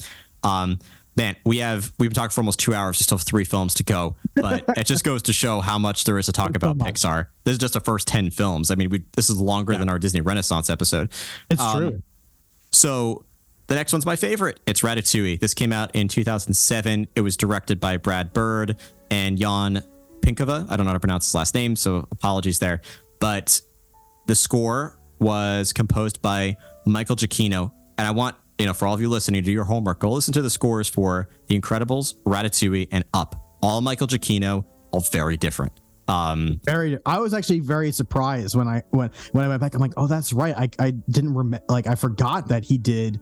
Um, 0.43 0.79
man, 1.17 1.35
we 1.45 1.57
have 1.57 1.91
we've 1.99 2.09
been 2.09 2.15
talking 2.15 2.29
for 2.29 2.39
almost 2.41 2.59
two 2.59 2.73
hours. 2.73 2.97
We 2.99 3.03
still 3.03 3.17
have 3.17 3.25
three 3.25 3.43
films 3.43 3.73
to 3.75 3.83
go, 3.83 4.15
but 4.35 4.63
it 4.77 4.85
just 4.85 5.03
goes 5.03 5.21
to 5.23 5.33
show 5.33 5.59
how 5.59 5.77
much 5.77 6.05
there 6.05 6.17
is 6.17 6.27
to 6.27 6.31
talk 6.31 6.55
about 6.55 6.77
Pixar. 6.77 7.27
This 7.43 7.53
is 7.53 7.57
just 7.59 7.73
the 7.73 7.81
first 7.81 8.07
ten 8.07 8.29
films. 8.29 8.71
I 8.71 8.75
mean, 8.75 8.89
we, 8.89 9.03
this 9.15 9.29
is 9.29 9.39
longer 9.41 9.75
than 9.75 9.89
our 9.89 9.99
Disney 9.99 10.21
Renaissance 10.21 10.69
episode. 10.69 11.09
It's 11.49 11.61
Um, 11.61 11.77
true. 11.77 12.03
So 12.71 13.25
the 13.67 13.75
next 13.75 13.91
one's 13.93 14.05
my 14.05 14.15
favorite. 14.15 14.59
It's 14.65 14.81
Ratatouille. 14.81 15.39
This 15.39 15.53
came 15.53 15.73
out 15.73 15.93
in 15.95 16.07
2007. 16.07 17.07
It 17.15 17.21
was 17.21 17.35
directed 17.35 17.79
by 17.79 17.97
Brad 17.97 18.31
Bird 18.33 18.77
and 19.11 19.37
Jan 19.37 19.83
Pinkova. 20.21 20.69
I 20.69 20.75
don't 20.75 20.85
know 20.85 20.91
how 20.91 20.93
to 20.93 20.99
pronounce 20.99 21.25
his 21.25 21.35
last 21.35 21.55
name, 21.55 21.75
so 21.75 22.07
apologies 22.11 22.59
there. 22.59 22.81
But 23.19 23.61
the 24.27 24.35
score 24.35 24.99
was 25.19 25.73
composed 25.73 26.21
by 26.21 26.57
Michael 26.85 27.15
Giacchino. 27.15 27.71
And 27.97 28.07
I 28.07 28.11
want, 28.11 28.35
you 28.57 28.65
know, 28.65 28.73
for 28.73 28.87
all 28.87 28.93
of 28.93 29.01
you 29.01 29.09
listening, 29.09 29.41
to 29.41 29.45
do 29.45 29.51
your 29.51 29.65
homework. 29.65 29.99
Go 29.99 30.11
listen 30.11 30.33
to 30.33 30.41
the 30.41 30.49
scores 30.49 30.87
for 30.87 31.29
The 31.47 31.59
Incredibles, 31.59 32.15
Ratatouille, 32.25 32.87
and 32.91 33.03
Up. 33.13 33.35
All 33.61 33.81
Michael 33.81 34.07
Giacchino, 34.07 34.65
all 34.91 35.01
very 35.01 35.37
different. 35.37 35.73
Um, 36.07 36.59
very 36.63 36.97
i 37.05 37.19
was 37.19 37.35
actually 37.35 37.59
very 37.59 37.91
surprised 37.91 38.55
when 38.55 38.67
i 38.67 38.81
when 38.89 39.11
when 39.31 39.45
i 39.45 39.47
went 39.47 39.61
back 39.61 39.75
i'm 39.75 39.79
like 39.79 39.93
oh 39.95 40.07
that's 40.07 40.33
right 40.33 40.55
i 40.57 40.67
i 40.83 40.89
didn't 40.89 41.35
remember 41.35 41.63
like 41.69 41.85
i 41.85 41.93
forgot 41.93 42.47
that 42.47 42.63
he 42.63 42.79
did 42.79 43.19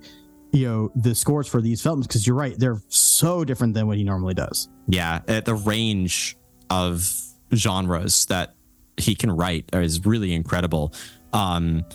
you 0.53 0.65
know 0.65 0.91
the 0.95 1.13
scores 1.13 1.49
for 1.49 1.59
these 1.59 1.81
films 1.81 2.07
because 2.07 2.25
you're 2.25 2.37
right 2.37 2.57
they're 2.57 2.81
so 2.87 3.43
different 3.43 3.73
than 3.73 3.87
what 3.87 3.97
he 3.97 4.05
normally 4.05 4.33
does 4.33 4.69
yeah, 4.87 5.19
the 5.19 5.53
range 5.53 6.36
of 6.70 7.09
genres 7.53 8.26
that 8.26 8.55
he 8.97 9.15
can 9.15 9.32
write 9.32 9.65
is 9.74 10.05
really 10.05 10.34
incredible. 10.34 10.93
Um, 11.34 11.86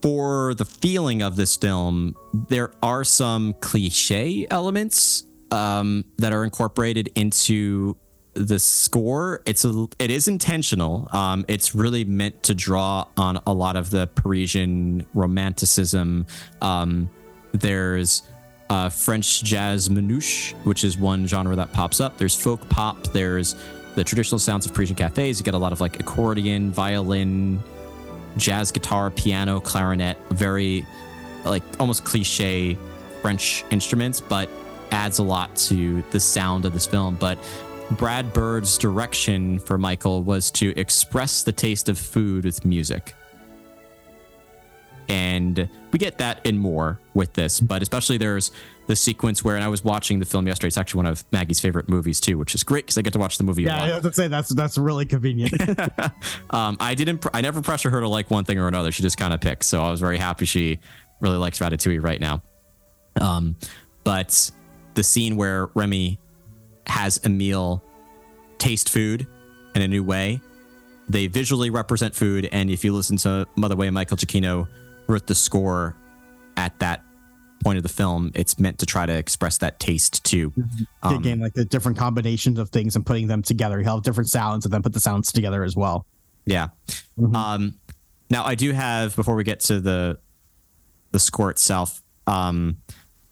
for 0.00 0.54
the 0.54 0.64
feeling 0.64 1.22
of 1.22 1.36
this 1.36 1.56
film, 1.56 2.16
there 2.48 2.72
are 2.82 3.04
some 3.04 3.54
cliche 3.60 4.46
elements 4.50 5.24
um, 5.50 6.04
that 6.18 6.32
are 6.32 6.44
incorporated 6.44 7.10
into 7.14 7.96
the 8.34 8.58
score. 8.58 9.42
It's 9.46 9.64
a, 9.64 9.86
it 9.98 10.10
is 10.10 10.26
intentional. 10.26 11.08
Um, 11.12 11.44
it's 11.48 11.74
really 11.74 12.04
meant 12.04 12.42
to 12.44 12.54
draw 12.54 13.06
on 13.16 13.40
a 13.46 13.52
lot 13.52 13.76
of 13.76 13.90
the 13.90 14.06
Parisian 14.08 15.06
romanticism. 15.14 16.26
Um, 16.60 17.10
there's 17.52 18.22
uh, 18.72 18.88
French 18.88 19.44
jazz 19.44 19.90
manouche, 19.90 20.54
which 20.64 20.82
is 20.82 20.96
one 20.96 21.26
genre 21.26 21.54
that 21.54 21.70
pops 21.74 22.00
up. 22.00 22.16
There's 22.16 22.34
folk 22.34 22.66
pop. 22.70 23.02
There's 23.08 23.54
the 23.96 24.02
traditional 24.02 24.38
sounds 24.38 24.64
of 24.64 24.72
Parisian 24.72 24.96
cafes. 24.96 25.38
You 25.38 25.44
get 25.44 25.52
a 25.52 25.58
lot 25.58 25.72
of 25.72 25.82
like 25.82 26.00
accordion, 26.00 26.70
violin, 26.70 27.62
jazz 28.38 28.72
guitar, 28.72 29.10
piano, 29.10 29.60
clarinet, 29.60 30.16
very 30.30 30.86
like 31.44 31.62
almost 31.78 32.04
cliche 32.04 32.78
French 33.20 33.62
instruments, 33.70 34.22
but 34.22 34.48
adds 34.90 35.18
a 35.18 35.22
lot 35.22 35.54
to 35.56 36.02
the 36.10 36.18
sound 36.18 36.64
of 36.64 36.72
this 36.72 36.86
film. 36.86 37.16
But 37.16 37.38
Brad 37.90 38.32
Bird's 38.32 38.78
direction 38.78 39.58
for 39.58 39.76
Michael 39.76 40.22
was 40.22 40.50
to 40.52 40.72
express 40.78 41.42
the 41.42 41.52
taste 41.52 41.90
of 41.90 41.98
food 41.98 42.46
with 42.46 42.64
music. 42.64 43.14
And 45.12 45.68
we 45.92 45.98
get 45.98 46.16
that 46.18 46.40
and 46.46 46.58
more 46.58 46.98
with 47.12 47.34
this, 47.34 47.60
but 47.60 47.82
especially 47.82 48.16
there's 48.16 48.50
the 48.86 48.96
sequence 48.96 49.44
where, 49.44 49.56
and 49.56 49.62
I 49.62 49.68
was 49.68 49.84
watching 49.84 50.18
the 50.18 50.24
film 50.24 50.46
yesterday. 50.46 50.68
It's 50.68 50.78
actually 50.78 51.00
one 51.00 51.06
of 51.06 51.22
Maggie's 51.32 51.60
favorite 51.60 51.86
movies 51.86 52.18
too, 52.18 52.38
which 52.38 52.54
is 52.54 52.64
great 52.64 52.86
because 52.86 52.96
I 52.96 53.02
get 53.02 53.12
to 53.12 53.18
watch 53.18 53.36
the 53.36 53.44
movie. 53.44 53.64
yeah 53.64 53.82
i 53.82 53.88
have 53.88 54.02
to 54.02 54.12
say 54.12 54.26
that's 54.26 54.48
that's 54.54 54.78
really 54.78 55.04
convenient 55.04 55.52
Um, 56.50 56.78
I 56.80 56.94
didn't. 56.94 57.18
Pr- 57.18 57.28
I 57.34 57.42
never 57.42 57.60
pressure 57.60 57.90
her 57.90 58.00
to 58.00 58.08
like 58.08 58.30
one 58.30 58.44
thing 58.44 58.58
or 58.58 58.68
another. 58.68 58.90
She 58.90 59.02
just 59.02 59.18
kind 59.18 59.34
of 59.34 59.40
picks. 59.42 59.66
So 59.66 59.82
I 59.82 59.90
was 59.90 60.00
very 60.00 60.16
happy 60.16 60.46
she 60.46 60.80
really 61.20 61.36
likes 61.36 61.58
Ratatouille 61.58 62.02
right 62.02 62.20
now. 62.20 62.42
Um, 63.20 63.56
but 64.04 64.50
the 64.94 65.02
scene 65.02 65.36
where 65.36 65.66
Remy 65.74 66.18
has 66.86 67.20
Emile 67.22 67.84
taste 68.56 68.88
food 68.88 69.26
in 69.74 69.82
a 69.82 69.88
new 69.88 70.02
way, 70.02 70.40
they 71.08 71.26
visually 71.26 71.68
represent 71.68 72.14
food. 72.14 72.48
And 72.50 72.70
if 72.70 72.82
you 72.82 72.94
listen 72.94 73.18
to 73.18 73.46
mother 73.56 73.76
way 73.76 73.90
Michael 73.90 74.16
Giacchino 74.16 74.68
wrote 75.06 75.26
the 75.26 75.34
score 75.34 75.96
at 76.56 76.78
that 76.80 77.02
point 77.62 77.76
of 77.76 77.82
the 77.82 77.88
film, 77.88 78.32
it's 78.34 78.58
meant 78.58 78.78
to 78.78 78.86
try 78.86 79.06
to 79.06 79.12
express 79.12 79.58
that 79.58 79.78
taste 79.78 80.24
too. 80.24 80.52
Um, 81.02 81.16
again 81.16 81.38
like 81.40 81.54
the 81.54 81.64
different 81.64 81.96
combinations 81.96 82.58
of 82.58 82.70
things 82.70 82.96
and 82.96 83.06
putting 83.06 83.28
them 83.28 83.42
together 83.42 83.78
you 83.78 83.84
have 83.86 84.02
different 84.02 84.28
sounds 84.28 84.64
and 84.64 84.74
then 84.74 84.82
put 84.82 84.92
the 84.92 85.00
sounds 85.00 85.30
together 85.32 85.62
as 85.62 85.76
well 85.76 86.06
Yeah. 86.44 86.68
Um, 87.34 87.74
now 88.30 88.44
I 88.44 88.54
do 88.54 88.72
have 88.72 89.14
before 89.14 89.36
we 89.36 89.44
get 89.44 89.60
to 89.60 89.80
the 89.80 90.18
the 91.12 91.20
score 91.20 91.50
itself. 91.50 92.02
Um, 92.26 92.78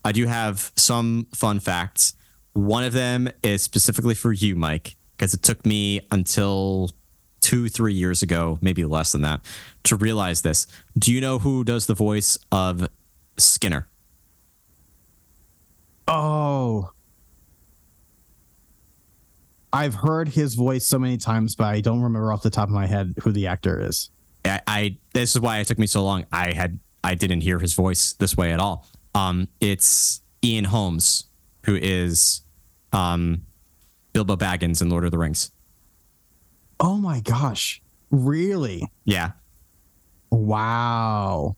I 0.04 0.12
do 0.12 0.26
have 0.26 0.72
some 0.76 1.26
fun 1.34 1.58
facts. 1.60 2.14
One 2.52 2.84
of 2.84 2.92
them 2.92 3.30
is 3.42 3.62
specifically 3.62 4.14
for 4.14 4.32
you, 4.32 4.54
Mike, 4.54 4.96
because 5.16 5.34
it 5.34 5.42
took 5.42 5.64
me 5.64 6.06
until 6.10 6.90
two, 7.40 7.68
three 7.68 7.94
years 7.94 8.22
ago, 8.22 8.58
maybe 8.60 8.84
less 8.84 9.12
than 9.12 9.22
that, 9.22 9.40
to 9.84 9.96
realize 9.96 10.42
this. 10.42 10.66
Do 10.98 11.12
you 11.12 11.20
know 11.20 11.38
who 11.38 11.64
does 11.64 11.86
the 11.86 11.94
voice 11.94 12.38
of 12.52 12.88
Skinner? 13.36 13.88
Oh. 16.06 16.90
I've 19.72 19.94
heard 19.94 20.28
his 20.28 20.54
voice 20.54 20.86
so 20.86 20.98
many 20.98 21.16
times, 21.16 21.54
but 21.54 21.64
I 21.64 21.80
don't 21.80 22.02
remember 22.02 22.32
off 22.32 22.42
the 22.42 22.50
top 22.50 22.68
of 22.68 22.74
my 22.74 22.86
head 22.86 23.14
who 23.22 23.30
the 23.30 23.46
actor 23.46 23.80
is. 23.80 24.10
I, 24.44 24.60
I 24.66 24.96
this 25.12 25.34
is 25.34 25.40
why 25.40 25.58
it 25.58 25.66
took 25.66 25.78
me 25.78 25.86
so 25.86 26.02
long. 26.02 26.26
I 26.32 26.52
had 26.52 26.80
I 27.04 27.14
didn't 27.14 27.42
hear 27.42 27.58
his 27.58 27.74
voice 27.74 28.14
this 28.14 28.36
way 28.36 28.52
at 28.52 28.58
all. 28.58 28.86
Um, 29.14 29.48
it's 29.60 30.22
Ian 30.44 30.64
Holmes, 30.64 31.24
who 31.66 31.76
is 31.76 32.42
um, 32.92 33.42
Bilbo 34.12 34.36
Baggins 34.36 34.82
in 34.82 34.90
Lord 34.90 35.04
of 35.04 35.10
the 35.10 35.18
Rings. 35.18 35.52
Oh 36.80 36.96
my 36.96 37.20
gosh. 37.20 37.80
Really? 38.10 38.88
Yeah, 39.04 39.32
Wow. 40.30 41.56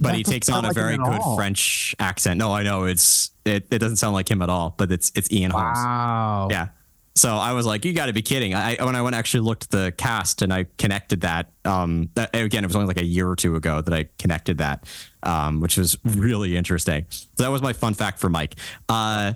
but 0.00 0.08
That 0.10 0.16
he 0.16 0.22
takes 0.24 0.48
on 0.48 0.64
a 0.64 0.68
like 0.68 0.74
very 0.74 0.96
good 0.96 1.06
all. 1.20 1.36
French 1.36 1.94
accent. 1.98 2.38
No, 2.38 2.52
I 2.52 2.62
know 2.64 2.84
it's 2.84 3.30
it, 3.44 3.66
it 3.70 3.78
doesn't 3.78 3.96
sound 3.96 4.14
like 4.14 4.28
him 4.30 4.42
at 4.42 4.50
all, 4.50 4.74
but 4.76 4.90
it's 4.92 5.12
it's 5.14 5.30
Ian 5.32 5.50
Holmes. 5.52 5.78
Wow. 5.78 6.48
Yeah. 6.50 6.68
So 7.16 7.30
I 7.36 7.52
was 7.52 7.64
like, 7.64 7.84
you 7.84 7.92
got 7.92 8.06
to 8.06 8.12
be 8.12 8.22
kidding. 8.22 8.54
I 8.54 8.74
when 8.84 8.96
I 8.96 9.02
went 9.02 9.14
actually 9.14 9.40
looked 9.44 9.64
at 9.64 9.70
the 9.70 9.92
cast 9.96 10.42
and 10.42 10.52
I 10.52 10.66
connected 10.78 11.20
that. 11.20 11.52
Um, 11.64 12.10
that 12.14 12.34
again, 12.34 12.64
it 12.64 12.66
was 12.66 12.74
only 12.74 12.88
like 12.88 12.98
a 13.00 13.04
year 13.04 13.28
or 13.28 13.36
two 13.36 13.54
ago 13.54 13.80
that 13.80 13.94
I 13.94 14.08
connected 14.18 14.58
that, 14.58 14.84
um, 15.22 15.60
which 15.60 15.76
was 15.78 15.96
really 16.04 16.56
interesting. 16.56 17.06
So 17.10 17.44
that 17.44 17.50
was 17.50 17.62
my 17.62 17.72
fun 17.72 17.94
fact 17.94 18.18
for 18.18 18.28
Mike. 18.28 18.56
Uh, 18.88 19.34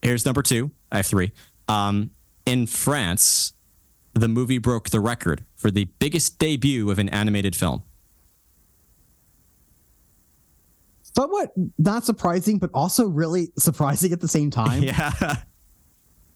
here's 0.00 0.24
number 0.24 0.42
two. 0.42 0.70
I 0.92 0.96
have 0.98 1.06
three. 1.06 1.32
Um, 1.68 2.10
in 2.46 2.66
France, 2.66 3.52
the 4.14 4.28
movie 4.28 4.58
broke 4.58 4.90
the 4.90 5.00
record 5.00 5.44
for 5.56 5.70
the 5.70 5.84
biggest 5.98 6.38
debut 6.38 6.90
of 6.90 6.98
an 6.98 7.08
animated 7.10 7.54
film. 7.54 7.82
Somewhat 11.16 11.50
not 11.78 12.04
surprising, 12.04 12.58
but 12.58 12.70
also 12.72 13.06
really 13.06 13.48
surprising 13.58 14.12
at 14.12 14.20
the 14.20 14.28
same 14.28 14.50
time. 14.50 14.82
Yeah, 14.90 15.36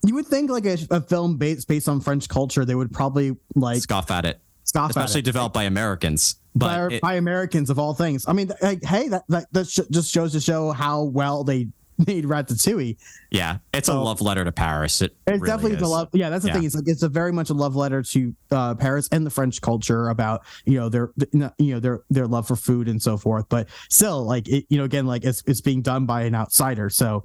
You 0.04 0.14
would 0.14 0.26
think 0.26 0.50
like 0.50 0.66
a, 0.66 0.76
a 0.90 1.00
film 1.00 1.36
based 1.36 1.68
based 1.68 1.88
on 1.88 2.00
French 2.00 2.28
culture, 2.28 2.64
they 2.64 2.74
would 2.74 2.92
probably 2.92 3.36
like 3.54 3.80
scoff 3.82 4.10
at 4.10 4.24
it, 4.26 4.40
scoff 4.64 4.90
especially 4.90 5.20
at 5.20 5.24
it. 5.24 5.24
developed 5.26 5.54
by 5.54 5.62
Americans. 5.64 6.36
by, 6.54 6.86
it- 6.88 7.00
by 7.00 7.14
Americans 7.14 7.70
of 7.70 7.78
all 7.78 7.94
things. 7.94 8.26
I 8.28 8.32
mean, 8.32 8.50
like, 8.60 8.82
hey, 8.84 9.08
that 9.08 9.22
that, 9.28 9.46
that 9.52 9.68
sh- 9.68 9.80
just 9.90 10.12
shows 10.12 10.32
to 10.32 10.40
show 10.40 10.72
how 10.72 11.04
well 11.04 11.44
they 11.44 11.68
made 12.06 12.24
Ratatouille. 12.24 12.96
yeah, 13.30 13.58
it's 13.72 13.88
a 13.88 13.94
love 13.94 14.20
letter 14.20 14.44
to 14.44 14.52
Paris. 14.52 15.00
It 15.02 15.16
It's 15.26 15.40
really 15.40 15.46
definitely 15.46 15.76
the 15.76 15.84
is. 15.84 15.90
love. 15.90 16.08
Yeah, 16.12 16.30
that's 16.30 16.42
the 16.42 16.48
Yeah. 16.48 16.54
thing. 16.54 16.64
It's 16.64 16.74
like 16.74 16.88
it's 16.88 17.02
a 17.02 17.08
very 17.08 17.32
much 17.32 17.50
a 17.50 17.54
love 17.54 17.76
letter 17.76 18.02
to 18.02 18.34
uh, 18.50 18.74
Paris 18.74 19.08
and 19.12 19.24
the 19.24 19.30
French 19.30 19.60
culture 19.60 20.08
about 20.08 20.42
you 20.66 20.78
know 20.78 20.88
their 20.88 21.12
you 21.32 21.50
know 21.74 21.80
their 21.80 22.02
their 22.10 22.26
love 22.26 22.46
for 22.46 22.56
food 22.56 22.88
and 22.88 23.00
so 23.00 23.16
forth. 23.16 23.46
But 23.48 23.68
still, 23.88 24.24
like 24.24 24.48
it, 24.48 24.66
you 24.68 24.78
know, 24.78 24.84
again, 24.84 25.06
like 25.06 25.24
it's 25.24 25.42
it's 25.46 25.60
being 25.60 25.82
done 25.82 26.06
by 26.06 26.22
an 26.22 26.34
outsider. 26.34 26.90
So 26.90 27.24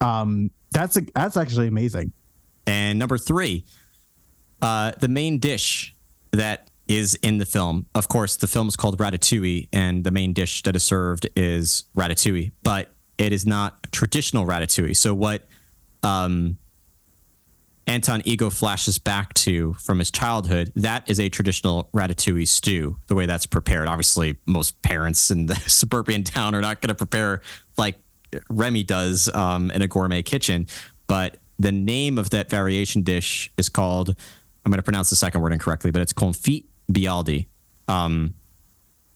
um, 0.00 0.50
that's 0.72 0.96
a, 0.96 1.02
that's 1.14 1.36
actually 1.36 1.68
amazing. 1.68 2.12
And 2.66 2.98
number 2.98 3.18
three, 3.18 3.64
uh, 4.60 4.92
the 5.00 5.08
main 5.08 5.38
dish 5.38 5.94
that 6.32 6.70
is 6.88 7.14
in 7.16 7.38
the 7.38 7.46
film. 7.46 7.86
Of 7.94 8.08
course, 8.08 8.36
the 8.36 8.46
film 8.46 8.68
is 8.68 8.76
called 8.76 8.98
Ratatouille, 8.98 9.68
and 9.72 10.04
the 10.04 10.10
main 10.10 10.32
dish 10.32 10.62
that 10.62 10.74
is 10.74 10.82
served 10.82 11.28
is 11.36 11.84
ratatouille, 11.96 12.52
but 12.62 12.92
it 13.18 13.32
is 13.32 13.44
not 13.44 13.92
traditional 13.92 14.46
ratatouille. 14.46 14.96
So, 14.96 15.12
what 15.12 15.46
um, 16.02 16.58
Anton 17.86 18.22
Ego 18.24 18.50
flashes 18.50 18.98
back 18.98 19.34
to 19.34 19.74
from 19.74 19.98
his 19.98 20.10
childhood, 20.10 20.72
that 20.76 21.08
is 21.10 21.18
a 21.18 21.28
traditional 21.28 21.88
ratatouille 21.94 22.46
stew, 22.46 22.96
the 23.06 23.14
way 23.14 23.26
that's 23.26 23.46
prepared. 23.46 23.88
Obviously, 23.88 24.36
most 24.46 24.80
parents 24.82 25.30
in 25.30 25.46
the 25.46 25.54
suburban 25.66 26.22
town 26.22 26.54
are 26.54 26.60
not 26.60 26.80
going 26.80 26.88
to 26.88 26.94
prepare 26.94 27.42
like 27.76 27.96
Remy 28.50 28.84
does 28.84 29.28
um, 29.34 29.70
in 29.70 29.82
a 29.82 29.88
gourmet 29.88 30.22
kitchen. 30.22 30.66
But 31.06 31.38
the 31.58 31.72
name 31.72 32.18
of 32.18 32.30
that 32.30 32.50
variation 32.50 33.02
dish 33.02 33.50
is 33.56 33.68
called, 33.68 34.10
I'm 34.64 34.70
going 34.70 34.78
to 34.78 34.82
pronounce 34.82 35.10
the 35.10 35.16
second 35.16 35.40
word 35.40 35.52
incorrectly, 35.52 35.90
but 35.90 36.02
it's 36.02 36.12
confit 36.12 36.64
byaldi. 36.92 37.46
Um, 37.88 38.34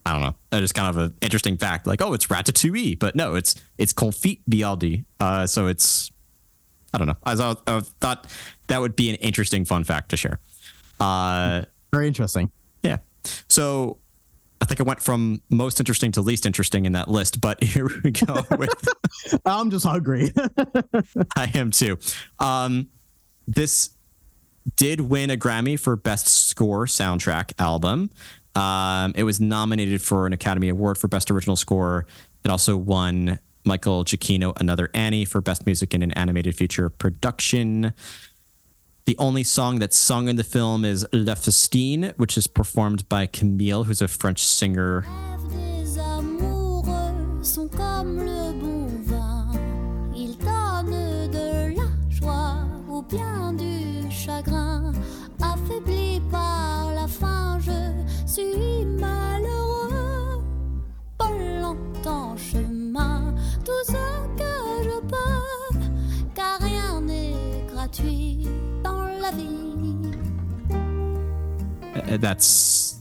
I 0.05 0.13
don't 0.13 0.23
know. 0.23 0.35
That 0.51 0.63
is 0.63 0.73
kind 0.73 0.89
of 0.89 0.97
an 0.97 1.15
interesting 1.21 1.57
fact. 1.57 1.87
Like, 1.87 2.03
oh, 2.03 2.13
it's 2.13 2.27
ratatouille, 2.27 2.99
but 2.99 3.15
no, 3.15 3.35
it's 3.37 3.55
it's 3.79 3.93
confit 3.93 4.41
byaldi. 4.51 5.05
Uh, 5.21 5.47
so 5.47 5.69
it's 5.69 6.11
I 6.93 6.99
don't 6.99 7.07
know. 7.07 7.17
I, 7.25 7.35
thought- 7.37 7.63
I 7.67 7.81
thought 8.01 8.27
that 8.67 8.81
would 8.81 8.97
be 8.97 9.11
an 9.11 9.17
interesting 9.17 9.65
fun 9.65 9.85
fact 9.85 10.09
to 10.11 10.17
share. 10.17 10.41
Uh, 11.01 11.63
Very 11.93 12.07
interesting. 12.09 12.51
yeah. 12.83 12.99
So 13.49 13.99
I 14.61 14.65
think 14.65 14.81
I 14.81 14.83
went 14.83 15.01
from 15.01 15.41
most 15.51 15.81
interesting 15.81 16.13
to 16.13 16.21
least 16.21 16.47
interesting 16.47 16.85
in 16.85 16.93
that 16.93 17.09
list, 17.09 17.41
but 17.41 17.63
here 17.65 17.89
we 18.05 18.11
go 18.11 18.43
with 18.59 18.89
I'm 19.47 19.71
just 19.71 19.87
hungry. 19.87 20.33
I 21.37 21.51
am 21.55 21.71
too. 21.71 21.99
Um, 22.39 22.89
this 23.47 23.91
did 24.77 25.01
win 25.01 25.31
a 25.31 25.37
Grammy 25.37 25.79
for 25.79 25.97
Best 25.97 26.29
Score 26.49 26.87
Soundtrack 26.87 27.53
Album. 27.59 28.11
Um, 28.55 29.13
it 29.17 29.25
was 29.25 29.41
nominated 29.41 30.03
for 30.03 30.27
an 30.27 30.33
Academy 30.33 30.69
Award 30.69 30.99
for 30.99 31.09
Best 31.09 31.31
Original 31.31 31.57
Score. 31.57 32.07
It 32.45 32.51
also 32.51 32.77
won 32.77 33.39
Michael 33.65 34.05
Giacchino 34.05 34.59
another 34.61 34.91
Annie 34.95 35.25
for 35.25 35.41
Best 35.41 35.67
Music 35.67 35.95
in 35.95 36.03
an 36.03 36.13
Animated 36.13 36.57
Feature 36.57 36.91
Production. 36.91 37.95
The 39.05 39.17
only 39.19 39.43
song 39.43 39.79
that's 39.79 39.97
sung 39.97 40.29
in 40.29 40.37
the 40.37 40.45
film 40.45 40.85
is 40.85 41.07
Le 41.13 41.35
Festin, 41.35 42.13
which 42.19 42.39
is 42.39 42.47
performed 42.47 43.09
by 43.09 43.27
Camille, 43.27 43.85
who's 43.85 44.01
a 44.03 44.09
French 44.09 44.45
singer. 44.45 45.05
Longtemps 62.05 62.37
chemin, 62.37 63.35
tout 63.65 63.71
ce 63.87 63.93
que 64.37 64.85
je 64.85 65.01
peux, 65.07 65.79
car 66.35 66.59
rien 66.61 67.01
n'est 67.01 67.65
gratuit 67.73 68.49
dans 68.83 69.03
la 69.21 69.31
vie. 69.31 70.13
Uh, 72.11 72.17
That's 72.19 72.97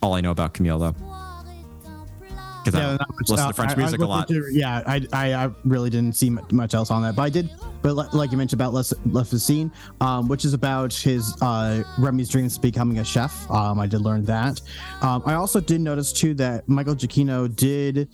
all 0.00 0.14
I 0.16 0.20
know 0.20 0.30
about 0.30 0.54
Camille, 0.54 0.78
though. 0.78 0.92
Boire 0.92 1.44
est. 1.48 2.64
Because 2.64 2.80
I 2.80 2.92
not 2.92 2.98
don't 3.00 3.20
listen 3.28 3.48
to 3.48 3.52
French 3.52 3.70
I- 3.72 3.74
I 3.74 3.76
music 3.76 4.00
a 4.00 4.06
listened 4.06 4.08
lot. 4.08 4.28
to- 4.28 4.52
yeah, 4.52 4.82
I, 4.86 5.06
I 5.12 5.34
I 5.34 5.50
really 5.64 5.90
didn't 5.90 6.14
see 6.16 6.30
mu- 6.30 6.40
much 6.52 6.74
else 6.74 6.90
on 6.90 7.02
that, 7.02 7.14
but 7.14 7.22
I 7.22 7.30
did. 7.30 7.50
But 7.84 7.96
li- 7.96 8.08
like 8.14 8.32
you 8.32 8.38
mentioned 8.38 8.58
about 8.58 8.72
Le 8.72 9.24
Festin, 9.26 9.70
um, 10.00 10.26
which 10.26 10.46
is 10.46 10.54
about 10.54 10.94
his 10.94 11.36
uh, 11.42 11.84
Remy's 11.98 12.30
dreams 12.30 12.56
of 12.56 12.62
becoming 12.62 12.98
a 12.98 13.04
chef. 13.04 13.48
Um, 13.50 13.78
I 13.78 13.86
did 13.86 14.00
learn 14.00 14.24
that. 14.24 14.62
Um, 15.02 15.22
I 15.26 15.34
also 15.34 15.60
did 15.60 15.82
notice 15.82 16.10
too 16.10 16.32
that 16.34 16.66
Michael 16.66 16.94
Giacchino 16.94 17.54
did 17.54 18.08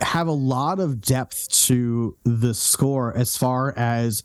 have 0.00 0.26
a 0.26 0.32
lot 0.32 0.80
of 0.80 1.00
depth 1.00 1.48
to 1.66 2.16
the 2.24 2.52
score 2.54 3.16
as 3.16 3.36
far 3.36 3.72
as 3.76 4.24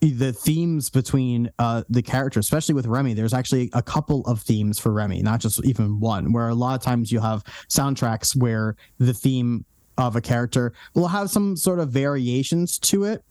the 0.00 0.32
themes 0.32 0.90
between 0.90 1.48
uh, 1.60 1.84
the 1.88 2.02
characters, 2.02 2.46
especially 2.46 2.74
with 2.74 2.86
Remy. 2.86 3.14
There's 3.14 3.34
actually 3.34 3.70
a 3.72 3.82
couple 3.82 4.22
of 4.22 4.42
themes 4.42 4.80
for 4.80 4.92
Remy, 4.92 5.22
not 5.22 5.38
just 5.38 5.64
even 5.64 6.00
one. 6.00 6.32
Where 6.32 6.48
a 6.48 6.54
lot 6.54 6.74
of 6.74 6.82
times 6.82 7.12
you 7.12 7.20
have 7.20 7.44
soundtracks 7.68 8.34
where 8.34 8.74
the 8.98 9.14
theme 9.14 9.64
of 9.98 10.16
a 10.16 10.20
character 10.20 10.72
will 10.94 11.08
have 11.08 11.28
some 11.28 11.56
sort 11.56 11.80
of 11.80 11.90
variations 11.90 12.78
to 12.78 13.04
it, 13.04 13.22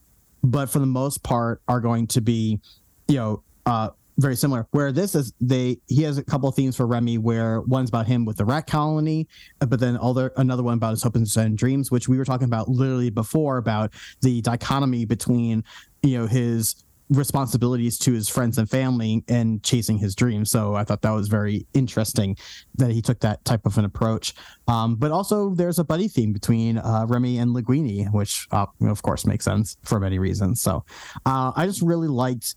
but 0.43 0.69
for 0.69 0.79
the 0.79 0.85
most 0.85 1.23
part 1.23 1.61
are 1.67 1.79
going 1.79 2.05
to 2.07 2.21
be, 2.21 2.59
you 3.07 3.15
know, 3.15 3.43
uh, 3.65 3.89
very 4.19 4.35
similar. 4.35 4.67
Where 4.71 4.91
this 4.91 5.15
is, 5.15 5.31
they 5.39 5.77
he 5.87 6.03
has 6.03 6.17
a 6.17 6.23
couple 6.23 6.51
themes 6.51 6.75
for 6.75 6.87
Remy, 6.87 7.19
where 7.19 7.61
one's 7.61 7.89
about 7.89 8.07
him 8.07 8.25
with 8.25 8.37
the 8.37 8.45
rat 8.45 8.67
colony, 8.67 9.27
but 9.59 9.79
then 9.79 9.97
other 9.97 10.33
another 10.37 10.63
one 10.63 10.75
about 10.75 10.91
his 10.91 11.03
hopes 11.03 11.35
and 11.37 11.57
dreams, 11.57 11.91
which 11.91 12.09
we 12.09 12.17
were 12.17 12.25
talking 12.25 12.45
about 12.45 12.67
literally 12.67 13.09
before 13.09 13.57
about 13.57 13.93
the 14.21 14.41
dichotomy 14.41 15.05
between 15.05 15.63
you 16.01 16.17
know 16.17 16.27
his 16.27 16.83
responsibilities 17.09 17.97
to 17.99 18.11
his 18.11 18.27
friends 18.27 18.57
and 18.57 18.69
family 18.69 19.23
and 19.27 19.63
chasing 19.63 19.97
his 19.97 20.15
dreams. 20.15 20.51
So 20.51 20.75
I 20.75 20.83
thought 20.83 21.01
that 21.03 21.11
was 21.11 21.27
very 21.27 21.65
interesting 21.73 22.37
that 22.75 22.91
he 22.91 23.01
took 23.01 23.19
that 23.21 23.43
type 23.45 23.65
of 23.65 23.77
an 23.77 23.85
approach. 23.85 24.33
Um, 24.67 24.95
but 24.95 25.11
also 25.11 25.51
there's 25.51 25.79
a 25.79 25.83
buddy 25.83 26.07
theme 26.07 26.33
between 26.33 26.77
uh, 26.77 27.05
Remy 27.07 27.37
and 27.37 27.55
Linguini, 27.55 28.11
which 28.11 28.47
uh, 28.51 28.65
of 28.81 29.01
course 29.01 29.25
makes 29.25 29.45
sense 29.45 29.77
for 29.83 29.99
many 29.99 30.19
reasons. 30.19 30.61
So 30.61 30.83
uh, 31.25 31.53
I 31.55 31.65
just 31.65 31.81
really 31.81 32.09
liked 32.09 32.55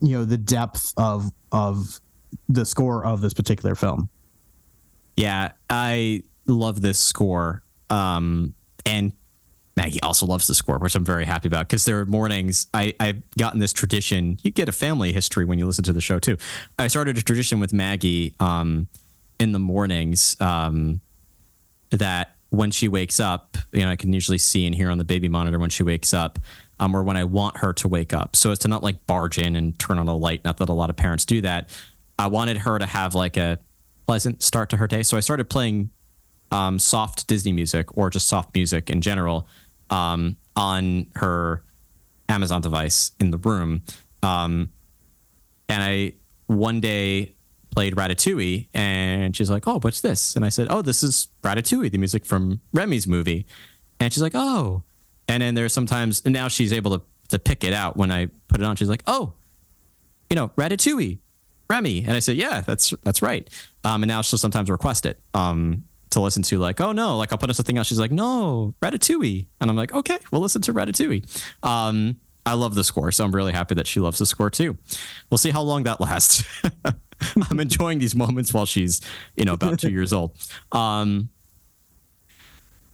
you 0.00 0.18
know 0.18 0.24
the 0.24 0.38
depth 0.38 0.92
of 0.96 1.30
of 1.52 2.00
the 2.48 2.64
score 2.64 3.04
of 3.04 3.20
this 3.20 3.34
particular 3.34 3.74
film. 3.74 4.08
Yeah, 5.16 5.52
I 5.70 6.22
love 6.46 6.80
this 6.80 6.98
score. 6.98 7.62
Um, 7.90 8.54
and 8.86 9.12
Maggie 9.76 10.00
also 10.02 10.26
loves 10.26 10.46
the 10.46 10.54
score, 10.54 10.78
which 10.78 10.94
I'm 10.94 11.04
very 11.04 11.24
happy 11.24 11.48
about 11.48 11.68
because 11.68 11.84
there 11.84 11.98
are 12.00 12.06
mornings 12.06 12.68
I, 12.72 12.94
I've 13.00 13.22
gotten 13.36 13.58
this 13.58 13.72
tradition. 13.72 14.38
You 14.42 14.50
get 14.50 14.68
a 14.68 14.72
family 14.72 15.12
history 15.12 15.44
when 15.44 15.58
you 15.58 15.66
listen 15.66 15.84
to 15.84 15.92
the 15.92 16.00
show 16.00 16.18
too. 16.18 16.36
I 16.78 16.86
started 16.86 17.18
a 17.18 17.22
tradition 17.22 17.58
with 17.58 17.72
Maggie 17.72 18.34
um, 18.38 18.88
in 19.40 19.52
the 19.52 19.58
mornings 19.58 20.36
um, 20.40 21.00
that 21.90 22.36
when 22.50 22.70
she 22.70 22.86
wakes 22.86 23.18
up, 23.18 23.56
you 23.72 23.80
know, 23.80 23.90
I 23.90 23.96
can 23.96 24.12
usually 24.12 24.38
see 24.38 24.64
and 24.66 24.74
hear 24.74 24.90
on 24.90 24.98
the 24.98 25.04
baby 25.04 25.28
monitor 25.28 25.58
when 25.58 25.70
she 25.70 25.82
wakes 25.82 26.14
up, 26.14 26.38
um, 26.78 26.94
or 26.94 27.02
when 27.02 27.16
I 27.16 27.24
want 27.24 27.56
her 27.58 27.72
to 27.72 27.88
wake 27.88 28.12
up. 28.12 28.36
So 28.36 28.52
as 28.52 28.60
to 28.60 28.68
not 28.68 28.82
like 28.82 29.04
barge 29.06 29.38
in 29.38 29.56
and 29.56 29.76
turn 29.78 29.98
on 29.98 30.06
a 30.06 30.16
light. 30.16 30.44
Not 30.44 30.58
that 30.58 30.68
a 30.68 30.72
lot 30.72 30.88
of 30.88 30.96
parents 30.96 31.24
do 31.24 31.40
that. 31.40 31.68
I 32.16 32.28
wanted 32.28 32.58
her 32.58 32.78
to 32.78 32.86
have 32.86 33.16
like 33.16 33.36
a 33.36 33.58
pleasant 34.06 34.42
start 34.42 34.70
to 34.70 34.76
her 34.76 34.86
day. 34.86 35.02
So 35.02 35.16
I 35.16 35.20
started 35.20 35.50
playing 35.50 35.90
um, 36.50 36.78
soft 36.78 37.26
Disney 37.26 37.52
music 37.52 37.96
or 37.96 38.10
just 38.10 38.28
soft 38.28 38.54
music 38.54 38.88
in 38.88 39.00
general 39.00 39.48
um, 39.94 40.36
on 40.56 41.06
her 41.14 41.62
Amazon 42.28 42.60
device 42.60 43.12
in 43.20 43.30
the 43.30 43.38
room. 43.38 43.82
Um, 44.22 44.70
and 45.68 45.82
I 45.82 46.14
one 46.46 46.80
day 46.80 47.34
played 47.70 47.94
Ratatouille, 47.94 48.68
and 48.74 49.36
she's 49.36 49.50
like, 49.50 49.66
"Oh, 49.66 49.78
what's 49.80 50.00
this?" 50.00 50.36
And 50.36 50.44
I 50.44 50.48
said, 50.48 50.66
"Oh, 50.70 50.82
this 50.82 51.02
is 51.02 51.28
Ratatouille, 51.42 51.90
the 51.90 51.98
music 51.98 52.26
from 52.26 52.60
Remy's 52.72 53.06
movie." 53.06 53.46
And 54.00 54.12
she's 54.12 54.22
like, 54.22 54.34
"Oh," 54.34 54.82
and 55.28 55.42
then 55.42 55.54
there's 55.54 55.72
sometimes 55.72 56.22
and 56.24 56.32
now 56.32 56.48
she's 56.48 56.72
able 56.72 56.98
to 56.98 57.04
to 57.28 57.38
pick 57.38 57.64
it 57.64 57.72
out 57.72 57.96
when 57.96 58.10
I 58.10 58.26
put 58.48 58.60
it 58.60 58.64
on. 58.64 58.76
She's 58.76 58.88
like, 58.88 59.02
"Oh, 59.06 59.34
you 60.28 60.36
know, 60.36 60.48
Ratatouille, 60.56 61.18
Remy," 61.70 62.04
and 62.04 62.12
I 62.12 62.18
said, 62.18 62.36
"Yeah, 62.36 62.60
that's 62.62 62.92
that's 63.04 63.22
right." 63.22 63.48
Um, 63.84 64.02
and 64.02 64.08
now 64.08 64.22
she'll 64.22 64.38
sometimes 64.38 64.70
request 64.70 65.06
it 65.06 65.20
um, 65.34 65.84
to 66.14 66.20
listen 66.20 66.42
to, 66.44 66.58
like, 66.58 66.80
"Oh 66.80 66.92
no," 66.92 67.16
like 67.16 67.32
I'll 67.32 67.38
put 67.38 67.50
on 67.50 67.54
something 67.54 67.78
else. 67.78 67.86
She's 67.86 67.98
like, 67.98 68.10
"No, 68.10 68.74
Ratatouille," 68.82 69.46
and 69.60 69.70
I'm 69.70 69.76
like, 69.76 69.92
"Okay, 69.92 70.18
we'll 70.30 70.40
listen 70.40 70.62
to 70.62 70.72
Ratatouille." 70.72 71.24
Um, 71.62 72.16
I 72.46 72.54
love 72.54 72.74
the 72.74 72.84
score, 72.84 73.10
so 73.12 73.24
I'm 73.24 73.34
really 73.34 73.52
happy 73.52 73.74
that 73.74 73.86
she 73.86 74.00
loves 74.00 74.18
the 74.18 74.26
score 74.26 74.50
too. 74.50 74.76
We'll 75.30 75.38
see 75.38 75.50
how 75.50 75.62
long 75.62 75.84
that 75.84 76.00
lasts. 76.00 76.44
I'm 77.50 77.60
enjoying 77.60 77.98
these 77.98 78.14
moments 78.14 78.52
while 78.52 78.66
she's, 78.66 79.00
you 79.36 79.44
know, 79.44 79.54
about 79.54 79.78
two 79.78 79.90
years 79.90 80.12
old. 80.12 80.36
Um, 80.72 81.30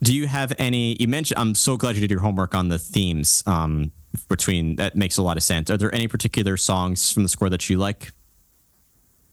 do 0.02 0.14
you 0.14 0.26
have 0.26 0.52
any? 0.58 0.96
You 1.00 1.08
mentioned. 1.08 1.38
I'm 1.38 1.54
so 1.54 1.76
glad 1.76 1.94
you 1.94 2.00
did 2.00 2.10
your 2.10 2.20
homework 2.20 2.54
on 2.54 2.68
the 2.68 2.78
themes. 2.78 3.42
Um, 3.46 3.92
between 4.28 4.76
that 4.76 4.96
makes 4.96 5.18
a 5.18 5.22
lot 5.22 5.36
of 5.36 5.42
sense. 5.42 5.70
Are 5.70 5.76
there 5.76 5.94
any 5.94 6.08
particular 6.08 6.56
songs 6.56 7.12
from 7.12 7.22
the 7.22 7.28
score 7.28 7.48
that 7.50 7.68
you 7.68 7.78
like? 7.78 8.12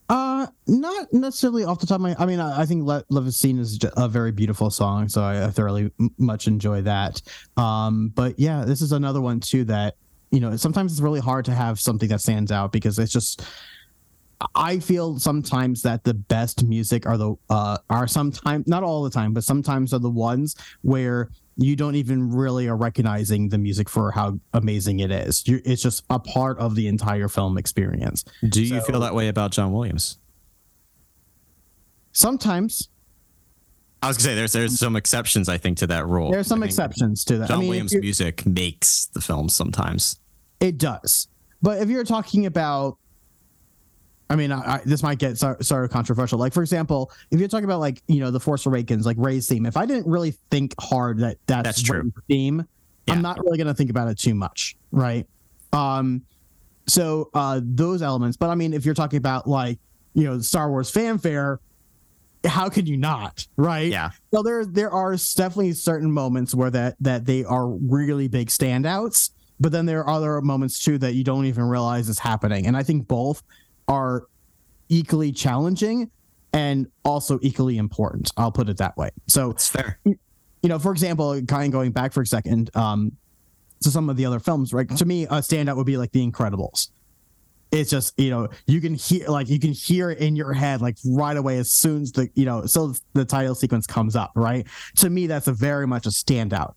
Uh, 0.10 0.47
not 0.68 1.12
necessarily 1.12 1.66
off 1.66 1.80
the 1.80 1.86
top 1.86 1.95
of 1.95 2.01
my. 2.01 2.16
I 2.18 2.26
mean, 2.26 2.39
I, 2.39 2.62
I 2.62 2.66
think 2.66 2.86
"Love 2.86 3.03
Love 3.10 3.28
Is 3.28 3.38
Seen" 3.38 3.60
is 3.60 3.78
a 3.97 4.08
very 4.08 4.32
beautiful 4.32 4.70
song, 4.70 5.10
so 5.10 5.22
I, 5.22 5.45
I 5.45 5.49
thoroughly 5.49 5.91
m- 5.99 6.12
much 6.18 6.47
enjoy 6.47 6.82
that. 6.84 7.22
Um, 7.58 8.10
but 8.16 8.39
yeah, 8.39 8.64
this 8.64 8.82
is 8.82 8.93
another 8.93 9.20
one 9.20 9.41
too 9.41 9.66
that 9.66 9.95
you 10.32 10.39
know 10.39 10.55
sometimes 10.55 10.93
it's 10.93 11.01
really 11.01 11.20
hard 11.20 11.43
to 11.45 11.53
have 11.53 11.80
something 11.80 12.08
that 12.10 12.22
stands 12.22 12.51
out 12.51 12.72
because 12.72 12.97
it's 12.99 13.12
just. 13.12 13.43
I 14.54 14.80
feel 14.80 15.18
sometimes 15.20 15.82
that 15.82 16.04
the 16.04 16.14
best 16.14 16.64
music 16.64 17.06
are 17.08 17.18
the 17.18 17.36
uh 17.50 17.78
are 17.90 18.08
sometimes 18.08 18.68
not 18.68 18.84
all 18.84 19.04
the 19.04 19.10
time, 19.10 19.34
but 19.34 19.44
sometimes 19.44 19.94
are 19.94 20.00
the 20.00 20.10
ones 20.10 20.56
where 20.84 21.30
you 21.56 21.76
don't 21.76 21.96
even 21.96 22.30
really 22.32 22.68
are 22.68 22.78
recognizing 22.78 23.50
the 23.50 23.58
music 23.58 23.90
for 23.90 24.12
how 24.12 24.40
amazing 24.54 25.00
it 25.00 25.10
is. 25.12 25.48
you 25.48 25.60
it's 25.66 25.82
just 25.82 26.04
a 26.12 26.20
part 26.20 26.60
of 26.60 26.76
the 26.76 26.88
entire 26.88 27.28
film 27.28 27.58
experience. 27.58 28.24
Do 28.48 28.62
you 28.64 28.80
So- 28.80 28.86
feel 28.86 29.00
that 29.00 29.16
way 29.16 29.28
about 29.28 29.52
John 29.52 29.72
Williams? 29.74 30.18
Sometimes 32.12 32.90
I 34.04 34.08
was 34.10 34.18
gonna 34.18 34.26
say 34.30 34.36
there's 34.36 34.54
there's 34.54 34.80
some 34.80 34.96
exceptions 34.96 35.50
I 35.50 35.58
think 35.58 35.78
to 35.80 35.88
that 35.88 36.08
rule. 36.08 36.32
There's 36.32 36.48
some 36.48 36.62
exceptions 36.64 37.24
to 37.26 37.40
that. 37.40 37.48
John 37.48 37.58
I 37.58 37.62
mean, 37.62 37.70
Williams 37.70 37.96
music 37.96 38.46
makes 38.46 39.06
the 39.08 39.22
film 39.22 39.50
sometimes. 39.50 40.20
it 40.60 40.78
does. 40.78 41.28
But 41.62 41.82
if 41.82 41.90
you're 41.90 42.04
talking 42.04 42.46
about, 42.46 42.98
I 44.30 44.36
mean, 44.36 44.52
I, 44.52 44.76
I, 44.76 44.82
this 44.86 45.04
might 45.04 45.20
get 45.20 45.38
sort 45.38 45.64
sort 45.66 45.86
of 45.86 45.92
controversial. 45.92 46.38
Like, 46.38 46.54
for 46.54 46.62
example, 46.62 47.12
if 47.32 47.40
you're 47.40 47.48
talking 47.48 47.66
about 47.66 47.80
like 47.80 48.02
you 48.08 48.20
know 48.20 48.32
the 48.32 48.40
Force 48.40 48.66
Awakens, 48.66 49.06
like 49.06 49.18
Rey's 49.20 49.48
theme. 49.48 49.66
If 49.66 49.78
I 49.78 49.86
didn't 49.86 50.08
really 50.08 50.32
think 50.52 50.76
hard 50.80 51.20
that 51.20 51.38
that's, 51.48 51.64
That's 51.64 51.82
true. 51.82 52.12
Theme, 52.28 52.68
Yeah. 53.08 53.14
I'm 53.14 53.22
not 53.22 53.44
really 53.44 53.58
gonna 53.58 53.74
think 53.74 53.90
about 53.90 54.10
it 54.10 54.18
too 54.20 54.36
much, 54.36 54.76
right? 54.92 55.26
Um, 55.74 56.24
so 56.88 57.30
uh, 57.34 57.62
those 57.64 58.02
elements. 58.02 58.38
But 58.38 58.50
I 58.50 58.56
mean, 58.56 58.74
if 58.74 58.86
you're 58.86 58.96
talking 58.96 59.18
about 59.18 59.48
like 59.48 59.80
you 60.14 60.26
know 60.26 60.40
Star 60.40 60.70
Wars 60.70 60.90
fanfare, 60.90 61.60
how 62.46 62.70
could 62.70 62.88
you 62.88 62.98
not, 62.98 63.48
right? 63.56 63.90
Yeah. 63.90 64.12
So 64.34 64.44
there 64.44 64.66
there 64.66 64.92
are 64.92 65.16
definitely 65.16 65.74
certain 65.74 66.12
moments 66.12 66.54
where 66.54 66.72
that 66.72 66.96
that 67.00 67.26
they 67.26 67.46
are 67.46 67.68
really 67.70 68.28
big 68.28 68.50
standouts, 68.50 69.32
but 69.60 69.72
then 69.72 69.86
there 69.86 70.04
are 70.04 70.10
other 70.10 70.42
moments 70.42 70.84
too 70.84 70.98
that 70.98 71.14
you 71.14 71.24
don't 71.24 71.46
even 71.46 71.64
realize 71.64 72.10
is 72.10 72.20
happening. 72.20 72.68
And 72.68 72.76
I 72.76 72.84
think 72.84 73.08
both 73.08 73.42
are 73.88 74.24
equally 74.90 75.32
challenging 75.32 76.10
and 76.54 76.88
also 77.04 77.40
equally 77.42 77.78
important. 77.78 78.32
I'll 78.38 78.52
put 78.52 78.70
it 78.70 78.78
that 78.78 78.98
way. 78.98 79.10
So 79.28 79.52
It's 79.52 79.68
fair. 79.68 80.00
you 80.06 80.18
know, 80.64 80.80
for 80.80 80.92
example, 80.92 81.40
kind 81.44 81.66
of 81.68 81.72
going 81.72 81.92
back 81.92 82.14
for 82.14 82.22
a 82.22 82.26
second, 82.26 82.76
um, 82.76 83.12
to 83.82 83.92
some 83.92 84.10
of 84.10 84.18
the 84.18 84.26
other 84.26 84.40
films, 84.40 84.74
right? 84.74 84.90
To 84.98 85.06
me, 85.06 85.26
a 85.26 85.30
standout 85.42 85.76
would 85.76 85.86
be 85.86 85.98
like 85.98 86.12
The 86.12 86.26
Incredibles. 86.26 86.90
It's 87.70 87.90
just 87.90 88.18
you 88.18 88.30
know 88.30 88.48
you 88.66 88.80
can 88.80 88.96
hear 88.96 89.28
like 89.28 89.50
you 89.50 89.60
can 89.60 89.74
hear 89.74 90.10
it 90.10 90.20
in 90.20 90.38
your 90.38 90.54
head 90.54 90.80
like 90.82 90.96
right 91.06 91.36
away 91.36 91.58
as 91.58 91.70
soon 91.70 92.04
as 92.04 92.14
the 92.14 92.30
you 92.34 92.46
know 92.46 92.66
so 92.66 92.94
the 93.12 93.26
title 93.26 93.56
sequence 93.56 93.86
comes 93.86 94.16
up, 94.16 94.32
right? 94.36 94.66
To 94.96 95.10
me, 95.10 95.28
that's 95.28 95.48
a 95.48 95.54
very 95.54 95.86
much 95.86 96.06
a 96.06 96.10
standout. 96.10 96.76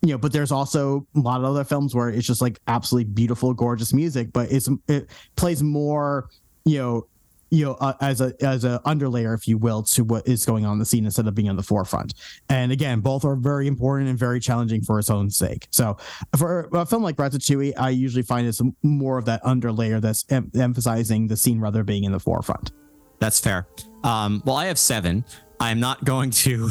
You 0.00 0.12
know, 0.12 0.18
but 0.18 0.32
there's 0.32 0.50
also 0.50 1.06
a 1.14 1.20
lot 1.20 1.40
of 1.40 1.44
other 1.44 1.64
films 1.64 1.94
where 1.94 2.08
it's 2.08 2.26
just 2.26 2.40
like 2.40 2.58
absolutely 2.66 3.12
beautiful, 3.12 3.52
gorgeous 3.52 3.92
music, 3.92 4.32
but 4.32 4.50
it's 4.50 4.70
it 4.88 5.10
plays 5.36 5.62
more, 5.62 6.30
you 6.64 6.78
know, 6.78 7.06
you 7.50 7.66
know, 7.66 7.74
uh, 7.74 7.92
as 8.00 8.22
a 8.22 8.32
as 8.40 8.64
a 8.64 8.80
underlayer, 8.86 9.34
if 9.34 9.46
you 9.46 9.58
will, 9.58 9.82
to 9.82 10.04
what 10.04 10.26
is 10.26 10.46
going 10.46 10.64
on 10.64 10.72
in 10.72 10.78
the 10.78 10.86
scene 10.86 11.04
instead 11.04 11.26
of 11.26 11.34
being 11.34 11.50
on 11.50 11.56
the 11.56 11.62
forefront. 11.62 12.14
And 12.48 12.72
again, 12.72 13.00
both 13.00 13.26
are 13.26 13.36
very 13.36 13.66
important 13.66 14.08
and 14.08 14.18
very 14.18 14.40
challenging 14.40 14.82
for 14.82 14.98
its 14.98 15.10
own 15.10 15.28
sake. 15.28 15.68
So, 15.70 15.98
for 16.36 16.70
a 16.72 16.86
film 16.86 17.02
like 17.02 17.16
Ratatouille, 17.16 17.74
I 17.76 17.90
usually 17.90 18.22
find 18.22 18.46
it's 18.46 18.62
more 18.82 19.18
of 19.18 19.26
that 19.26 19.42
underlayer 19.42 20.00
that's 20.00 20.24
em- 20.30 20.50
emphasizing 20.54 21.26
the 21.26 21.36
scene 21.36 21.60
rather 21.60 21.84
being 21.84 22.04
in 22.04 22.12
the 22.12 22.20
forefront. 22.20 22.72
That's 23.18 23.38
fair. 23.38 23.68
Um, 24.02 24.42
well, 24.46 24.56
I 24.56 24.64
have 24.66 24.78
seven. 24.78 25.22
I'm 25.60 25.78
not 25.78 26.04
going 26.04 26.30
to. 26.30 26.70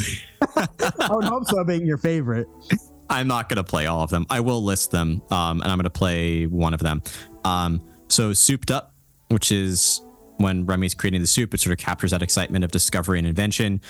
I 0.57 1.09
would 1.11 1.25
hope 1.25 1.45
so 1.45 1.63
being 1.63 1.85
your 1.85 1.99
favorite. 1.99 2.47
I'm 3.07 3.27
not 3.27 3.49
going 3.49 3.57
to 3.57 3.63
play 3.63 3.85
all 3.85 4.01
of 4.01 4.09
them. 4.09 4.25
I 4.31 4.39
will 4.39 4.63
list 4.63 4.89
them, 4.89 5.21
um, 5.29 5.61
and 5.61 5.71
I'm 5.71 5.77
going 5.77 5.83
to 5.83 5.91
play 5.91 6.47
one 6.47 6.73
of 6.73 6.79
them. 6.79 7.03
Um, 7.43 7.81
so, 8.07 8.33
Souped 8.33 8.71
Up, 8.71 8.90
which 9.31 9.51
is 9.51 10.01
when 10.37 10.65
Remy's 10.65 10.93
creating 10.93 11.21
the 11.21 11.27
soup, 11.27 11.53
it 11.53 11.59
sort 11.59 11.71
of 11.71 11.79
captures 11.79 12.11
that 12.11 12.21
excitement 12.21 12.63
of 12.63 12.71
discovery 12.71 13.17
and 13.17 13.27
invention. 13.27 13.81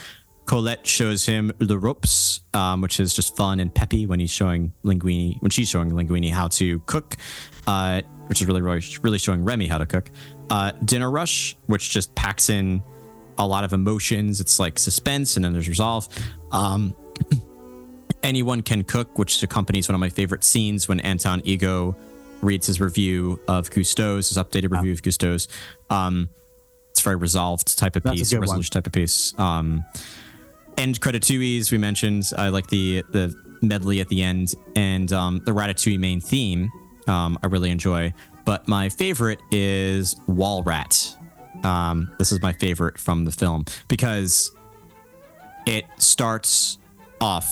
Colette 0.46 0.86
shows 0.86 1.26
him 1.26 1.52
the 1.60 1.78
ropes, 1.78 2.42
um, 2.54 2.82
which 2.82 3.00
is 3.00 3.14
just 3.14 3.36
fun 3.38 3.60
and 3.60 3.74
peppy 3.74 4.06
when 4.06 4.20
he's 4.20 4.32
showing 4.32 4.74
Linguini, 4.84 5.42
when 5.42 5.52
she's 5.52 5.70
showing 5.70 5.92
Linguini 5.92 6.32
how 6.32 6.48
to 6.50 6.80
cook, 6.82 7.16
uh, 7.68 8.02
which 8.28 8.42
is 8.42 8.48
really, 8.48 8.62
really, 8.62 8.84
really 9.02 9.18
showing 9.18 9.44
Remy 9.44 9.68
how 9.68 9.78
to 9.78 9.86
cook. 9.86 10.10
Uh, 10.50 10.72
Dinner 10.84 11.10
Rush, 11.10 11.56
which 11.68 11.90
just 11.90 12.14
packs 12.16 12.50
in 12.50 12.84
a 13.38 13.48
lot 13.48 13.64
of 13.64 13.74
emotions. 13.74 14.42
It's 14.42 14.60
like 14.60 14.78
suspense 14.78 15.36
and 15.36 15.46
then 15.46 15.54
there's 15.54 15.70
resolve. 15.70 16.08
Um, 16.52 16.96
Anyone 18.24 18.62
Can 18.62 18.84
Cook, 18.84 19.18
which 19.18 19.42
accompanies 19.42 19.90
one 19.90 19.96
of 19.96 20.00
my 20.00 20.10
favorite 20.10 20.44
scenes 20.44 20.88
when 20.88 21.00
Anton 21.00 21.42
Ego 21.44 21.96
reads 22.42 22.68
his 22.68 22.82
review 22.82 23.40
of 23.48 23.70
Gusteau's, 23.70 24.30
his 24.30 24.38
updated 24.38 24.72
review 24.72 24.92
of 24.92 25.02
Gusteau's. 25.02 25.48
Um, 25.90 26.30
it's 26.90 27.02
a 27.02 27.04
very 27.04 27.16
resolved 27.16 27.78
type 27.78 27.96
of 27.96 28.04
That's 28.04 28.18
piece, 28.18 28.34
one. 28.34 28.42
resolution 28.42 28.72
type 28.72 28.88
of 28.88 28.94
piece. 28.94 29.38
Um, 29.40 29.86
end 30.78 31.00
creditouilles 31.00 31.72
we 31.72 31.78
mentioned. 31.78 32.32
I 32.38 32.50
like 32.50 32.68
the 32.68 33.04
the 33.12 33.34
medley 33.62 34.00
at 34.00 34.10
the 34.10 34.24
end 34.24 34.56
and 34.76 35.12
um, 35.14 35.42
the 35.46 35.52
Ratatouille 35.52 36.00
main 36.00 36.20
theme. 36.20 36.72
Um, 37.08 37.38
I 37.44 37.48
really 37.48 37.72
enjoy, 37.72 38.14
but 38.46 38.68
my 38.68 38.90
favorite 38.90 39.40
is 39.52 40.16
Wall 40.28 40.64
Rat. 40.64 41.16
Um, 41.64 42.12
this 42.18 42.32
is 42.32 42.42
my 42.42 42.54
favorite 42.54 42.98
from 42.98 43.26
the 43.26 43.32
film 43.32 43.66
because 43.88 44.52
it 45.68 45.86
starts 45.98 46.80
off 47.20 47.48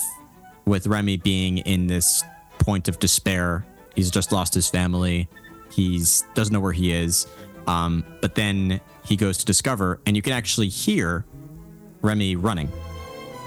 with 0.65 0.87
Remy 0.87 1.17
being 1.17 1.59
in 1.59 1.87
this 1.87 2.23
point 2.57 2.87
of 2.87 2.99
despair. 2.99 3.65
He's 3.95 4.11
just 4.11 4.31
lost 4.31 4.53
his 4.53 4.69
family. 4.69 5.27
He's 5.71 6.23
doesn't 6.33 6.53
know 6.53 6.59
where 6.59 6.73
he 6.73 6.91
is. 6.91 7.27
Um, 7.67 8.03
but 8.21 8.35
then 8.35 8.81
he 9.05 9.15
goes 9.15 9.37
to 9.39 9.45
discover, 9.45 9.99
and 10.05 10.15
you 10.15 10.21
can 10.21 10.33
actually 10.33 10.69
hear 10.69 11.25
Remy 12.01 12.35
running 12.35 12.71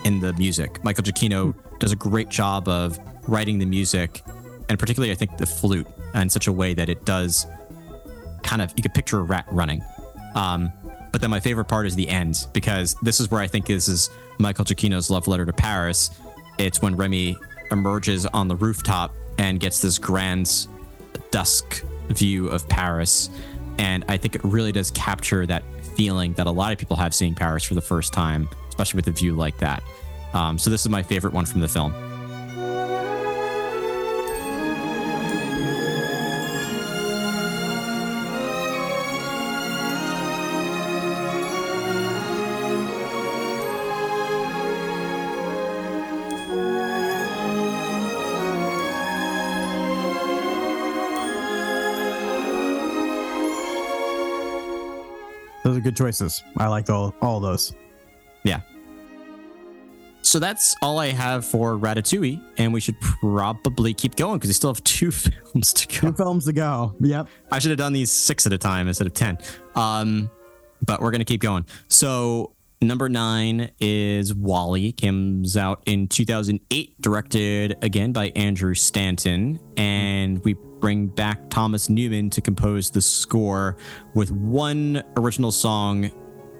in 0.05 0.21
the 0.21 0.33
music. 0.35 0.83
Michael 0.85 1.05
Giacchino 1.05 1.55
does 1.79 1.93
a 1.93 1.97
great 1.97 2.29
job 2.29 2.69
of 2.69 2.99
writing 3.27 3.59
the 3.59 3.67
music, 3.67 4.23
and 4.69 4.79
particularly 4.79 5.13
I 5.13 5.17
think 5.17 5.37
the 5.39 5.47
flute, 5.47 5.87
in 6.15 6.29
such 6.29 6.47
a 6.47 6.53
way 6.53 6.75
that 6.75 6.89
it 6.89 7.05
does 7.05 7.47
kind 8.43 8.61
of 8.63 8.73
you 8.77 8.83
could 8.83 8.95
picture 8.95 9.19
a 9.19 9.23
rat 9.23 9.47
running. 9.51 9.83
Um, 10.35 10.73
but 11.11 11.21
then 11.21 11.31
my 11.31 11.41
favorite 11.41 11.67
part 11.67 11.87
is 11.87 11.95
the 11.95 12.09
end 12.09 12.47
because 12.53 12.97
this 13.03 13.21
is 13.21 13.31
where 13.31 13.41
I 13.41 13.47
think 13.47 13.67
this 13.67 13.89
is 13.89 14.11
Michael 14.39 14.65
Giacchino's 14.65 15.11
love 15.11 15.29
letter 15.29 15.45
to 15.45 15.53
Paris. 15.53 16.11
It's 16.59 16.81
when 16.81 16.97
Remy 16.97 17.37
emerges 17.71 18.27
on 18.27 18.49
the 18.49 18.57
rooftop 18.57 19.15
and 19.39 19.61
gets 19.61 19.81
this 19.81 19.99
grand 19.99 20.67
dusk 21.31 21.85
view 22.09 22.49
of 22.49 22.69
Paris. 22.69 23.31
And 23.79 24.05
I 24.09 24.17
think 24.17 24.35
it 24.35 24.45
really 24.45 24.73
does 24.73 24.91
capture 24.91 25.47
that 25.47 25.63
feeling 25.97 26.33
that 26.35 26.47
a 26.47 26.51
lot 26.51 26.73
of 26.73 26.79
people 26.79 26.97
have 26.97 27.15
seeing 27.15 27.35
Paris 27.35 27.65
for 27.65 27.75
the 27.75 27.83
first 27.83 28.13
time, 28.13 28.49
especially 28.69 28.99
with 28.99 29.09
a 29.09 29.13
view 29.13 29.35
like 29.35 29.57
that. 29.59 29.83
Um, 30.35 30.59
so 30.59 30.71
this 30.71 30.83
is 30.83 30.89
my 30.89 31.03
favorite 31.03 31.33
one 31.33 31.45
from 31.45 31.61
the 31.61 31.69
film. 31.69 31.93
Good 55.93 56.05
choices. 56.05 56.43
I 56.57 56.69
like 56.69 56.89
all 56.89 57.15
all 57.21 57.39
those. 57.39 57.75
Yeah. 58.45 58.61
So 60.23 60.39
that's 60.39 60.75
all 60.81 60.99
I 60.99 61.09
have 61.09 61.45
for 61.45 61.77
Ratatouille, 61.77 62.43
and 62.57 62.73
we 62.73 62.81
should 62.81 62.99
probably 63.01 63.93
keep 63.93 64.17
going 64.17 64.39
because 64.39 64.49
we 64.49 64.55
still 64.55 64.73
have 64.73 64.83
two 64.85 65.11
films 65.11 65.75
to 65.75 65.89
go. 65.89 66.09
Two 66.09 66.13
films 66.15 66.47
to 66.47 66.55
go. 66.55 66.95
Yep. 67.01 67.29
I 67.51 67.59
should 67.59 67.73
have 67.73 67.79
done 67.79 67.93
these 67.93 68.11
six 68.11 68.47
at 68.47 68.55
a 68.55 68.59
time 68.59 68.89
instead 68.89 69.07
of 69.07 69.13
ten. 69.13 69.37
Um, 69.75 70.31
but 70.87 71.03
we're 71.03 71.11
gonna 71.11 71.27
keep 71.27 71.43
going. 71.43 71.67
So 71.89 72.55
number 72.81 73.11
nine 73.11 73.71
is 73.79 74.35
WALL-E. 74.35 74.93
Comes 74.93 75.59
out 75.59 75.83
in 75.85 76.09
2008, 76.09 77.03
directed 77.03 77.77
again 77.83 78.13
by 78.13 78.29
Andrew 78.35 78.73
Stanton, 78.73 79.61
and 79.77 80.43
we 80.43 80.57
bring 80.83 81.07
back 81.07 81.49
Thomas 81.49 81.89
Newman 81.89 82.29
to 82.31 82.43
compose 82.43 82.91
the 82.91 83.01
score 83.01 83.79
with 84.15 84.31
one 84.33 85.03
original 85.17 85.53
song, 85.53 86.11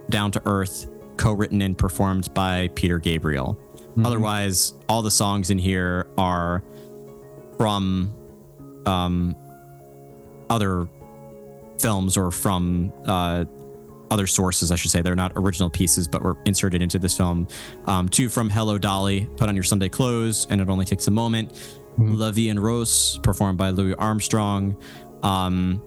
"Down 0.09 0.31
to 0.31 0.41
Earth," 0.45 0.87
co-written 1.17 1.61
and 1.61 1.77
performed 1.77 2.33
by 2.33 2.69
Peter 2.73 2.97
Gabriel. 2.97 3.59
Otherwise, 4.03 4.73
all 4.89 5.03
the 5.03 5.11
songs 5.11 5.51
in 5.51 5.59
here 5.59 6.07
are 6.17 6.63
from 7.59 8.11
um, 8.87 9.35
other 10.49 10.87
films 11.77 12.17
or 12.17 12.31
from 12.31 12.91
uh, 13.05 13.45
other 14.09 14.25
sources, 14.25 14.71
I 14.71 14.75
should 14.75 14.89
say. 14.89 15.01
They're 15.01 15.15
not 15.15 15.33
original 15.35 15.69
pieces, 15.69 16.07
but 16.07 16.23
were 16.23 16.37
inserted 16.45 16.81
into 16.81 16.97
this 16.97 17.15
film. 17.15 17.47
Um, 17.85 18.09
two 18.09 18.29
from 18.29 18.49
Hello 18.49 18.77
Dolly, 18.77 19.27
Put 19.37 19.49
on 19.49 19.55
Your 19.55 19.63
Sunday 19.63 19.89
Clothes, 19.89 20.47
and 20.49 20.59
It 20.61 20.69
Only 20.69 20.85
Takes 20.85 21.07
a 21.07 21.11
Moment. 21.11 21.51
La 21.97 22.31
Vie 22.31 22.49
en 22.49 22.59
Rose, 22.59 23.19
performed 23.23 23.57
by 23.57 23.69
Louis 23.69 23.93
Armstrong. 23.95 24.75
Um, 25.21 25.81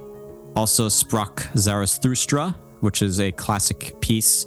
also, 0.54 0.88
Sprach 0.88 1.56
Zarathustra, 1.56 2.56
which 2.80 3.02
is 3.02 3.20
a 3.20 3.32
classic 3.32 4.00
piece 4.00 4.46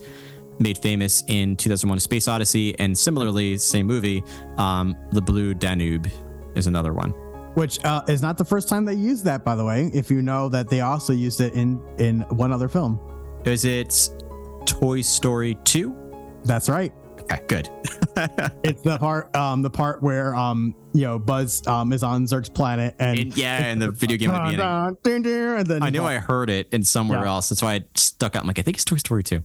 made 0.59 0.77
famous 0.77 1.23
in 1.27 1.55
2001 1.55 1.97
A 1.97 2.01
Space 2.01 2.27
Odyssey. 2.27 2.77
And 2.79 2.97
similarly, 2.97 3.57
same 3.57 3.87
movie, 3.87 4.23
um, 4.57 4.95
The 5.11 5.21
Blue 5.21 5.53
Danube 5.53 6.07
is 6.55 6.67
another 6.67 6.93
one. 6.93 7.11
Which 7.55 7.83
uh, 7.83 8.01
is 8.07 8.21
not 8.21 8.37
the 8.37 8.45
first 8.45 8.69
time 8.69 8.85
they 8.85 8.93
used 8.93 9.25
that, 9.25 9.43
by 9.43 9.55
the 9.55 9.65
way. 9.65 9.89
If 9.93 10.11
you 10.11 10.21
know 10.21 10.49
that 10.49 10.69
they 10.69 10.81
also 10.81 11.13
used 11.13 11.41
it 11.41 11.53
in 11.53 11.81
in 11.97 12.21
one 12.29 12.53
other 12.53 12.67
film. 12.67 12.99
Is 13.45 13.65
it 13.65 14.09
Toy 14.65 15.01
Story 15.01 15.57
2? 15.63 15.95
That's 16.45 16.69
right. 16.69 16.93
Okay, 17.31 17.41
good. 17.47 17.69
It's 18.63 18.81
the 18.81 18.97
part 18.97 19.33
um 19.33 19.61
the 19.61 19.69
part 19.69 20.03
where 20.03 20.35
um 20.35 20.75
you 20.93 21.03
know 21.03 21.17
Buzz 21.19 21.65
um 21.67 21.93
is 21.93 22.03
on 22.03 22.25
Zurg's 22.25 22.49
planet 22.49 22.95
and 22.99 23.17
And 23.17 23.37
yeah, 23.37 23.71
in 23.71 23.79
the 23.79 23.91
video 23.91 24.17
game 24.17 24.31
at 24.31 24.43
the 24.45 24.51
beginning. 24.51 24.65
And 25.57 25.65
then 25.67 25.83
I 25.83 25.89
knew 25.89 26.03
I 26.03 26.15
heard 26.17 26.49
it 26.49 26.67
in 26.73 26.83
somewhere 26.83 27.21
Yeah. 27.23 27.29
else. 27.29 27.47
That's 27.49 27.61
why 27.61 27.75
I 27.75 27.83
stuck 27.95 28.35
out. 28.35 28.41
I'm 28.41 28.47
like, 28.47 28.59
I 28.59 28.61
think 28.63 28.75
it's 28.75 28.83
Toy 28.83 28.97
Story 28.97 29.23
2. 29.23 29.41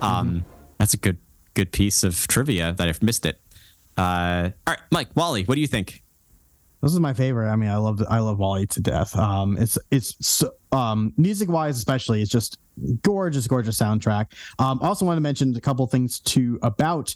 Um, 0.00 0.44
that's 0.78 0.94
a 0.94 0.96
good 0.96 1.18
good 1.54 1.72
piece 1.72 2.04
of 2.04 2.26
trivia 2.28 2.72
that 2.74 2.86
I've 2.88 3.02
missed 3.02 3.26
it. 3.26 3.40
Uh, 3.96 4.50
all 4.66 4.74
right, 4.74 4.78
Mike, 4.92 5.08
WALL-E, 5.16 5.44
what 5.44 5.56
do 5.56 5.60
you 5.60 5.66
think? 5.66 6.04
This 6.82 6.92
is 6.92 7.00
my 7.00 7.12
favorite. 7.12 7.50
I 7.50 7.56
mean, 7.56 7.70
I 7.70 7.76
love 7.76 8.00
I 8.08 8.20
love 8.20 8.38
WALL-E 8.38 8.66
to 8.66 8.80
death. 8.80 9.16
Um, 9.16 9.56
it's 9.58 9.78
it's 9.90 10.14
so, 10.24 10.52
um 10.72 11.12
music 11.16 11.48
wise, 11.48 11.76
especially, 11.76 12.22
it's 12.22 12.30
just 12.30 12.58
gorgeous, 13.02 13.46
gorgeous 13.46 13.78
soundtrack. 13.78 14.26
Um, 14.58 14.78
I 14.82 14.86
also 14.86 15.04
want 15.04 15.16
to 15.16 15.20
mention 15.20 15.56
a 15.56 15.60
couple 15.60 15.86
things 15.86 16.20
too 16.20 16.58
about 16.62 17.14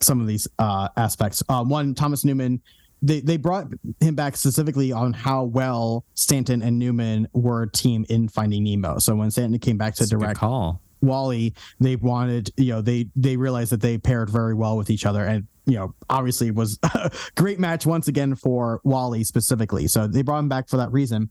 some 0.00 0.20
of 0.20 0.26
these 0.26 0.48
uh 0.58 0.88
aspects. 0.96 1.42
Uh, 1.48 1.64
one, 1.64 1.94
Thomas 1.94 2.24
Newman. 2.24 2.60
They, 3.02 3.20
they 3.20 3.36
brought 3.36 3.66
him 4.00 4.14
back 4.14 4.38
specifically 4.38 4.90
on 4.90 5.12
how 5.12 5.44
well 5.44 6.06
Stanton 6.14 6.62
and 6.62 6.78
Newman 6.78 7.28
were 7.34 7.64
a 7.64 7.70
team 7.70 8.06
in 8.08 8.26
Finding 8.26 8.64
Nemo. 8.64 8.98
So 8.98 9.14
when 9.14 9.30
Stanton 9.30 9.58
came 9.58 9.76
back 9.76 9.94
to 9.96 10.04
That's 10.04 10.10
direct 10.10 10.38
call. 10.38 10.80
WALL-E, 11.02 11.52
they 11.80 11.96
wanted, 11.96 12.50
you 12.56 12.72
know, 12.72 12.80
they 12.80 13.08
they 13.16 13.36
realized 13.36 13.72
that 13.72 13.80
they 13.80 13.98
paired 13.98 14.30
very 14.30 14.54
well 14.54 14.76
with 14.76 14.90
each 14.90 15.06
other, 15.06 15.24
and 15.24 15.46
you 15.66 15.74
know, 15.74 15.94
obviously 16.08 16.48
it 16.48 16.54
was 16.54 16.78
a 16.82 17.10
great 17.36 17.58
match 17.58 17.86
once 17.86 18.08
again 18.08 18.34
for 18.34 18.80
WALL-E 18.84 19.24
specifically. 19.24 19.88
So 19.88 20.06
they 20.06 20.22
brought 20.22 20.38
him 20.38 20.48
back 20.48 20.68
for 20.68 20.76
that 20.76 20.92
reason. 20.92 21.30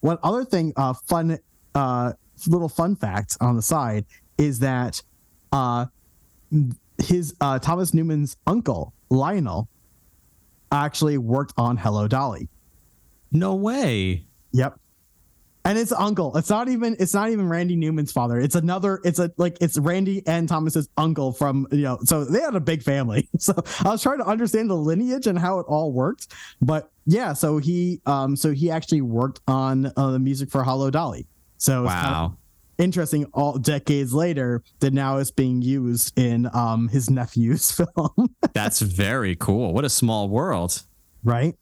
One 0.00 0.18
other 0.22 0.44
thing, 0.44 0.74
uh, 0.76 0.92
fun, 0.92 1.38
uh, 1.74 2.12
little 2.46 2.68
fun 2.68 2.94
fact 2.94 3.38
on 3.40 3.56
the 3.56 3.62
side 3.62 4.04
is 4.36 4.58
that, 4.58 5.02
uh, 5.52 5.86
his 6.98 7.34
uh 7.40 7.58
Thomas 7.58 7.92
Newman's 7.92 8.36
uncle 8.46 8.92
Lionel 9.10 9.68
actually 10.70 11.18
worked 11.18 11.52
on 11.56 11.76
Hello 11.76 12.08
Dolly. 12.08 12.48
No 13.32 13.54
way. 13.54 14.26
Yep. 14.52 14.78
And 15.66 15.78
it's 15.78 15.92
uncle. 15.92 16.36
It's 16.36 16.50
not 16.50 16.68
even 16.68 16.94
it's 16.98 17.14
not 17.14 17.30
even 17.30 17.48
Randy 17.48 17.74
Newman's 17.74 18.12
father. 18.12 18.38
It's 18.38 18.54
another 18.54 19.00
it's 19.02 19.18
a 19.18 19.32
like 19.38 19.56
it's 19.62 19.78
Randy 19.78 20.22
and 20.26 20.46
Thomas's 20.46 20.88
uncle 20.98 21.32
from 21.32 21.66
you 21.72 21.82
know, 21.82 21.98
so 22.04 22.24
they 22.24 22.40
had 22.40 22.54
a 22.54 22.60
big 22.60 22.82
family. 22.82 23.28
So 23.38 23.54
I 23.84 23.88
was 23.88 24.02
trying 24.02 24.18
to 24.18 24.26
understand 24.26 24.68
the 24.68 24.76
lineage 24.76 25.26
and 25.26 25.38
how 25.38 25.60
it 25.60 25.66
all 25.68 25.90
worked. 25.92 26.28
But 26.60 26.90
yeah, 27.06 27.32
so 27.32 27.56
he 27.58 28.00
um 28.04 28.36
so 28.36 28.52
he 28.52 28.70
actually 28.70 29.00
worked 29.00 29.40
on 29.48 29.90
uh, 29.96 30.10
the 30.10 30.18
music 30.18 30.50
for 30.50 30.62
Hello 30.64 30.90
Dolly. 30.90 31.26
So 31.56 31.84
it's 31.84 31.92
kind 31.94 32.06
of 32.08 32.12
Wow. 32.12 32.36
interesting 32.76 33.24
all 33.32 33.56
decades 33.58 34.12
later 34.12 34.62
that 34.80 34.92
now 34.92 35.16
it's 35.16 35.30
being 35.30 35.62
used 35.62 36.12
in 36.18 36.46
um 36.52 36.88
his 36.88 37.08
nephew's 37.08 37.70
film. 37.96 38.34
That's 38.52 38.80
very 38.80 39.34
cool. 39.36 39.72
What 39.72 39.86
a 39.86 39.90
small 39.90 40.28
world. 40.28 40.82
right? 41.22 41.54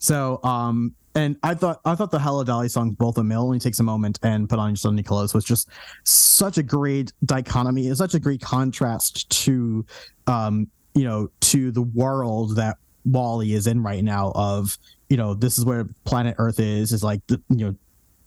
So, 0.00 0.38
um, 0.44 0.94
and 1.18 1.36
I 1.42 1.54
thought 1.54 1.80
I 1.84 1.96
thought 1.96 2.12
the 2.12 2.20
Hello 2.20 2.44
Dolly 2.44 2.68
song, 2.68 2.92
both 2.92 3.16
them, 3.16 3.32
it 3.32 3.34
only 3.34 3.58
takes 3.58 3.80
a 3.80 3.82
moment 3.82 4.20
and 4.22 4.48
put 4.48 4.60
on 4.60 4.70
your 4.70 4.76
Sunday 4.76 5.02
clothes 5.02 5.34
was 5.34 5.44
just 5.44 5.68
such 6.04 6.58
a 6.58 6.62
great 6.62 7.12
dichotomy, 7.24 7.88
it's 7.88 7.98
such 7.98 8.14
a 8.14 8.20
great 8.20 8.40
contrast 8.40 9.28
to, 9.44 9.84
um, 10.28 10.68
you 10.94 11.02
know, 11.02 11.28
to 11.40 11.72
the 11.72 11.82
world 11.82 12.54
that 12.54 12.76
WALL-E 13.04 13.52
is 13.52 13.66
in 13.66 13.82
right 13.82 14.04
now. 14.04 14.30
Of 14.36 14.78
you 15.08 15.16
know, 15.16 15.34
this 15.34 15.58
is 15.58 15.64
where 15.64 15.88
planet 16.04 16.36
Earth 16.38 16.60
is, 16.60 16.92
is 16.92 17.02
like 17.02 17.26
the 17.26 17.42
you 17.48 17.66
know, 17.66 17.74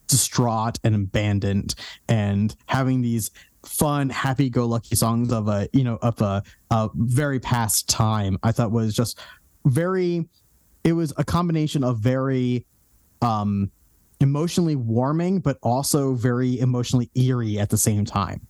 distraught 0.07 0.77
and 0.83 0.93
abandoned, 0.93 1.75
and 2.09 2.53
having 2.65 3.01
these 3.01 3.31
fun 3.63 4.09
happy-go-lucky 4.09 4.95
songs 4.95 5.31
of 5.31 5.47
a 5.47 5.69
you 5.71 5.85
know 5.85 5.97
of 6.01 6.19
a, 6.21 6.43
a 6.71 6.89
very 6.95 7.39
past 7.39 7.87
time 7.87 8.35
i 8.41 8.51
thought 8.51 8.71
was 8.71 8.91
just 8.91 9.19
very 9.65 10.27
it 10.83 10.93
was 10.93 11.13
a 11.17 11.23
combination 11.23 11.83
of 11.83 11.99
very 11.99 12.65
um 13.21 13.71
emotionally 14.19 14.75
warming 14.75 15.39
but 15.39 15.57
also 15.63 16.13
very 16.13 16.59
emotionally 16.59 17.09
eerie 17.15 17.57
at 17.59 17.69
the 17.69 17.77
same 17.77 18.05
time 18.05 18.47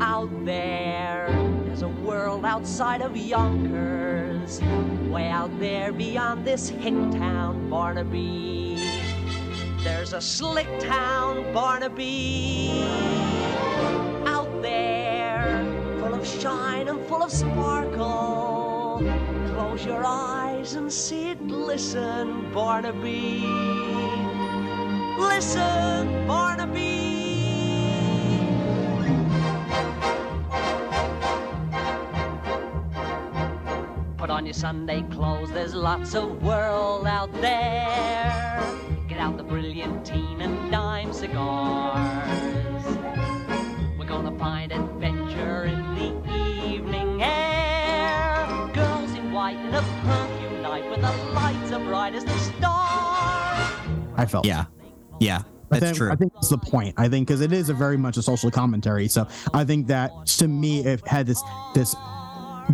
Out 0.00 0.30
there, 0.44 1.28
there's 1.64 1.82
a 1.82 1.88
world 1.88 2.44
outside 2.44 3.02
of 3.02 3.16
Yonkers. 3.16 4.60
Way 5.08 5.28
out 5.28 5.50
there 5.60 5.92
beyond 5.92 6.46
this 6.46 6.68
hick 6.70 6.94
town, 7.12 7.68
Barnaby. 7.68 8.78
There's 9.82 10.12
a 10.12 10.20
slick 10.20 10.68
town, 10.78 11.52
Barnaby. 11.52 12.82
Out 14.26 14.62
there, 14.62 15.64
full 16.00 16.14
of 16.14 16.26
shine 16.26 16.88
and 16.88 17.00
full 17.06 17.22
of 17.22 17.30
sparkle. 17.30 18.59
Close 19.70 19.86
your 19.86 20.04
eyes 20.04 20.74
and 20.74 20.92
sit, 20.92 21.40
listen, 21.46 22.52
Barnaby. 22.52 23.46
Listen, 25.16 26.26
Barnaby. 26.26 26.98
Put 34.18 34.28
on 34.28 34.44
your 34.44 34.54
Sunday 34.54 35.02
clothes, 35.02 35.52
there's 35.52 35.72
lots 35.72 36.16
of 36.16 36.42
world 36.42 37.06
out 37.06 37.32
there. 37.34 38.60
Get 39.06 39.18
out 39.18 39.36
the 39.36 39.44
brilliantine 39.44 40.40
and 40.40 40.72
dime 40.72 41.12
cigars. 41.12 42.59
I 54.20 54.26
felt. 54.26 54.46
Yeah, 54.46 54.66
yeah, 55.18 55.42
I 55.70 55.78
that's 55.78 55.84
think, 55.84 55.96
true. 55.96 56.12
I 56.12 56.16
think 56.16 56.34
that's 56.34 56.50
the 56.50 56.58
point. 56.58 56.94
I 56.98 57.08
think 57.08 57.26
because 57.26 57.40
it 57.40 57.52
is 57.52 57.68
a 57.68 57.74
very 57.74 57.96
much 57.96 58.16
a 58.16 58.22
social 58.22 58.50
commentary. 58.50 59.08
So 59.08 59.26
I 59.54 59.64
think 59.64 59.86
that 59.86 60.26
to 60.38 60.48
me 60.48 60.80
it 60.80 61.06
had 61.06 61.26
this 61.26 61.42
this 61.74 61.94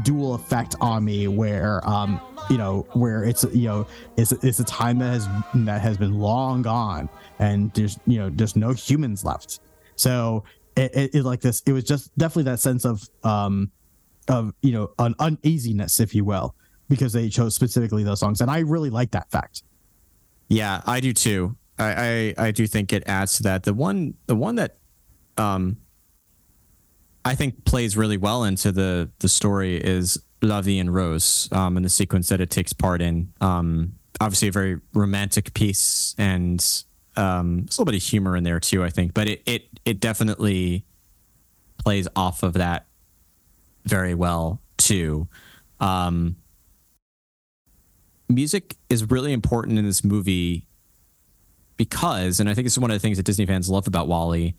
dual 0.02 0.34
effect 0.34 0.74
on 0.80 1.04
me 1.04 1.26
where 1.26 1.86
um 1.88 2.20
you 2.50 2.58
know 2.58 2.86
where 2.92 3.24
it's 3.24 3.44
you 3.52 3.68
know 3.68 3.86
it's 4.16 4.32
it's 4.32 4.60
a 4.60 4.64
time 4.64 4.98
that 4.98 5.10
has 5.10 5.28
that 5.54 5.80
has 5.80 5.96
been 5.96 6.18
long 6.18 6.62
gone 6.62 7.08
and 7.38 7.72
there's 7.74 7.98
you 8.06 8.18
know 8.18 8.30
there's 8.30 8.56
no 8.56 8.72
humans 8.72 9.24
left. 9.24 9.60
So 9.94 10.44
it, 10.76 10.94
it, 10.94 11.14
it 11.14 11.22
like 11.24 11.40
this 11.40 11.62
it 11.66 11.72
was 11.72 11.84
just 11.84 12.16
definitely 12.18 12.50
that 12.50 12.60
sense 12.60 12.84
of 12.84 13.08
um 13.22 13.70
of 14.28 14.52
you 14.62 14.72
know 14.72 14.90
an 14.98 15.14
uneasiness 15.20 16.00
if 16.00 16.14
you 16.14 16.24
will 16.24 16.54
because 16.88 17.12
they 17.12 17.28
chose 17.28 17.54
specifically 17.54 18.02
those 18.04 18.20
songs 18.20 18.40
and 18.40 18.50
I 18.50 18.60
really 18.60 18.90
like 18.90 19.12
that 19.12 19.30
fact. 19.30 19.62
Yeah, 20.48 20.82
I 20.86 21.00
do 21.00 21.12
too. 21.12 21.56
I, 21.78 22.34
I 22.38 22.46
I 22.46 22.50
do 22.52 22.66
think 22.66 22.92
it 22.92 23.02
adds 23.06 23.36
to 23.38 23.42
that. 23.44 23.64
The 23.64 23.74
one 23.74 24.14
the 24.26 24.36
one 24.36 24.56
that 24.56 24.78
um 25.36 25.76
I 27.24 27.34
think 27.34 27.64
plays 27.64 27.96
really 27.96 28.16
well 28.16 28.44
into 28.44 28.72
the 28.72 29.10
the 29.18 29.28
story 29.28 29.76
is 29.76 30.18
Vie 30.42 30.78
en 30.78 30.90
Rose, 30.90 31.48
um, 31.50 31.76
and 31.76 31.84
the 31.84 31.90
sequence 31.90 32.28
that 32.28 32.40
it 32.40 32.50
takes 32.50 32.72
part 32.72 33.02
in. 33.02 33.32
Um, 33.40 33.94
obviously 34.20 34.48
a 34.48 34.52
very 34.52 34.80
romantic 34.94 35.52
piece 35.54 36.14
and 36.18 36.64
um, 37.16 37.58
a 37.58 37.70
little 37.72 37.84
bit 37.84 37.94
of 37.94 38.02
humor 38.02 38.36
in 38.36 38.44
there 38.44 38.60
too, 38.60 38.84
I 38.84 38.90
think. 38.90 39.14
But 39.14 39.28
it 39.28 39.42
it 39.46 39.68
it 39.84 40.00
definitely 40.00 40.84
plays 41.78 42.08
off 42.16 42.42
of 42.42 42.54
that 42.54 42.86
very 43.84 44.14
well 44.14 44.60
too. 44.76 45.28
Um, 45.80 46.36
music 48.28 48.76
is 48.88 49.08
really 49.10 49.32
important 49.32 49.78
in 49.78 49.84
this 49.84 50.04
movie 50.04 50.66
because, 51.76 52.40
and 52.40 52.48
I 52.48 52.54
think 52.54 52.64
this 52.64 52.72
is 52.72 52.78
one 52.78 52.90
of 52.90 52.94
the 52.94 53.00
things 53.00 53.16
that 53.18 53.24
Disney 53.24 53.46
fans 53.46 53.68
love 53.68 53.86
about 53.86 54.08
WALL-E. 54.08 54.54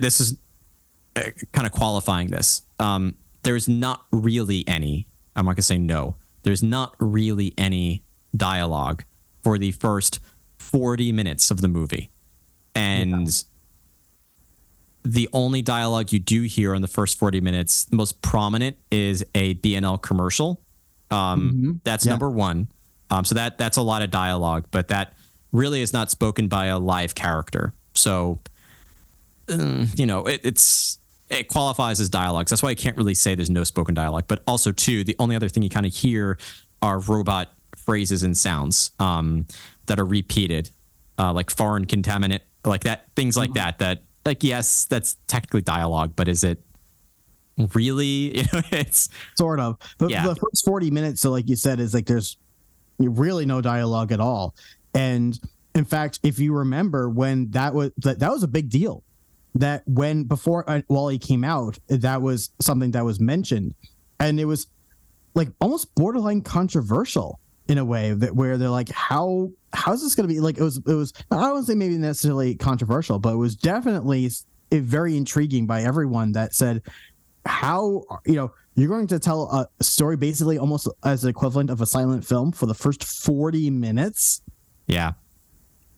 This 0.00 0.20
is 0.20 0.36
uh, 1.16 1.22
kind 1.52 1.66
of 1.66 1.72
qualifying 1.72 2.28
this. 2.28 2.62
Um, 2.78 3.14
there's 3.42 3.68
not 3.68 4.04
really 4.12 4.64
any. 4.66 5.06
I'm 5.34 5.46
not 5.46 5.56
gonna 5.56 5.62
say 5.62 5.78
no. 5.78 6.16
There's 6.42 6.62
not 6.62 6.94
really 6.98 7.54
any 7.58 8.02
dialogue 8.36 9.04
for 9.42 9.58
the 9.58 9.72
first 9.72 10.20
40 10.58 11.12
minutes 11.12 11.50
of 11.50 11.60
the 11.60 11.68
movie, 11.68 12.10
and 12.74 13.44
the 15.04 15.28
only 15.32 15.62
dialogue 15.62 16.12
you 16.12 16.18
do 16.18 16.42
hear 16.42 16.74
in 16.74 16.82
the 16.82 16.88
first 16.88 17.18
40 17.18 17.40
minutes, 17.40 17.84
the 17.84 17.96
most 17.96 18.20
prominent, 18.22 18.76
is 18.90 19.24
a 19.34 19.54
BNL 19.54 20.02
commercial. 20.02 20.60
Um, 21.10 21.80
That's 21.84 22.04
Yeah. 22.04 22.10
number 22.12 22.30
one. 22.30 22.68
Um, 23.10 23.24
so 23.24 23.34
that 23.36 23.58
that's 23.58 23.76
a 23.76 23.82
lot 23.82 24.02
of 24.02 24.10
dialogue, 24.10 24.66
but 24.70 24.88
that 24.88 25.14
really 25.52 25.80
is 25.80 25.92
not 25.92 26.10
spoken 26.10 26.48
by 26.48 26.66
a 26.66 26.78
live 26.78 27.14
character. 27.14 27.72
So, 27.94 28.40
um, 29.48 29.88
you 29.96 30.06
know, 30.06 30.26
it, 30.26 30.40
it's 30.44 30.98
it 31.28 31.48
qualifies 31.48 32.00
as 32.00 32.08
dialogues. 32.08 32.50
That's 32.50 32.62
why 32.62 32.70
I 32.70 32.74
can't 32.74 32.96
really 32.96 33.14
say 33.14 33.34
there's 33.34 33.50
no 33.50 33.64
spoken 33.64 33.94
dialogue. 33.94 34.24
But 34.28 34.42
also, 34.46 34.72
too, 34.72 35.04
the 35.04 35.16
only 35.18 35.36
other 35.36 35.48
thing 35.48 35.62
you 35.62 35.70
kind 35.70 35.86
of 35.86 35.94
hear 35.94 36.38
are 36.82 36.98
robot 37.00 37.52
phrases 37.76 38.22
and 38.22 38.36
sounds 38.36 38.90
um, 38.98 39.46
that 39.86 39.98
are 40.00 40.04
repeated, 40.04 40.70
uh, 41.18 41.32
like 41.32 41.50
foreign 41.50 41.86
contaminant, 41.86 42.40
like 42.64 42.82
that, 42.84 43.06
things 43.14 43.36
like 43.36 43.54
that. 43.54 43.78
That 43.78 44.02
like 44.24 44.42
yes, 44.42 44.84
that's 44.84 45.16
technically 45.28 45.62
dialogue, 45.62 46.12
but 46.16 46.26
is 46.28 46.42
it 46.42 46.60
really? 47.74 48.36
You 48.36 48.42
know, 48.52 48.60
it's 48.72 49.08
sort 49.36 49.60
of. 49.60 49.76
But 49.98 50.10
Yeah. 50.10 50.26
the 50.26 50.34
first 50.36 50.64
40 50.64 50.90
minutes, 50.90 51.20
so 51.20 51.30
like 51.30 51.48
you 51.48 51.56
said, 51.56 51.80
is 51.80 51.94
like 51.94 52.06
there's 52.06 52.36
really 52.98 53.46
no 53.46 53.60
dialogue 53.60 54.12
at 54.12 54.20
all. 54.20 54.54
And 54.94 55.38
in 55.74 55.84
fact, 55.84 56.20
if 56.22 56.38
you 56.38 56.54
remember 56.54 57.08
when 57.10 57.50
that 57.50 57.74
was 57.74 57.90
that, 57.98 58.18
that 58.20 58.30
was 58.30 58.42
a 58.42 58.48
big 58.48 58.68
deal. 58.70 59.02
That 59.54 59.82
when 59.86 60.24
before 60.24 60.68
uh, 60.68 60.82
WALL-E 60.88 61.18
came 61.18 61.42
out, 61.42 61.78
that 61.88 62.20
was 62.20 62.50
something 62.60 62.90
that 62.90 63.04
was 63.06 63.20
mentioned, 63.20 63.74
and 64.20 64.38
it 64.38 64.44
was 64.44 64.66
like 65.34 65.48
almost 65.62 65.94
borderline 65.94 66.42
controversial 66.42 67.40
in 67.68 67.78
a 67.78 67.84
way 67.84 68.12
that 68.12 68.34
where 68.36 68.58
they're 68.58 68.68
like, 68.68 68.90
how 68.90 69.50
how 69.72 69.94
is 69.94 70.02
this 70.02 70.14
going 70.14 70.28
to 70.28 70.34
be? 70.34 70.40
Like 70.40 70.58
it 70.58 70.62
was 70.62 70.76
it 70.76 70.92
was 70.94 71.14
I 71.30 71.36
don't 71.36 71.52
want 71.54 71.66
to 71.66 71.72
say 71.72 71.74
maybe 71.76 71.96
necessarily 71.96 72.54
controversial, 72.54 73.18
but 73.18 73.32
it 73.32 73.36
was 73.36 73.56
definitely 73.56 74.30
very 74.70 75.16
intriguing 75.16 75.66
by 75.66 75.82
everyone 75.84 76.32
that 76.32 76.54
said 76.54 76.82
how 77.46 78.02
you 78.26 78.34
know 78.34 78.52
you're 78.74 78.88
going 78.88 79.06
to 79.06 79.18
tell 79.18 79.44
a 79.80 79.82
story 79.82 80.16
basically 80.16 80.58
almost 80.58 80.88
as 81.04 81.22
the 81.22 81.28
equivalent 81.28 81.70
of 81.70 81.80
a 81.80 81.86
silent 81.86 82.24
film 82.24 82.52
for 82.52 82.66
the 82.66 82.74
first 82.74 83.04
40 83.04 83.70
minutes? 83.70 84.42
Yeah, 84.86 85.12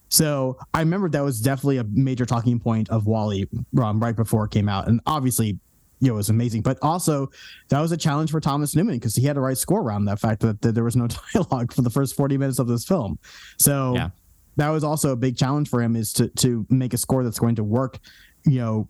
so 0.08 0.56
i 0.72 0.80
remember 0.80 1.08
that 1.10 1.20
was 1.22 1.40
definitely 1.40 1.76
a 1.78 1.84
major 1.92 2.24
talking 2.24 2.58
point 2.58 2.88
of 2.88 3.06
WALL-E 3.06 3.46
um, 3.82 4.00
right 4.00 4.16
before 4.16 4.44
it 4.46 4.50
came 4.50 4.68
out 4.68 4.88
and 4.88 5.00
obviously 5.06 5.58
you 6.00 6.06
know, 6.08 6.14
it 6.14 6.16
was 6.16 6.30
amazing 6.30 6.62
but 6.62 6.78
also 6.80 7.28
that 7.68 7.80
was 7.80 7.92
a 7.92 7.96
challenge 7.96 8.30
for 8.30 8.40
thomas 8.40 8.74
newman 8.74 8.94
because 8.94 9.14
he 9.14 9.26
had 9.26 9.34
to 9.34 9.40
write 9.40 9.58
score 9.58 9.82
around 9.82 10.04
that 10.06 10.18
fact 10.18 10.40
that, 10.40 10.60
that 10.62 10.74
there 10.74 10.84
was 10.84 10.96
no 10.96 11.08
dialogue 11.34 11.72
for 11.72 11.82
the 11.82 11.90
first 11.90 12.16
40 12.16 12.38
minutes 12.38 12.58
of 12.58 12.68
this 12.68 12.84
film. 12.84 13.18
So 13.58 13.94
Yeah. 13.96 14.10
that 14.56 14.68
was 14.70 14.84
also 14.84 15.10
a 15.12 15.16
big 15.16 15.36
challenge 15.36 15.68
for 15.68 15.82
him 15.82 15.96
is 15.96 16.12
to 16.14 16.28
to 16.28 16.64
make 16.70 16.94
a 16.94 16.98
score 16.98 17.22
that's 17.24 17.38
going 17.40 17.56
to 17.56 17.64
work 17.64 17.98
you 18.46 18.60
know 18.60 18.88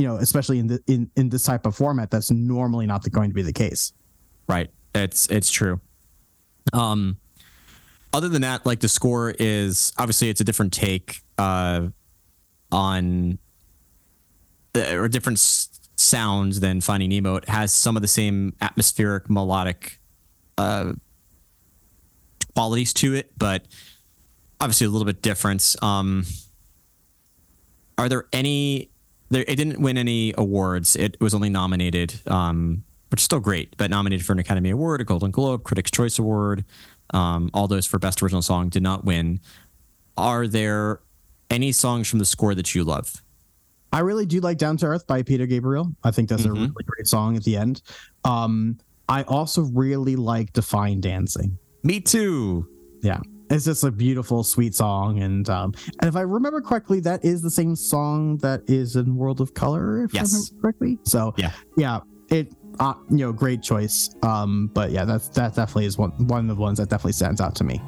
you 0.00 0.06
know 0.08 0.16
especially 0.16 0.58
in 0.58 0.66
the 0.66 0.82
in 0.86 1.10
in 1.16 1.28
this 1.28 1.44
type 1.44 1.66
of 1.66 1.76
format 1.76 2.10
that's 2.10 2.30
normally 2.30 2.86
not 2.86 3.02
the, 3.02 3.10
going 3.10 3.30
to 3.30 3.34
be 3.34 3.42
the 3.42 3.52
case 3.52 3.92
right. 4.50 4.70
It's 4.94 5.26
it's 5.26 5.50
true. 5.50 5.80
Um, 6.72 7.16
other 8.12 8.28
than 8.28 8.42
that, 8.42 8.66
like 8.66 8.80
the 8.80 8.88
score 8.88 9.30
is 9.38 9.92
obviously 9.96 10.28
it's 10.28 10.40
a 10.40 10.44
different 10.44 10.72
take 10.72 11.22
uh, 11.38 11.88
on 12.72 13.38
the, 14.72 14.98
or 14.98 15.08
different 15.08 15.38
s- 15.38 15.80
sounds 15.96 16.60
than 16.60 16.80
Finding 16.80 17.10
Nemo. 17.10 17.36
It 17.36 17.48
has 17.48 17.72
some 17.72 17.96
of 17.96 18.02
the 18.02 18.08
same 18.08 18.54
atmospheric, 18.60 19.30
melodic 19.30 20.00
uh, 20.58 20.92
qualities 22.54 22.92
to 22.94 23.14
it, 23.14 23.32
but 23.38 23.64
obviously 24.60 24.86
a 24.86 24.90
little 24.90 25.06
bit 25.06 25.22
different. 25.22 25.76
Um, 25.80 26.24
are 27.96 28.08
there 28.08 28.26
any? 28.32 28.89
There, 29.30 29.44
it 29.46 29.56
didn't 29.56 29.80
win 29.80 29.96
any 29.96 30.34
awards. 30.36 30.96
It 30.96 31.16
was 31.20 31.34
only 31.34 31.48
nominated, 31.50 32.20
um, 32.26 32.82
which 33.10 33.20
is 33.20 33.24
still 33.24 33.40
great, 33.40 33.76
but 33.76 33.90
nominated 33.90 34.26
for 34.26 34.32
an 34.32 34.38
Academy 34.40 34.70
Award, 34.70 35.00
a 35.00 35.04
Golden 35.04 35.30
Globe, 35.30 35.62
Critics' 35.64 35.90
Choice 35.90 36.18
Award. 36.18 36.64
Um, 37.14 37.50
all 37.54 37.68
those 37.68 37.86
for 37.86 37.98
Best 37.98 38.22
Original 38.22 38.42
Song 38.42 38.68
did 38.68 38.82
not 38.82 39.04
win. 39.04 39.40
Are 40.16 40.46
there 40.46 41.00
any 41.48 41.72
songs 41.72 42.08
from 42.08 42.18
the 42.18 42.24
score 42.24 42.54
that 42.54 42.74
you 42.74 42.84
love? 42.84 43.22
i 43.92 43.98
really 43.98 44.24
do 44.24 44.38
like 44.38 44.56
down 44.56 44.76
to 44.76 44.86
earth 44.86 45.04
by 45.08 45.20
peter 45.20 45.46
gabriel 45.46 45.92
i 46.04 46.12
think 46.12 46.28
that's 46.28 46.44
a 46.44 46.52
really 46.52 46.70
great 46.86 47.08
song 47.08 47.36
at 47.36 47.42
the 47.42 47.56
end 47.56 47.82
um 48.24 48.78
i 49.08 49.24
also 49.24 49.62
really 49.62 50.14
like 50.14 50.52
define 50.52 51.00
dancing 51.00 51.58
Me 51.82 51.98
too. 52.00 52.68
yeah 53.02 53.18
it's 53.50 53.64
just 53.64 53.84
a 53.84 53.90
beautiful 53.90 54.42
sweet 54.44 54.74
song 54.74 55.20
and 55.22 55.48
um 55.50 55.74
and 56.00 56.08
if 56.08 56.16
i 56.16 56.20
remember 56.20 56.60
correctly 56.60 57.00
that 57.00 57.24
is 57.24 57.42
the 57.42 57.50
same 57.50 57.74
song 57.76 58.36
that 58.38 58.62
is 58.68 58.96
in 58.96 59.16
world 59.16 59.40
of 59.40 59.52
color 59.54 60.04
if 60.04 60.14
Yes. 60.14 60.32
i 60.32 60.36
remember 60.36 60.60
correctly 60.62 60.98
so 61.04 61.34
Yeah. 61.36 61.52
yeah 61.76 62.00
it 62.30 62.54
uh, 62.78 62.94
you 63.10 63.18
know 63.18 63.32
great 63.32 63.62
choice 63.62 64.08
um 64.22 64.68
but 64.72 64.90
yeah 64.92 65.04
that's 65.04 65.28
that 65.30 65.54
definitely 65.54 65.86
is 65.86 65.98
one 65.98 66.10
one 66.28 66.48
of 66.48 66.56
the 66.56 66.62
ones 66.62 66.78
that 66.78 66.88
definitely 66.88 67.12
stands 67.12 67.40
out 67.40 67.54
to 67.56 67.64
me 67.64 67.80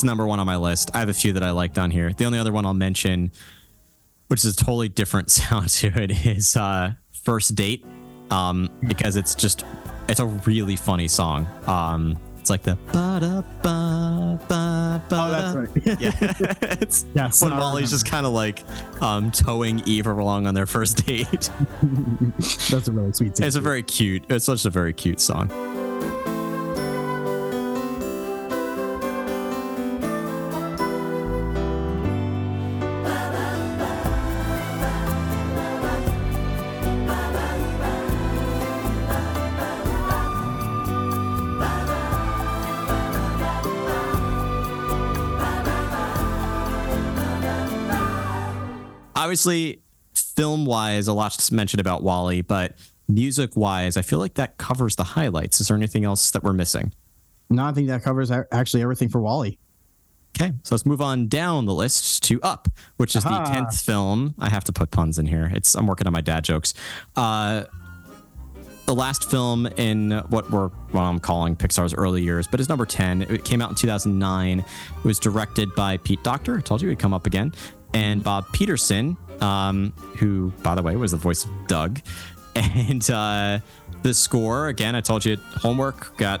that's 0.00 0.06
number 0.06 0.26
one 0.26 0.40
on 0.40 0.46
my 0.46 0.56
list. 0.56 0.90
I 0.94 1.00
have 1.00 1.10
a 1.10 1.14
few 1.14 1.34
that 1.34 1.42
I 1.42 1.50
liked 1.50 1.78
on 1.78 1.90
here. 1.90 2.10
The 2.14 2.24
only 2.24 2.38
other 2.38 2.52
one 2.52 2.64
I'll 2.64 2.72
mention, 2.72 3.32
which 4.28 4.46
is 4.46 4.54
a 4.54 4.56
totally 4.56 4.88
different 4.88 5.30
sound 5.40 5.68
to 5.68 5.88
it, 5.88 6.26
is 6.26 6.56
uh, 6.56 6.92
"First 7.22 7.54
Date," 7.54 7.84
um, 8.30 8.70
because 8.88 9.16
it's 9.16 9.34
just 9.34 9.66
it's 10.08 10.20
a 10.20 10.26
really 10.26 10.76
funny 10.76 11.06
song. 11.06 11.46
Um, 11.66 12.16
It's 12.38 12.48
like 12.48 12.62
the 12.62 12.76
ba 12.92 13.18
da 13.20 13.42
ba 13.62 14.40
ba 14.48 15.02
ba. 15.06 15.16
Oh, 15.16 15.30
that's 15.30 15.56
right. 15.56 16.00
Yeah, 16.00 16.12
it's 16.80 17.04
Yes, 17.14 17.42
when 17.42 17.52
I 17.52 17.58
WALL-E's 17.58 17.90
just 17.90 18.06
kind 18.06 18.24
of 18.24 18.32
like 18.32 18.64
um, 19.02 19.30
towing 19.30 19.80
Eve 19.80 20.06
along 20.06 20.46
on 20.46 20.54
their 20.54 20.66
first 20.66 21.04
date. 21.04 21.50
That's 22.70 22.88
a 22.88 22.92
really 22.92 23.12
sweet. 23.12 23.38
It's 23.38 23.56
a 23.56 23.60
very 23.60 23.82
cute. 23.82 24.24
It's 24.30 24.46
such 24.46 24.64
a 24.64 24.70
very 24.70 24.94
cute 24.94 25.20
song. 25.20 25.50
Obviously, 49.30 49.80
film 50.12 50.66
wise, 50.66 51.06
a 51.06 51.12
lot's 51.12 51.52
mentioned 51.52 51.80
about 51.80 52.02
WALL-E, 52.02 52.40
but 52.40 52.74
music 53.06 53.54
wise, 53.54 53.96
I 53.96 54.02
feel 54.02 54.18
like 54.18 54.34
that 54.34 54.58
covers 54.58 54.96
the 54.96 55.04
highlights. 55.04 55.60
Is 55.60 55.68
there 55.68 55.76
anything 55.76 56.04
else 56.04 56.32
that 56.32 56.42
we're 56.42 56.52
missing? 56.52 56.92
No, 57.48 57.64
I 57.64 57.70
think 57.70 57.86
that 57.86 58.02
covers 58.02 58.32
actually 58.32 58.82
everything 58.82 59.08
for 59.08 59.20
WALL-E. 59.20 59.56
Okay, 60.36 60.52
so 60.64 60.74
let's 60.74 60.84
move 60.84 61.00
on 61.00 61.28
down 61.28 61.66
the 61.66 61.72
list 61.72 62.24
to 62.24 62.42
Up, 62.42 62.66
which 62.96 63.14
is 63.14 63.24
Aha. 63.24 63.44
the 63.44 63.52
tenth 63.52 63.80
film. 63.80 64.34
I 64.40 64.50
have 64.50 64.64
to 64.64 64.72
put 64.72 64.90
puns 64.90 65.16
in 65.16 65.26
here. 65.26 65.48
It's 65.54 65.76
I'm 65.76 65.86
working 65.86 66.08
on 66.08 66.12
my 66.12 66.22
dad 66.22 66.42
jokes. 66.42 66.74
Uh, 67.14 67.66
the 68.86 68.94
last 68.96 69.30
film 69.30 69.68
in 69.76 70.10
what 70.30 70.50
we're 70.50 70.70
what 70.90 71.02
I'm 71.02 71.20
calling 71.20 71.54
Pixar's 71.54 71.94
early 71.94 72.22
years, 72.22 72.48
but 72.48 72.58
it's 72.58 72.68
number 72.68 72.84
ten. 72.84 73.22
It 73.22 73.44
came 73.44 73.62
out 73.62 73.70
in 73.70 73.76
2009. 73.76 74.58
It 74.58 74.66
was 75.04 75.20
directed 75.20 75.72
by 75.76 75.98
Pete 75.98 76.24
Docter. 76.24 76.58
I 76.58 76.60
told 76.60 76.82
you 76.82 76.88
he'd 76.88 76.98
come 76.98 77.14
up 77.14 77.28
again, 77.28 77.52
and 77.94 78.22
Bob 78.22 78.46
Peterson, 78.52 79.16
um, 79.40 79.92
who 80.18 80.52
by 80.62 80.74
the 80.74 80.82
way 80.82 80.96
was 80.96 81.10
the 81.12 81.16
voice 81.16 81.44
of 81.44 81.50
Dug, 81.66 82.00
and 82.54 83.08
uh, 83.10 83.58
the 84.02 84.14
score 84.14 84.68
again. 84.68 84.94
I 84.94 85.00
told 85.00 85.24
you 85.24 85.36
homework 85.36 86.16
got 86.16 86.40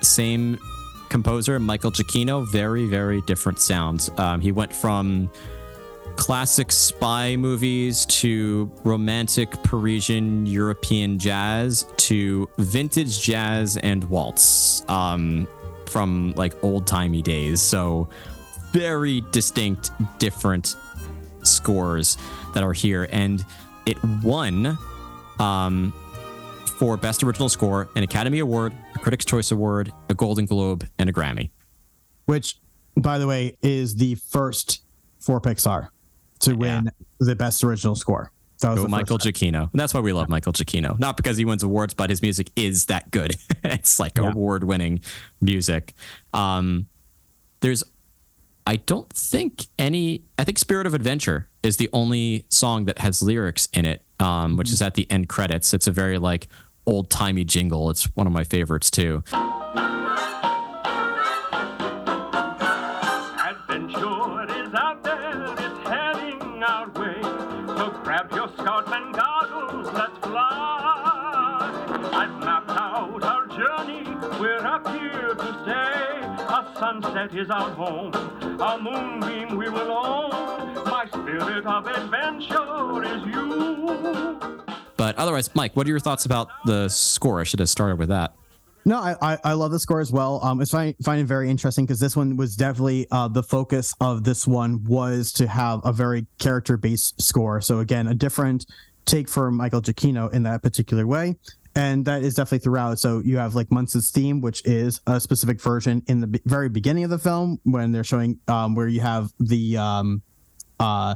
same 0.00 0.58
composer, 1.08 1.58
Michael 1.58 1.90
Giacchino. 1.90 2.46
Very, 2.46 2.86
very 2.86 3.20
different 3.22 3.60
sounds. 3.60 4.10
Um, 4.16 4.40
he 4.40 4.52
went 4.52 4.72
from 4.72 5.30
classic 6.16 6.70
spy 6.72 7.36
movies 7.36 8.04
to 8.06 8.70
romantic 8.84 9.50
Parisian 9.62 10.46
European 10.46 11.18
jazz 11.18 11.86
to 11.96 12.48
vintage 12.58 13.22
jazz 13.22 13.76
and 13.78 14.04
waltz 14.04 14.88
um, 14.88 15.48
from 15.86 16.32
like 16.36 16.62
old 16.62 16.86
timey 16.86 17.22
days. 17.22 17.60
So, 17.60 18.08
very 18.72 19.22
distinct, 19.32 19.90
different 20.18 20.76
scores 21.42 22.16
that 22.54 22.62
are 22.62 22.72
here. 22.72 23.08
And 23.10 23.44
it 23.86 23.96
won 24.22 24.78
um, 25.38 25.92
for 26.78 26.96
Best 26.96 27.22
Original 27.22 27.48
Score, 27.48 27.88
an 27.96 28.02
Academy 28.02 28.38
Award, 28.40 28.72
a 28.94 28.98
Critics' 28.98 29.24
Choice 29.24 29.50
Award, 29.50 29.92
a 30.08 30.14
Golden 30.14 30.46
Globe, 30.46 30.86
and 30.98 31.08
a 31.08 31.12
Grammy. 31.12 31.50
which, 32.26 32.56
by 32.96 33.18
the 33.18 33.26
way, 33.26 33.56
is 33.62 33.96
the 33.96 34.14
first 34.16 34.82
for 35.18 35.40
Pixar 35.40 35.88
to 36.40 36.54
win 36.54 36.90
the 37.18 37.34
best 37.34 37.62
original 37.64 37.94
score. 37.94 38.32
That 38.60 38.76
was 38.76 38.88
Michael 38.88 39.16
Giacchino. 39.18 39.70
And 39.72 39.80
that's 39.80 39.94
why 39.94 40.00
we 40.00 40.12
love 40.12 40.28
Michael 40.28 40.52
Giacchino. 40.52 40.98
Not 40.98 41.16
because 41.16 41.38
he 41.38 41.46
wins 41.46 41.62
awards, 41.62 41.94
but 41.94 42.10
his 42.10 42.20
music 42.20 42.50
is 42.56 42.86
that 42.86 43.10
good. 43.10 43.36
it's 43.64 43.98
like 43.98 44.18
Yeah. 44.18 44.30
award-winning 44.30 45.00
music. 45.40 45.94
Um, 46.34 46.86
there's, 47.60 47.82
I 48.70 48.76
don't 48.76 49.12
think 49.12 49.66
any. 49.80 50.22
I 50.38 50.44
think 50.44 50.56
"Spirit 50.56 50.86
of 50.86 50.94
Adventure" 50.94 51.48
is 51.60 51.76
the 51.76 51.90
only 51.92 52.46
song 52.50 52.84
that 52.84 52.98
has 52.98 53.20
lyrics 53.20 53.68
in 53.72 53.84
it, 53.84 54.04
um, 54.20 54.56
which 54.56 54.70
is 54.70 54.80
at 54.80 54.94
the 54.94 55.10
end 55.10 55.28
credits. 55.28 55.74
It's 55.74 55.88
a 55.88 55.90
very 55.90 56.18
like 56.18 56.46
old-timey 56.86 57.42
jingle. 57.42 57.90
It's 57.90 58.04
one 58.14 58.28
of 58.28 58.32
my 58.32 58.44
favorites 58.44 58.88
too. 58.88 59.24
I've 72.12 72.38
mapped 72.38 72.70
out 72.70 73.24
our 73.24 73.46
journey, 73.48 74.04
we're 74.38 74.64
up 74.64 74.86
here 74.86 75.34
to 75.34 75.64
stay. 75.64 75.99
A 76.80 76.82
sunset 76.82 77.34
is 77.34 77.50
our 77.50 77.70
home, 77.72 78.10
a 78.14 78.78
moonbeam 78.80 79.58
we 79.58 79.68
will 79.68 79.92
own. 79.92 80.74
My 80.86 81.04
spirit 81.08 81.66
of 81.66 81.86
adventure 81.86 83.04
is 83.04 83.22
you. 83.26 84.50
But 84.96 85.14
otherwise, 85.18 85.54
Mike, 85.54 85.76
what 85.76 85.86
are 85.86 85.90
your 85.90 86.00
thoughts 86.00 86.24
about 86.24 86.48
the 86.64 86.88
score? 86.88 87.38
I 87.38 87.44
should 87.44 87.60
have 87.60 87.68
started 87.68 87.98
with 87.98 88.08
that. 88.08 88.32
No, 88.86 88.98
I, 88.98 89.14
I 89.20 89.38
I 89.44 89.52
love 89.52 89.72
the 89.72 89.78
score 89.78 90.00
as 90.00 90.10
well. 90.10 90.42
Um, 90.42 90.62
it's 90.62 90.70
find 90.70 90.94
find 91.04 91.20
it 91.20 91.26
very 91.26 91.50
interesting 91.50 91.84
because 91.84 92.00
this 92.00 92.16
one 92.16 92.38
was 92.38 92.56
definitely 92.56 93.06
uh 93.10 93.28
the 93.28 93.42
focus 93.42 93.94
of 94.00 94.24
this 94.24 94.46
one 94.46 94.82
was 94.84 95.32
to 95.32 95.46
have 95.48 95.82
a 95.84 95.92
very 95.92 96.26
character 96.38 96.78
based 96.78 97.20
score. 97.20 97.60
So 97.60 97.80
again, 97.80 98.06
a 98.08 98.14
different 98.14 98.64
take 99.04 99.28
for 99.28 99.50
Michael 99.50 99.82
Giacchino 99.82 100.32
in 100.32 100.44
that 100.44 100.62
particular 100.62 101.06
way, 101.06 101.36
and 101.74 102.04
that 102.04 102.22
is 102.22 102.34
definitely 102.34 102.58
throughout. 102.58 102.98
So 102.98 103.20
you 103.20 103.38
have 103.38 103.54
like 103.54 103.68
Muntz's 103.70 104.10
theme, 104.10 104.40
which 104.40 104.64
is 104.66 105.00
a 105.06 105.20
specific 105.20 105.60
version 105.60 106.02
in 106.08 106.20
the 106.20 106.26
be- 106.26 106.42
very 106.44 106.68
beginning 106.68 107.04
of 107.04 107.10
the 107.10 107.18
film 107.18 107.60
when 107.64 107.92
they're 107.92 108.04
showing 108.04 108.38
um 108.48 108.74
where 108.74 108.88
you 108.88 109.00
have 109.00 109.30
the 109.38 109.76
um 109.76 110.22
uh 110.80 111.14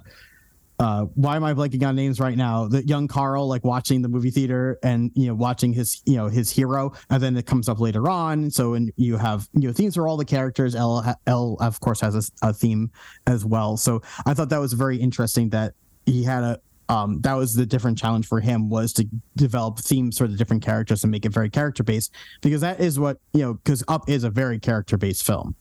uh 0.80 1.02
why 1.14 1.36
am 1.36 1.44
i 1.44 1.54
blanking 1.54 1.86
on 1.86 1.96
names 1.96 2.20
right 2.20 2.36
now? 2.36 2.68
The 2.68 2.86
young 2.86 3.08
carl 3.08 3.48
like 3.48 3.64
watching 3.64 4.02
the 4.02 4.08
movie 4.08 4.30
theater 4.30 4.78
and 4.82 5.10
you 5.14 5.26
know 5.26 5.34
watching 5.34 5.72
his 5.72 6.02
you 6.04 6.16
know 6.16 6.28
his 6.28 6.50
hero 6.50 6.92
and 7.10 7.22
then 7.22 7.36
it 7.36 7.46
comes 7.46 7.68
up 7.68 7.80
later 7.80 8.08
on. 8.08 8.50
So 8.50 8.74
and 8.74 8.92
you 8.96 9.16
have 9.16 9.48
you 9.54 9.68
know 9.68 9.72
themes 9.72 9.96
for 9.96 10.06
all 10.06 10.16
the 10.16 10.24
characters 10.24 10.74
l 10.74 11.04
l 11.26 11.56
of 11.60 11.80
course 11.80 12.00
has 12.00 12.14
a, 12.14 12.48
a 12.48 12.52
theme 12.52 12.90
as 13.26 13.44
well. 13.44 13.76
So 13.76 14.02
i 14.26 14.34
thought 14.34 14.50
that 14.50 14.60
was 14.60 14.72
very 14.72 14.96
interesting 14.96 15.48
that 15.50 15.74
he 16.06 16.22
had 16.22 16.44
a 16.44 16.60
um 16.88 17.20
that 17.22 17.34
was 17.34 17.54
the 17.54 17.64
different 17.64 17.96
challenge 17.96 18.26
for 18.26 18.40
him 18.40 18.68
was 18.68 18.92
to 18.92 19.06
develop 19.36 19.78
themes 19.78 20.18
for 20.18 20.26
the 20.28 20.36
different 20.36 20.62
characters 20.62 21.02
and 21.04 21.10
make 21.10 21.24
it 21.24 21.32
very 21.32 21.48
character 21.48 21.82
based 21.82 22.12
because 22.42 22.60
that 22.60 22.80
is 22.80 22.98
what 23.00 23.18
you 23.32 23.40
know 23.40 23.54
because 23.54 23.82
up 23.88 24.08
is 24.08 24.24
a 24.24 24.30
very 24.30 24.58
character 24.58 24.96
based 24.96 25.24
film 25.24 25.54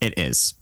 It 0.00 0.18
is. 0.18 0.54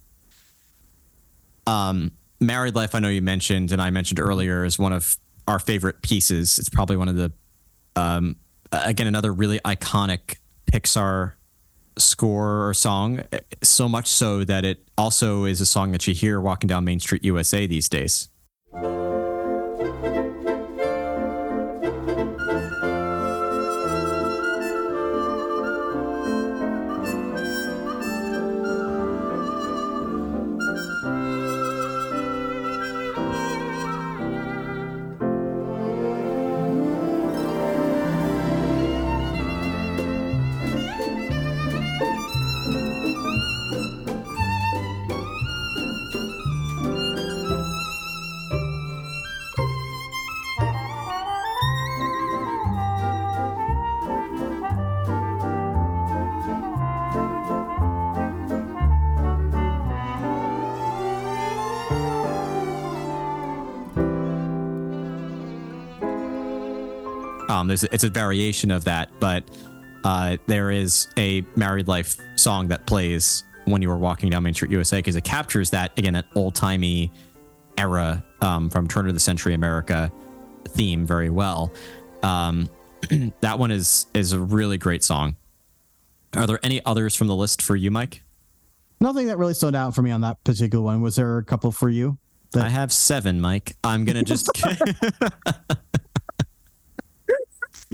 Um, 1.67 2.13
Married 2.41 2.75
Life, 2.75 2.95
I 2.95 2.99
know 2.99 3.09
you 3.09 3.23
mentioned, 3.23 3.73
and 3.73 3.81
I 3.81 3.91
mentioned 3.91 4.19
earlier, 4.21 4.65
is 4.65 4.79
one 4.79 4.93
of 4.93 5.17
our 5.47 5.59
favorite 5.59 6.03
pieces. 6.03 6.59
It's 6.59 6.69
probably 6.69 6.97
one 6.97 7.09
of 7.09 7.17
the, 7.17 7.33
um, 7.97 8.37
again, 8.73 9.07
another 9.07 9.33
really 9.33 9.61
iconic 9.61 10.37
Pixar 10.71 11.35
score 11.99 12.69
or 12.69 12.75
song. 12.75 13.23
So 13.63 13.89
much 13.89 14.09
so 14.09 14.45
that 14.45 14.65
it 14.65 14.89
also 14.99 15.45
is 15.45 15.61
a 15.61 15.67
song 15.67 15.93
that 15.93 16.07
you 16.07 16.15
hear 16.15 16.41
walking 16.41 16.69
down 16.69 16.85
Main 16.85 17.01
Street 17.01 17.25
USA 17.25 17.67
these 17.67 17.89
days. 17.89 18.29
Um, 67.63 67.69
there's 67.69 67.85
it's 67.85 68.03
a 68.03 68.11
variation 68.11 68.73
of 68.73 68.83
that, 68.85 69.09
but 69.21 69.45
uh, 70.03 70.37
there 70.49 70.73
is 70.73 71.07
a 71.17 71.45
married 71.55 71.87
life 71.87 72.17
song 72.35 72.67
that 72.69 72.87
plays 72.87 73.45
when 73.67 73.81
you 73.81 73.89
were 73.89 73.97
walking 73.97 74.31
down 74.31 74.43
Main 74.43 74.53
Street 74.53 74.73
USA 74.73 74.99
because 74.99 75.15
it 75.15 75.23
captures 75.23 75.71
that 75.71 75.97
again 75.97 76.15
that 76.15 76.27
old 76.35 76.57
timey 76.57 77.13
era 77.79 78.25
um, 78.41 78.69
from 78.69 78.89
turn 78.89 79.07
of 79.07 79.15
the 79.15 79.21
century 79.21 79.55
America 79.55 80.11
theme 80.71 81.07
very 81.07 81.31
well. 81.31 81.73
Um, 82.25 82.69
that 83.41 83.61
one 83.61 83.71
is 83.71 84.07
is 84.13 84.33
a 84.33 84.41
really 84.41 84.77
great 84.77 85.05
song. 85.05 85.37
Are 86.35 86.49
there 86.49 86.59
any 86.65 86.85
others 86.85 87.15
from 87.15 87.29
the 87.29 87.37
list 87.37 87.63
for 87.63 87.77
you, 87.77 87.93
Mike? 87.93 88.25
Nothing 89.01 89.29
that 89.29 89.39
really 89.39 89.55
stood 89.55 89.77
out 89.77 89.95
for 89.95 90.03
me 90.03 90.11
on 90.11 90.23
that 90.23 90.43
particular 90.43 90.83
one. 90.83 91.01
Was 91.01 91.15
there 91.15 91.39
a 91.39 91.45
couple 91.45 91.71
for 91.71 91.89
you? 91.89 92.19
I 92.57 92.69
have 92.69 92.93
seven, 92.93 93.41
Mike. 93.41 93.77
I'm 93.85 94.05
gonna 94.05 94.25
just. 94.25 94.51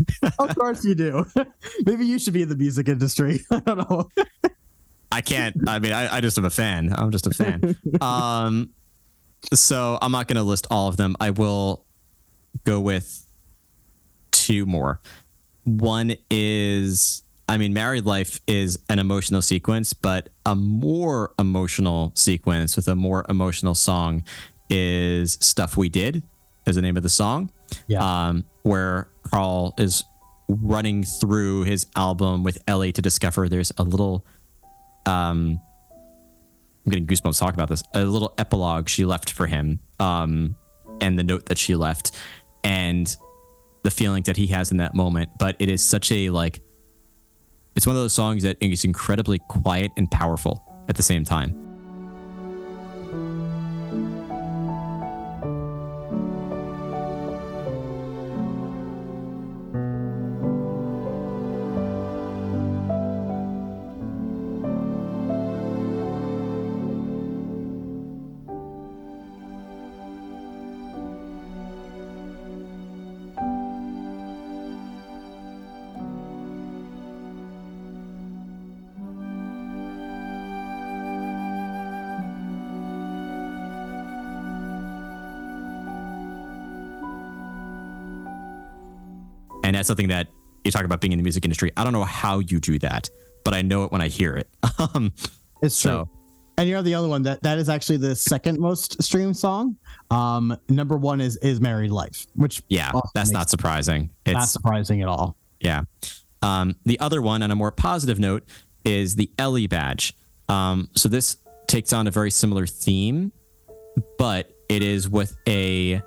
of 0.39 0.57
course 0.57 0.85
you 0.85 0.95
do. 0.95 1.25
Maybe 1.87 2.07
you 2.07 2.19
should 2.19 2.35
be 2.35 2.43
in 2.43 2.49
the 2.49 2.57
music 2.57 2.89
industry. 2.89 3.41
I 3.51 3.61
don't 3.61 3.79
know. 3.79 4.09
I 5.11 5.21
can't. 5.21 5.69
I 5.69 5.79
mean, 5.79 5.93
I, 5.93 6.17
I 6.17 6.21
just 6.21 6.37
am 6.39 6.45
a 6.45 6.51
fan. 6.51 6.93
I'm 6.95 7.11
just 7.11 7.27
a 7.27 7.31
fan. 7.31 7.77
um, 8.01 8.71
so 9.55 9.99
I'm 10.03 10.13
not 10.13 10.29
going 10.29 10.37
to 10.37 10.43
list 10.43 10.67
all 10.71 10.89
of 10.89 10.97
them. 10.97 11.17
I 11.21 11.31
will 11.31 11.85
go 12.65 12.81
with 12.81 13.27
two 14.31 14.67
more. 14.67 15.01
One 15.65 16.15
is, 16.31 17.23
I 17.49 17.57
mean, 17.59 17.73
Married 17.73 18.07
Life 18.07 18.41
is 18.47 18.79
an 18.89 18.99
emotional 18.99 19.43
sequence, 19.43 19.93
but 19.93 20.29
a 20.47 20.55
more 20.55 21.33
emotional 21.39 22.13
sequence 22.15 22.77
with 22.77 22.89
a 22.89 22.95
more 22.95 23.25
emotional 23.29 23.75
song 23.75 24.25
is 24.71 25.39
Stuff 25.41 25.77
We 25.77 25.89
Did, 25.89 26.23
is 26.67 26.77
the 26.77 26.83
name 26.83 26.97
of 26.97 27.03
the 27.03 27.09
song. 27.09 27.51
Yeah. 27.87 28.29
Um, 28.29 28.45
where 28.63 29.09
Carl 29.23 29.75
is 29.79 30.05
running 30.49 31.05
through 31.05 31.65
his 31.65 31.87
album 31.95 32.43
with 32.43 32.63
Ellie 32.67 32.93
to 32.93 33.03
discover 33.03 33.49
there's 33.49 33.71
a 33.77 33.83
little 33.83 34.25
um 35.05 35.61
I'm 36.89 36.91
getting 36.91 37.07
goosebumps 37.07 37.39
talking 37.39 37.55
about 37.55 37.69
this. 37.69 37.83
A 37.93 38.05
little 38.05 38.33
epilogue 38.39 38.89
she 38.89 39.05
left 39.05 39.31
for 39.31 39.47
him, 39.47 39.81
um, 40.01 40.57
and 41.03 41.19
the 41.19 41.23
note 41.23 41.47
that 41.47 41.59
she 41.59 41.75
left, 41.75 42.13
and 42.65 43.15
the 43.83 43.91
feeling 43.91 44.23
that 44.23 44.39
he 44.39 44.47
has 44.49 44.71
in 44.71 44.79
that 44.79 44.95
moment. 44.95 45.31
But 45.39 45.57
it 45.59 45.69
is 45.69 45.85
such 45.85 46.11
a 46.11 46.31
like, 46.31 46.63
it's 47.77 47.87
one 47.87 47.95
of 47.95 48.01
those 48.01 48.15
songs 48.15 48.43
that 48.45 48.57
is 48.63 48.87
incredibly 48.87 49.39
quiet 49.39 49.93
and 49.99 50.11
powerful 50.11 50.65
at 50.89 50.97
the 50.97 51.03
same 51.03 51.25
time. 51.25 51.68
That's 89.79 89.89
something 89.89 90.09
that 90.09 90.29
you 90.65 90.71
talk 90.71 90.85
about 90.85 91.01
being 91.01 91.13
in 91.13 91.19
the 91.19 91.23
music 91.23 91.45
industry. 91.45 91.73
I 91.77 91.85
don't 91.85 91.93
know 91.93 92.05
how 92.05 92.41
you 92.41 92.61
do 92.61 92.79
that, 92.81 93.09
but 93.45 93.55
I 93.55 93.63
know 93.63 93.85
it 93.85 93.93
when 93.93 94.01
I 94.01 94.09
hear 94.09 94.37
it. 94.37 94.49
um, 94.79 95.13
It's 95.63 95.81
true. 95.81 95.91
So- 95.91 96.11
and 96.59 96.69
you're 96.69 96.83
the 96.83 96.97
other 96.97 97.07
one 97.07 97.23
that 97.23 97.41
that 97.45 97.59
is 97.59 97.69
actually 97.69 97.99
the 97.99 98.17
second 98.17 98.59
most 98.59 99.01
streamed 99.01 99.37
song. 99.37 99.77
Um, 100.11 100.57
number 100.69 100.97
one 100.97 101.21
is 101.21 101.37
is 101.37 101.61
Married 101.61 101.93
Life, 101.93 102.27
which 102.35 102.65
yeah, 102.69 102.91
that's 103.15 103.31
not 103.31 103.49
surprising. 103.49 104.11
it 104.27 104.33
not 104.33 104.49
surprising 104.49 105.01
at 105.01 105.07
all. 105.07 105.37
yeah. 105.61 105.83
Um, 106.43 106.75
the 106.85 106.99
other 106.99 107.23
one, 107.23 107.43
on 107.45 107.53
a 107.53 107.55
more 107.55 107.71
positive 107.71 108.19
note, 108.19 108.43
is 108.85 109.15
the 109.15 109.31
Ellie 109.39 109.69
badge. 109.69 110.17
Um, 110.49 110.89
so 110.97 111.09
this 111.09 111.37
takes 111.69 111.93
on 111.93 112.09
a 112.09 112.11
very 112.11 112.33
similar 112.33 112.67
theme, 112.67 113.31
but 114.19 114.51
it 114.69 114.83
is 114.83 115.09
with 115.09 115.37
a 115.47 116.03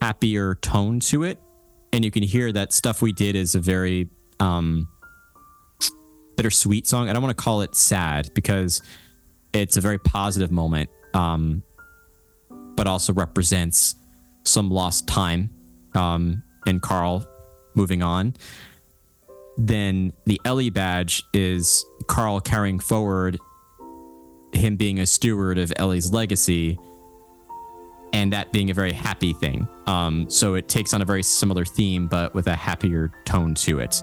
happier 0.00 0.54
tone 0.56 1.00
to 1.00 1.24
it, 1.24 1.40
and 1.96 2.04
you 2.04 2.10
can 2.10 2.22
hear 2.22 2.52
that 2.52 2.74
stuff 2.74 3.00
we 3.00 3.10
did 3.10 3.34
is 3.34 3.54
a 3.54 3.58
very 3.58 4.10
um, 4.38 4.86
bittersweet 6.36 6.86
song. 6.86 7.08
I 7.08 7.14
don't 7.14 7.22
want 7.22 7.34
to 7.34 7.42
call 7.42 7.62
it 7.62 7.74
sad 7.74 8.28
because 8.34 8.82
it's 9.54 9.78
a 9.78 9.80
very 9.80 9.98
positive 9.98 10.50
moment, 10.50 10.90
um, 11.14 11.62
but 12.50 12.86
also 12.86 13.14
represents 13.14 13.94
some 14.44 14.70
lost 14.70 15.06
time 15.08 15.48
um, 15.94 16.42
and 16.66 16.82
Carl 16.82 17.26
moving 17.74 18.02
on. 18.02 18.34
Then 19.56 20.12
the 20.26 20.38
Ellie 20.44 20.68
badge 20.68 21.22
is 21.32 21.82
Carl 22.08 22.42
carrying 22.42 22.78
forward 22.78 23.38
him 24.52 24.76
being 24.76 25.00
a 25.00 25.06
steward 25.06 25.56
of 25.56 25.72
Ellie's 25.76 26.12
legacy 26.12 26.78
and 28.12 28.32
that 28.32 28.52
being 28.52 28.70
a 28.70 28.74
very 28.74 28.92
happy 28.92 29.32
thing. 29.32 29.68
Um, 29.86 30.28
so 30.28 30.54
it 30.54 30.68
takes 30.68 30.94
on 30.94 31.02
a 31.02 31.04
very 31.04 31.22
similar 31.22 31.64
theme, 31.64 32.06
but 32.06 32.34
with 32.34 32.46
a 32.46 32.54
happier 32.54 33.12
tone 33.24 33.54
to 33.56 33.78
it. 33.80 34.02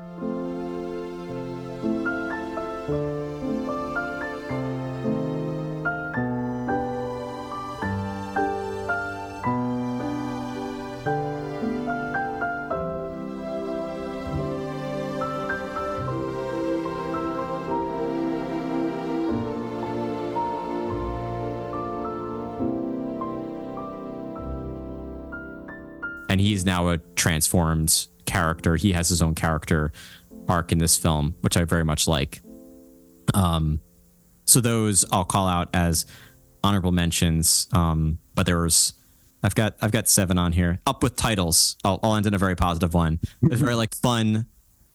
Transformed 27.24 28.08
character. 28.26 28.76
He 28.76 28.92
has 28.92 29.08
his 29.08 29.22
own 29.22 29.34
character 29.34 29.94
arc 30.50 30.74
in 30.74 30.78
this 30.78 30.98
film, 30.98 31.36
which 31.40 31.56
I 31.56 31.64
very 31.64 31.86
much 31.86 32.06
like. 32.06 32.42
Um, 33.34 33.80
so 34.44 34.60
those 34.60 35.06
I'll 35.10 35.24
call 35.24 35.48
out 35.48 35.70
as 35.74 36.06
honorable 36.66 36.92
mentions. 36.92 37.70
Um, 37.72 38.20
but 38.36 38.46
there 38.46 38.60
was, 38.60 38.92
I've 39.42 39.56
got 39.56 39.78
I've 39.82 39.94
got 39.94 40.10
seven 40.10 40.38
on 40.38 40.52
here. 40.52 40.82
Up 40.86 41.02
with 41.02 41.16
titles. 41.16 41.78
I'll, 41.86 41.98
I'll 42.04 42.16
end 42.16 42.26
in 42.26 42.34
a 42.34 42.38
very 42.38 42.58
positive 42.58 42.94
one. 42.94 43.22
It's 43.44 43.62
very 43.62 43.76
like 43.76 43.96
fun 43.96 44.48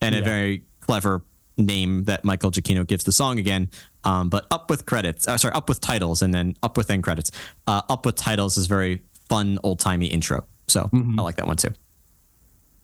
and 0.03 0.15
a 0.15 0.21
very 0.21 0.65
clever 0.81 1.25
name 1.57 2.05
that 2.05 2.25
Michael 2.27 2.51
Giacchino 2.51 2.87
gives 2.87 3.05
the 3.05 3.13
song 3.13 3.39
again. 3.39 3.71
Um, 4.05 4.29
but 4.29 4.47
up 4.51 4.69
with 4.69 4.85
credits. 4.85 5.27
Uh, 5.27 5.39
sorry, 5.39 5.55
up 5.55 5.67
with 5.69 5.81
titles, 5.81 6.21
and 6.21 6.35
then 6.35 6.57
up 6.63 6.77
with 6.77 6.91
end 6.91 7.05
credits. 7.05 7.31
Uh, 7.67 7.81
up 7.89 8.05
with 8.05 8.17
titles 8.17 8.59
is 8.59 8.67
very 8.67 9.01
fun, 9.31 9.59
old 9.63 9.81
timey 9.81 10.09
intro. 10.09 10.45
So 10.67 10.91
I 10.93 11.23
like 11.23 11.37
that 11.37 11.47
one 11.47 11.57
too. 11.57 11.73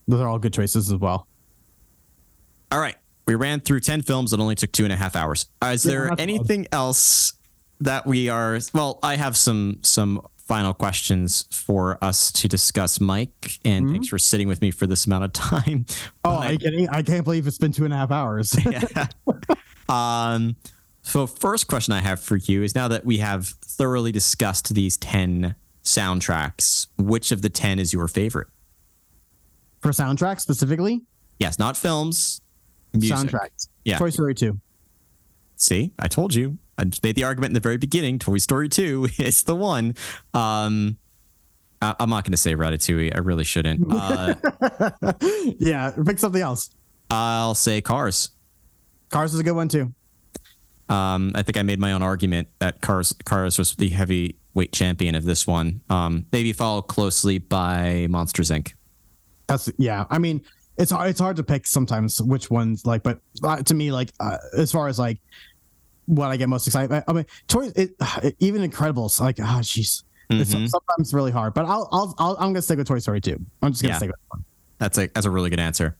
Those 0.06 0.20
are 0.20 0.28
all 0.28 0.38
good 0.38 0.52
choices 0.52 0.92
as 0.92 0.98
well. 0.98 1.26
All 2.70 2.80
right. 2.80 2.96
We 3.26 3.34
ran 3.36 3.60
through 3.60 3.80
10 3.80 4.02
films 4.02 4.32
that 4.32 4.40
only 4.40 4.54
took 4.54 4.72
two 4.72 4.84
and 4.84 4.92
a 4.92 4.96
half 4.96 5.16
hours. 5.16 5.48
Uh, 5.62 5.68
is 5.68 5.82
there 5.82 6.08
that's 6.08 6.20
anything 6.20 6.66
else 6.72 7.32
that 7.80 8.06
we 8.06 8.28
are 8.28 8.58
well, 8.72 8.98
I 9.02 9.16
have 9.16 9.36
some 9.36 9.78
some 9.82 10.26
final 10.36 10.74
questions 10.74 11.46
for 11.50 11.98
us 12.02 12.30
to 12.32 12.48
discuss, 12.48 13.00
Mike. 13.00 13.58
And 13.64 13.90
thanks 13.90 14.08
for 14.08 14.18
sitting 14.18 14.46
with 14.46 14.60
me 14.60 14.70
for 14.70 14.86
this 14.86 15.06
amount 15.06 15.24
of 15.24 15.32
time. 15.32 15.86
Oh, 16.24 16.36
are 16.36 16.52
you 16.52 16.58
kidding? 16.58 16.88
I 16.90 17.02
can't 17.02 17.24
believe 17.24 17.46
it's 17.46 17.58
been 17.58 17.72
two 17.72 17.84
and 17.84 17.94
a 17.94 17.96
half 17.96 18.10
hours. 18.10 18.54
yeah. 18.70 19.06
Um, 19.88 20.56
so 21.02 21.26
first 21.26 21.66
question 21.66 21.92
I 21.92 22.00
have 22.00 22.20
for 22.20 22.36
you 22.36 22.62
is 22.62 22.74
now 22.74 22.88
that 22.88 23.04
we 23.04 23.18
have 23.18 23.46
thoroughly 23.46 24.12
discussed 24.12 24.74
these 24.74 24.96
10 24.98 25.54
soundtracks, 25.82 26.88
which 26.98 27.32
of 27.32 27.42
the 27.42 27.50
10 27.50 27.78
is 27.78 27.92
your 27.92 28.08
favorite? 28.08 28.48
For 29.84 29.90
soundtrack 29.90 30.40
specifically, 30.40 31.02
Yes, 31.38 31.58
not 31.58 31.76
films. 31.76 32.40
Music. 32.94 33.14
soundtracks. 33.14 33.68
Yeah. 33.84 33.98
Toy 33.98 34.08
Story 34.08 34.34
2. 34.34 34.58
See, 35.56 35.92
I 35.98 36.08
told 36.08 36.34
you. 36.34 36.56
I 36.78 36.84
made 37.02 37.16
the 37.16 37.24
argument 37.24 37.50
in 37.50 37.54
the 37.54 37.60
very 37.60 37.76
beginning. 37.76 38.18
Toy 38.18 38.38
Story 38.38 38.70
2 38.70 39.08
is 39.18 39.42
the 39.42 39.54
one. 39.54 39.94
Um, 40.32 40.96
I, 41.82 41.94
I'm 42.00 42.08
not 42.08 42.24
going 42.24 42.30
to 42.32 42.38
say 42.38 42.54
Ratatouille. 42.54 43.14
I 43.14 43.18
really 43.18 43.44
shouldn't. 43.44 43.84
Uh, 43.92 45.12
yeah, 45.58 45.90
pick 46.06 46.18
something 46.18 46.40
else. 46.40 46.70
I'll 47.10 47.54
say 47.54 47.82
Cars. 47.82 48.30
Cars 49.10 49.34
is 49.34 49.40
a 49.40 49.44
good 49.44 49.52
one 49.52 49.68
too. 49.68 49.92
Um, 50.88 51.32
I 51.34 51.42
think 51.42 51.58
I 51.58 51.62
made 51.62 51.78
my 51.78 51.92
own 51.92 52.00
argument 52.02 52.48
that 52.58 52.80
Cars 52.80 53.14
Cars 53.26 53.58
was 53.58 53.74
the 53.74 53.90
heavyweight 53.90 54.72
champion 54.72 55.14
of 55.14 55.24
this 55.24 55.46
one. 55.46 55.82
Um, 55.90 56.24
maybe 56.32 56.54
followed 56.54 56.82
closely 56.88 57.36
by 57.38 58.06
Monsters 58.08 58.50
Inc. 58.50 58.72
That's 59.46 59.70
yeah. 59.78 60.04
I 60.10 60.18
mean, 60.18 60.42
it's 60.78 60.90
hard. 60.90 61.10
It's 61.10 61.20
hard 61.20 61.36
to 61.36 61.42
pick 61.44 61.66
sometimes 61.66 62.20
which 62.20 62.50
ones 62.50 62.84
like, 62.86 63.02
but 63.02 63.20
uh, 63.42 63.62
to 63.62 63.74
me, 63.74 63.92
like 63.92 64.12
uh, 64.20 64.38
as 64.56 64.72
far 64.72 64.88
as 64.88 64.98
like 64.98 65.20
what 66.06 66.30
I 66.30 66.36
get 66.36 66.48
most 66.48 66.66
excited. 66.66 66.92
I, 66.92 67.02
I 67.08 67.12
mean, 67.12 67.26
toy. 67.48 67.70
It, 67.76 67.92
even 68.40 68.68
Incredibles. 68.68 69.20
Like, 69.20 69.38
ah, 69.40 69.58
jeez. 69.62 70.02
It's 70.30 70.54
Mhm. 70.54 70.68
sometimes 70.68 71.12
really 71.12 71.30
hard, 71.30 71.52
but 71.52 71.66
I'll, 71.66 71.86
I'll, 71.92 72.14
I'll, 72.18 72.32
I'm 72.36 72.48
gonna 72.54 72.62
stick 72.62 72.78
with 72.78 72.88
Toy 72.88 72.98
Story 72.98 73.20
2. 73.20 73.38
I'm 73.62 73.72
just 73.72 73.82
gonna 73.82 73.92
Yeah. 73.92 73.98
stick 73.98 74.08
with 74.08 74.16
that 74.16 74.36
one. 74.36 74.44
That's 74.78 74.98
a 74.98 75.06
that's 75.08 75.26
a 75.26 75.30
really 75.30 75.50
good 75.50 75.60
answer. 75.60 75.96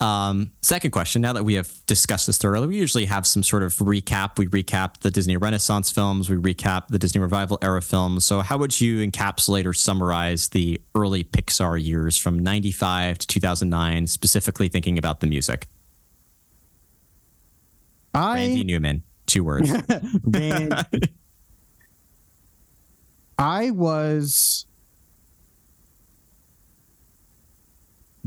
Um, 0.00 0.52
second 0.62 0.92
question. 0.92 1.20
Now 1.20 1.34
that 1.34 1.44
we 1.44 1.54
have 1.54 1.70
discussed 1.86 2.26
this 2.26 2.38
thoroughly, 2.38 2.66
we 2.66 2.78
usually 2.78 3.04
have 3.04 3.26
some 3.26 3.42
sort 3.42 3.62
of 3.62 3.74
recap. 3.76 4.38
We 4.38 4.46
recap 4.46 5.00
the 5.00 5.10
Disney 5.10 5.36
Renaissance 5.36 5.90
films. 5.90 6.30
We 6.30 6.36
recap 6.36 6.88
the 6.88 6.98
Disney 6.98 7.20
Revival 7.20 7.58
era 7.60 7.82
films. 7.82 8.24
So, 8.24 8.40
how 8.40 8.56
would 8.56 8.80
you 8.80 9.06
encapsulate 9.06 9.66
or 9.66 9.74
summarize 9.74 10.48
the 10.48 10.80
early 10.94 11.22
Pixar 11.22 11.82
years 11.82 12.16
from 12.16 12.38
'95 12.38 13.18
to 13.18 13.26
2009, 13.26 14.06
specifically 14.06 14.68
thinking 14.68 14.96
about 14.96 15.20
the 15.20 15.26
music? 15.26 15.68
Randy 18.14 18.60
I 18.60 18.64
Newman. 18.64 19.02
Two 19.26 19.44
words. 19.44 19.70
Man, 20.24 20.70
I 23.38 23.70
was 23.70 24.66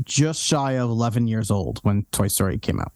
just 0.02 0.42
shy 0.42 0.72
of 0.72 0.90
11 0.90 1.28
years 1.28 1.50
old 1.50 1.78
when 1.82 2.04
Toy 2.10 2.28
Story 2.28 2.58
came 2.58 2.80
out. 2.80 2.92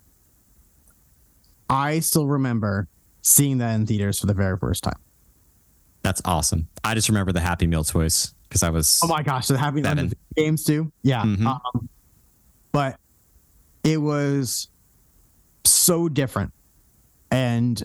I 1.70 2.00
still 2.00 2.26
remember 2.26 2.88
seeing 3.22 3.58
that 3.58 3.74
in 3.74 3.86
theaters 3.86 4.18
for 4.20 4.26
the 4.26 4.34
very 4.34 4.56
first 4.56 4.84
time. 4.84 4.98
That's 6.02 6.22
awesome. 6.24 6.68
I 6.84 6.94
just 6.94 7.08
remember 7.08 7.32
the 7.32 7.40
Happy 7.40 7.66
Meal 7.66 7.84
toys 7.84 8.34
because 8.48 8.62
I 8.62 8.70
was. 8.70 9.00
Oh 9.02 9.08
my 9.08 9.22
gosh, 9.22 9.46
the 9.48 9.58
Happy. 9.58 9.82
Meal 9.82 10.08
games 10.36 10.64
too. 10.64 10.90
Yeah. 11.02 11.22
Mhm. 11.22 11.46
Um, 11.46 11.88
but 12.72 12.98
it 13.84 13.98
was 13.98 14.68
so 15.64 16.08
different. 16.08 16.52
And 17.30 17.82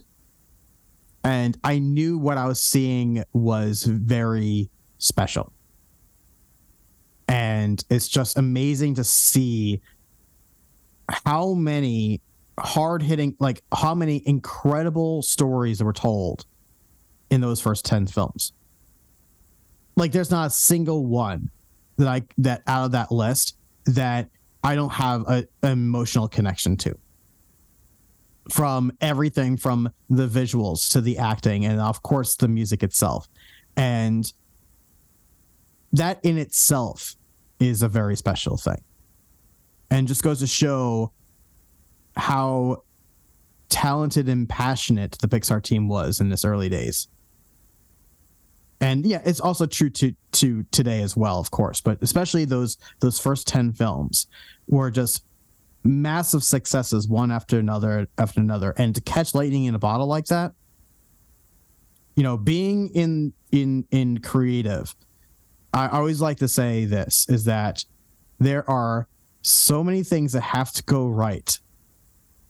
and 1.26 1.57
I 1.64 1.80
knew 1.80 2.18
what 2.18 2.38
I 2.38 2.48
was 2.48 2.61
seeing 2.61 3.23
was 3.34 3.84
very 3.84 4.69
special. 4.99 5.52
And 7.34 7.84
it's 7.89 8.07
just 8.07 8.38
amazing 8.38 8.93
to 8.95 9.03
see 9.03 9.81
how 11.10 11.55
many 11.55 12.22
hard 12.60 13.01
hitting, 13.01 13.35
like 13.39 13.64
how 13.73 13.95
many 13.95 14.22
incredible 14.27 15.23
stories 15.23 15.80
that 15.80 15.85
were 15.85 15.93
told 15.93 16.45
in 17.31 17.41
those 17.41 17.60
first 17.60 17.85
10 17.85 18.05
films. 18.05 18.53
Like 19.95 20.11
there's 20.11 20.30
not 20.30 20.45
a 20.45 20.49
single 20.51 21.07
one 21.07 21.49
that 21.97 22.07
I 22.07 22.22
that 22.38 22.61
out 22.68 22.85
of 22.85 22.91
that 22.91 23.11
list 23.11 23.57
that 23.88 24.30
I 24.64 24.76
don't 24.76 24.93
have 24.93 25.22
a, 25.22 25.47
an 25.64 25.72
emotional 25.72 26.27
connection 26.27 26.77
to. 26.77 26.95
From 28.51 28.91
everything 29.01 29.57
from 29.57 29.91
the 30.07 30.27
visuals 30.27 30.88
to 30.91 31.01
the 31.01 31.18
acting 31.18 31.65
and 31.65 31.81
of 31.81 32.03
course 32.03 32.35
the 32.35 32.47
music 32.47 32.84
itself. 32.84 33.27
And 33.76 34.31
that 35.93 36.19
in 36.23 36.38
itself 36.38 37.15
is 37.69 37.81
a 37.81 37.88
very 37.88 38.15
special 38.15 38.57
thing. 38.57 38.81
And 39.90 40.07
just 40.07 40.23
goes 40.23 40.40
to 40.40 40.48
show 40.48 41.11
how 42.15 42.84
talented 43.69 44.30
and 44.30 44.48
passionate 44.48 45.18
the 45.19 45.27
Pixar 45.27 45.61
team 45.61 45.88
was 45.88 46.19
in 46.19 46.30
this 46.30 46.45
early 46.45 46.69
days. 46.69 47.07
And 48.80 49.06
yeah, 49.06 49.22
it's 49.23 49.40
also 49.40 49.65
true 49.65 49.90
to 49.91 50.14
to 50.34 50.64
today 50.72 51.02
as 51.02 51.15
well, 51.15 51.40
of 51.40 51.52
course, 51.52 51.80
but 51.80 52.02
especially 52.02 52.45
those 52.45 52.77
those 52.99 53.19
first 53.19 53.48
10 53.48 53.73
films 53.73 54.27
were 54.68 54.91
just 54.91 55.23
massive 55.84 56.44
successes 56.44 57.07
one 57.07 57.31
after 57.31 57.60
another 57.60 58.07
after 58.18 58.40
another 58.40 58.73
and 58.77 58.95
to 58.95 59.02
catch 59.02 59.35
lightning 59.35 59.65
in 59.65 59.76
a 59.76 59.80
bottle 59.80 60.07
like 60.07 60.26
that 60.26 60.53
you 62.15 62.23
know 62.23 62.38
being 62.38 62.90
in 62.90 63.34
in 63.52 63.85
in 63.91 64.18
creative 64.19 64.95
i 65.73 65.87
always 65.87 66.21
like 66.21 66.37
to 66.37 66.47
say 66.47 66.85
this 66.85 67.25
is 67.29 67.45
that 67.45 67.85
there 68.39 68.69
are 68.69 69.07
so 69.41 69.83
many 69.83 70.03
things 70.03 70.33
that 70.33 70.41
have 70.41 70.71
to 70.71 70.83
go 70.83 71.07
right 71.07 71.59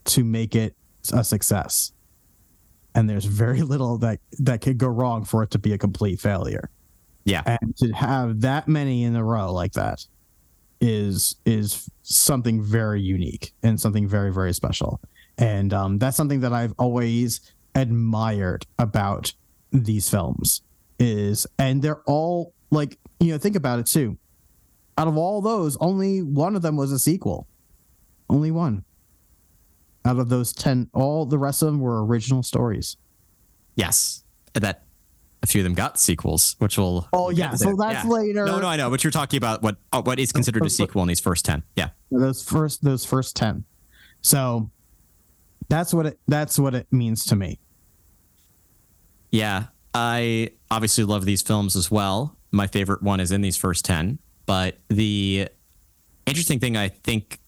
to 0.06 0.24
make 0.24 0.56
it 0.56 0.76
a 1.12 1.24
success. 1.24 1.92
And 2.96 3.10
there's 3.10 3.26
very 3.26 3.62
little 3.74 3.98
that 4.00 4.20
that 4.40 4.62
could 4.62 4.78
go 4.78 4.88
wrong 4.88 5.26
for 5.26 5.44
it 5.44 5.52
to 5.52 5.60
be 5.60 5.74
a 5.74 5.78
complete 5.78 6.20
failure. 6.22 6.70
Yeah. 7.26 7.42
and 7.46 7.76
to 7.78 7.90
have 7.94 8.42
that 8.42 8.68
many 8.68 9.06
in 9.06 9.16
a 9.16 9.24
row 9.24 9.54
like 9.54 9.72
that 9.74 10.06
is 10.82 11.38
is 11.46 11.90
something 12.02 12.62
very 12.62 13.02
unique 13.02 13.54
and 13.64 13.80
something 13.80 14.08
very 14.08 14.32
very 14.32 14.54
special. 14.54 15.00
And 15.38 15.74
um, 15.74 15.98
that's 16.00 16.18
something 16.18 16.42
that 16.42 16.52
i've 16.52 16.74
always 16.78 17.40
admired 17.76 18.68
about 18.78 19.34
these 19.72 20.10
films 20.10 20.62
is 21.00 21.48
and 21.58 21.82
they're 21.82 22.02
all 22.02 22.54
like 22.72 23.00
you 23.20 23.32
know 23.32 23.38
think 23.38 23.56
about 23.56 23.80
it 23.80 23.86
too 23.86 24.18
out 24.98 25.08
of 25.08 25.18
all 25.18 25.42
those 25.42 25.76
only 25.78 26.22
one 26.22 26.56
of 26.56 26.62
them 26.62 26.76
was 26.76 26.92
a 26.92 27.00
sequel 27.00 27.48
only 28.30 28.52
one 28.52 28.84
out 30.06 30.20
of 30.20 30.30
those 30.30 30.52
10 30.54 30.90
all 30.94 31.26
the 31.26 31.38
rest 31.38 31.62
of 31.62 31.68
them 31.68 31.80
were 31.80 32.06
original 32.06 32.44
stories 32.44 32.98
Yes. 33.76 34.24
That 34.54 34.84
a 35.42 35.48
few 35.48 35.62
of 35.62 35.64
them 35.64 35.74
got 35.74 36.00
sequels, 36.00 36.56
which 36.60 36.78
will. 36.78 37.08
oh 37.12 37.32
yeah 37.32 37.56
so 37.56 37.76
that's 37.76 38.06
Yeah. 38.06 38.10
later 38.12 38.46
No, 38.46 38.60
no, 38.60 38.68
I 38.68 38.76
know. 38.78 38.92
But 38.92 39.04
you're 39.04 39.10
talking 39.12 39.38
about 39.38 39.64
what 39.64 39.78
uh, 39.92 40.02
what 40.04 40.20
is 40.20 40.32
considered 40.32 40.64
a 40.64 40.70
sequel 40.70 41.02
in 41.02 41.08
these 41.08 41.20
first 41.20 41.44
ten. 41.44 41.64
Yeah. 41.76 41.90
those 42.12 42.44
first 42.44 42.84
those 42.84 43.04
first 43.04 43.36
10 43.36 43.64
so 44.22 44.70
that's 45.70 45.92
what 45.94 46.06
it 46.06 46.20
that's 46.28 46.60
what 46.60 46.76
it 46.76 46.86
means 46.92 47.26
to 47.26 47.36
me 47.36 47.60
Yeah, 49.32 49.66
I 49.94 50.52
obviously 50.70 51.04
love 51.04 51.26
these 51.26 51.42
films 51.42 51.76
as 51.76 51.90
well. 51.90 52.38
My 52.54 52.68
favorite 52.68 53.02
one 53.02 53.20
is 53.20 53.32
in 53.32 53.42
these 53.42 53.58
first 53.58 53.84
10. 53.84 54.20
But 54.46 54.78
the 54.88 55.50
interesting 56.26 56.60
thing, 56.60 56.78
I 56.78 56.88
think, 56.88 57.40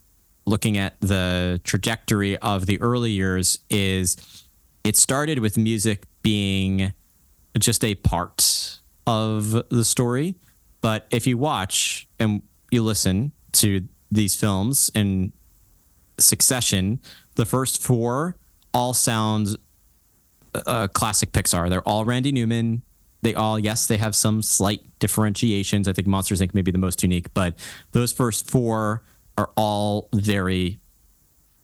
looking 0.46 0.78
at 0.78 1.00
the 1.00 1.62
trajectory 1.64 2.38
of 2.38 2.66
the 2.66 2.82
early 2.82 3.12
years, 3.12 3.60
is 3.70 4.18
it 4.84 4.98
started 4.98 5.40
with 5.40 5.58
music 5.58 6.04
being 6.22 6.94
just 7.58 7.84
a 7.84 7.96
part 7.96 8.80
of 9.08 9.70
the 9.70 9.86
story. 9.86 10.36
But 10.82 11.08
if 11.12 11.26
you 11.26 11.38
watch 11.38 12.08
and 12.20 12.42
you 12.72 12.84
listen 12.84 13.32
to 13.54 13.88
these 14.12 14.36
films 14.36 14.92
in 14.94 15.34
succession, 16.18 17.00
the 17.36 17.46
first 17.46 17.82
four 17.82 18.36
all 18.74 18.94
sound 18.94 19.58
uh, 20.54 20.88
classic 20.88 21.32
Pixar. 21.32 21.70
They're 21.70 21.88
all 21.88 22.06
Randy 22.06 22.32
Newman. 22.32 22.82
They 23.22 23.34
all, 23.34 23.58
yes, 23.58 23.88
they 23.88 23.98
have 23.98 24.16
some 24.16 24.42
slight 24.42 24.82
differentiations. 25.00 25.88
I 25.88 25.94
think 25.94 26.08
Monsters 26.08 26.42
Inc. 26.42 26.54
may 26.54 26.62
be 26.62 26.72
the 26.72 26.78
most 26.78 27.02
unique, 27.02 27.34
but 27.34 27.56
those 27.92 28.12
first 28.12 28.50
four 28.50 29.04
are 29.38 29.50
all 29.56 30.10
very 30.14 30.80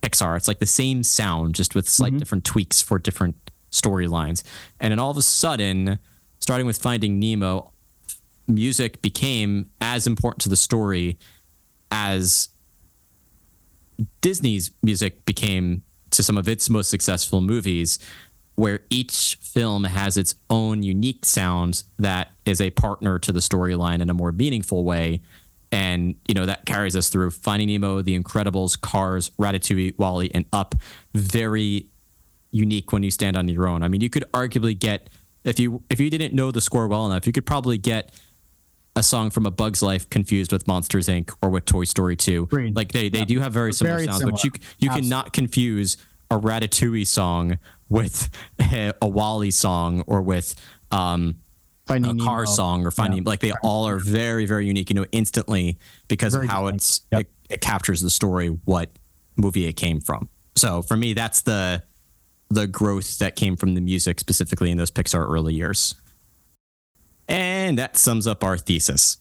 Pixar. 0.01 0.35
It's 0.35 0.47
like 0.47 0.59
the 0.59 0.65
same 0.65 1.03
sound, 1.03 1.55
just 1.55 1.75
with 1.75 1.87
slight 1.87 2.11
mm-hmm. 2.11 2.19
different 2.19 2.45
tweaks 2.45 2.81
for 2.81 2.97
different 2.97 3.35
storylines. 3.71 4.43
And 4.79 4.91
then 4.91 4.99
all 4.99 5.11
of 5.11 5.17
a 5.17 5.21
sudden, 5.21 5.99
starting 6.39 6.65
with 6.65 6.77
Finding 6.77 7.19
Nemo, 7.19 7.71
music 8.47 9.01
became 9.01 9.69
as 9.79 10.07
important 10.07 10.41
to 10.41 10.49
the 10.49 10.55
story 10.55 11.17
as 11.91 12.49
Disney's 14.21 14.71
music 14.81 15.25
became 15.25 15.83
to 16.11 16.23
some 16.23 16.37
of 16.37 16.47
its 16.47 16.69
most 16.69 16.89
successful 16.89 17.41
movies, 17.41 17.99
where 18.61 18.81
each 18.91 19.39
film 19.41 19.85
has 19.85 20.17
its 20.17 20.35
own 20.51 20.83
unique 20.83 21.25
sound 21.25 21.83
that 21.97 22.29
is 22.45 22.61
a 22.61 22.69
partner 22.69 23.17
to 23.17 23.31
the 23.31 23.39
storyline 23.39 24.03
in 24.03 24.09
a 24.11 24.13
more 24.13 24.31
meaningful 24.31 24.83
way. 24.83 25.19
And, 25.71 26.13
you 26.27 26.35
know, 26.35 26.45
that 26.45 26.67
carries 26.67 26.95
us 26.95 27.09
through 27.09 27.31
Finding 27.31 27.69
Nemo, 27.69 28.03
The 28.03 28.15
Incredibles, 28.15 28.79
Cars, 28.79 29.31
Ratatouille, 29.39 29.97
WALL-E, 29.97 30.29
and 30.35 30.45
Up. 30.53 30.75
Very 31.15 31.87
unique 32.51 32.91
when 32.91 33.01
you 33.01 33.09
stand 33.09 33.35
on 33.35 33.47
your 33.47 33.67
own. 33.67 33.81
I 33.81 33.87
mean, 33.87 33.99
you 34.01 34.11
could 34.11 34.25
arguably 34.31 34.77
get 34.77 35.09
if 35.43 35.59
you 35.59 35.81
if 35.89 35.99
you 35.99 36.11
didn't 36.11 36.35
know 36.35 36.51
the 36.51 36.61
score 36.61 36.87
well 36.87 37.07
enough, 37.07 37.25
you 37.25 37.33
could 37.33 37.47
probably 37.47 37.79
get 37.79 38.13
a 38.95 39.01
song 39.01 39.31
from 39.31 39.47
A 39.47 39.51
Bug's 39.51 39.81
Life 39.81 40.07
confused 40.11 40.51
with 40.51 40.67
Monsters 40.67 41.07
Inc. 41.07 41.33
or 41.41 41.49
with 41.49 41.65
Toy 41.65 41.85
Story 41.85 42.15
2. 42.15 42.43
Agreed. 42.43 42.75
Like 42.75 42.91
they 42.91 43.09
they 43.09 43.25
do 43.25 43.39
have 43.39 43.53
very 43.53 43.73
similar 43.73 43.95
Very 43.97 44.05
sounds, 44.05 44.23
but 44.23 44.37
similar. 44.37 44.59
you 44.79 44.87
you 44.87 44.89
cannot 44.91 45.33
confuse 45.33 45.97
a 46.29 46.39
Ratatouille 46.39 47.07
song 47.07 47.57
with 47.91 48.29
a, 48.59 48.93
a 49.01 49.07
WALL-E 49.07 49.51
song 49.51 50.03
or 50.07 50.21
with 50.21 50.55
um, 50.91 51.35
Finding 51.87 52.21
a 52.21 52.23
car 52.23 52.43
Nemo. 52.43 52.51
song 52.55 52.85
or 52.85 52.91
finding 52.91 53.23
like 53.25 53.39
they 53.41 53.51
all 53.63 53.85
are 53.87 53.97
very 53.99 54.45
very 54.45 54.65
unique 54.65 54.89
you 54.89 54.95
know 54.95 55.05
instantly 55.11 55.77
because 56.07 56.33
Very 56.33 56.45
of 56.45 56.51
how 56.51 56.61
unique. 56.67 56.75
it's 56.75 57.01
Yep. 57.11 57.21
it, 57.21 57.29
it 57.49 57.61
captures 57.61 57.99
the 58.01 58.09
story 58.09 58.47
what 58.65 58.89
movie 59.35 59.65
it 59.67 59.73
came 59.73 59.99
from 59.99 60.29
so 60.55 60.81
for 60.83 60.95
me 60.95 61.13
that's 61.13 61.41
the 61.41 61.83
the 62.49 62.65
growth 62.67 63.17
that 63.19 63.35
came 63.35 63.57
from 63.57 63.73
the 63.73 63.81
music 63.81 64.19
specifically 64.21 64.71
in 64.71 64.77
those 64.77 64.91
pixar 64.91 65.27
early 65.29 65.53
years 65.53 65.95
and 67.27 67.77
that 67.77 67.97
sums 67.97 68.25
up 68.27 68.43
our 68.43 68.57
thesis 68.57 69.17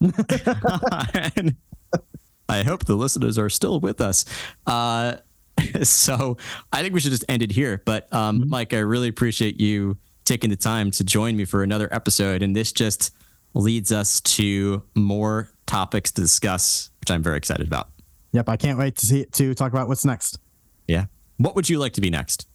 And 0.00 1.56
i 2.50 2.62
hope 2.64 2.84
the 2.84 2.96
listeners 2.96 3.38
are 3.38 3.48
still 3.48 3.80
with 3.80 4.00
us 4.00 4.24
uh 4.66 5.16
so 5.82 6.36
I 6.72 6.82
think 6.82 6.94
we 6.94 7.00
should 7.00 7.12
just 7.12 7.24
end 7.28 7.42
it 7.42 7.52
here. 7.52 7.82
But 7.84 8.12
um, 8.12 8.48
Mike, 8.48 8.74
I 8.74 8.78
really 8.78 9.08
appreciate 9.08 9.60
you 9.60 9.98
taking 10.24 10.50
the 10.50 10.56
time 10.56 10.90
to 10.92 11.04
join 11.04 11.36
me 11.36 11.44
for 11.44 11.62
another 11.62 11.88
episode. 11.92 12.42
And 12.42 12.54
this 12.54 12.72
just 12.72 13.12
leads 13.54 13.90
us 13.90 14.20
to 14.20 14.82
more 14.94 15.50
topics 15.66 16.12
to 16.12 16.22
discuss, 16.22 16.90
which 17.00 17.10
I'm 17.10 17.22
very 17.22 17.36
excited 17.36 17.66
about. 17.66 17.88
Yep, 18.32 18.48
I 18.48 18.56
can't 18.56 18.78
wait 18.78 18.96
to 18.96 19.06
see 19.06 19.24
to 19.24 19.54
talk 19.54 19.72
about 19.72 19.88
what's 19.88 20.04
next. 20.04 20.38
Yeah. 20.86 21.06
What 21.38 21.56
would 21.56 21.68
you 21.68 21.78
like 21.78 21.94
to 21.94 22.00
be 22.00 22.10
next? 22.10 22.46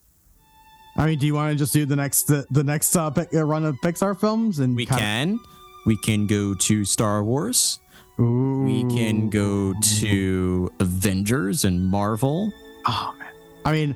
I 0.98 1.08
mean, 1.08 1.20
do 1.20 1.26
you 1.26 1.34
want 1.34 1.52
to 1.52 1.58
just 1.58 1.74
do 1.74 1.86
the 1.86 1.98
next 1.98 2.24
the, 2.24 2.46
the 2.52 2.64
next 2.64 2.96
uh, 2.96 3.12
uh, 3.34 3.44
run 3.44 3.66
of 3.66 3.76
Pixar 3.84 4.18
films 4.18 4.60
and 4.60 4.76
We 4.76 4.86
can. 4.86 5.40
We 5.86 5.98
can 5.98 6.28
go 6.28 6.54
to 6.54 6.86
Star 6.86 7.24
Wars. 7.24 7.80
Ooh. 8.20 8.64
We 8.64 8.84
can 8.96 9.30
go 9.30 9.74
to 10.00 10.72
Avengers 10.80 11.66
and 11.66 11.86
Marvel. 11.86 12.54
Oh 12.88 13.16
man. 13.20 13.30
I 13.66 13.72
mean, 13.72 13.96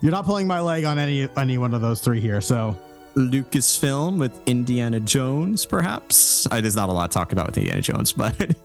you're 0.00 0.12
not 0.12 0.24
pulling 0.24 0.46
my 0.46 0.60
leg 0.60 0.84
on 0.84 0.98
any 0.98 1.28
any 1.36 1.58
one 1.58 1.74
of 1.74 1.80
those 1.80 2.00
three 2.00 2.20
here. 2.20 2.40
So 2.40 2.76
Lucasfilm 3.16 4.18
with 4.18 4.40
Indiana 4.46 5.00
Jones, 5.00 5.66
perhaps. 5.66 6.46
I, 6.50 6.60
there's 6.60 6.76
not 6.76 6.88
a 6.88 6.92
lot 6.92 7.10
to 7.10 7.14
talk 7.14 7.32
about 7.32 7.46
with 7.46 7.58
Indiana 7.58 7.80
Jones, 7.82 8.12
but 8.22 8.56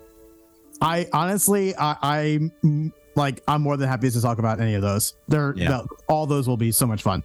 I 0.81 1.07
honestly, 1.11 1.75
I, 1.75 1.95
I 2.01 2.39
mm, 2.63 2.91
like, 3.15 3.41
I'm 3.47 3.61
more 3.61 3.77
than 3.77 3.87
happy 3.89 4.09
to 4.11 4.21
talk 4.21 4.37
about 4.39 4.59
any 4.59 4.75
of 4.75 4.81
those. 4.81 5.13
They're 5.27 5.53
Yeah. 5.55 5.69
the- 5.69 5.87
all 6.07 6.25
those 6.27 6.47
will 6.47 6.57
be 6.57 6.71
so 6.71 6.85
much 6.85 7.01
fun. 7.01 7.23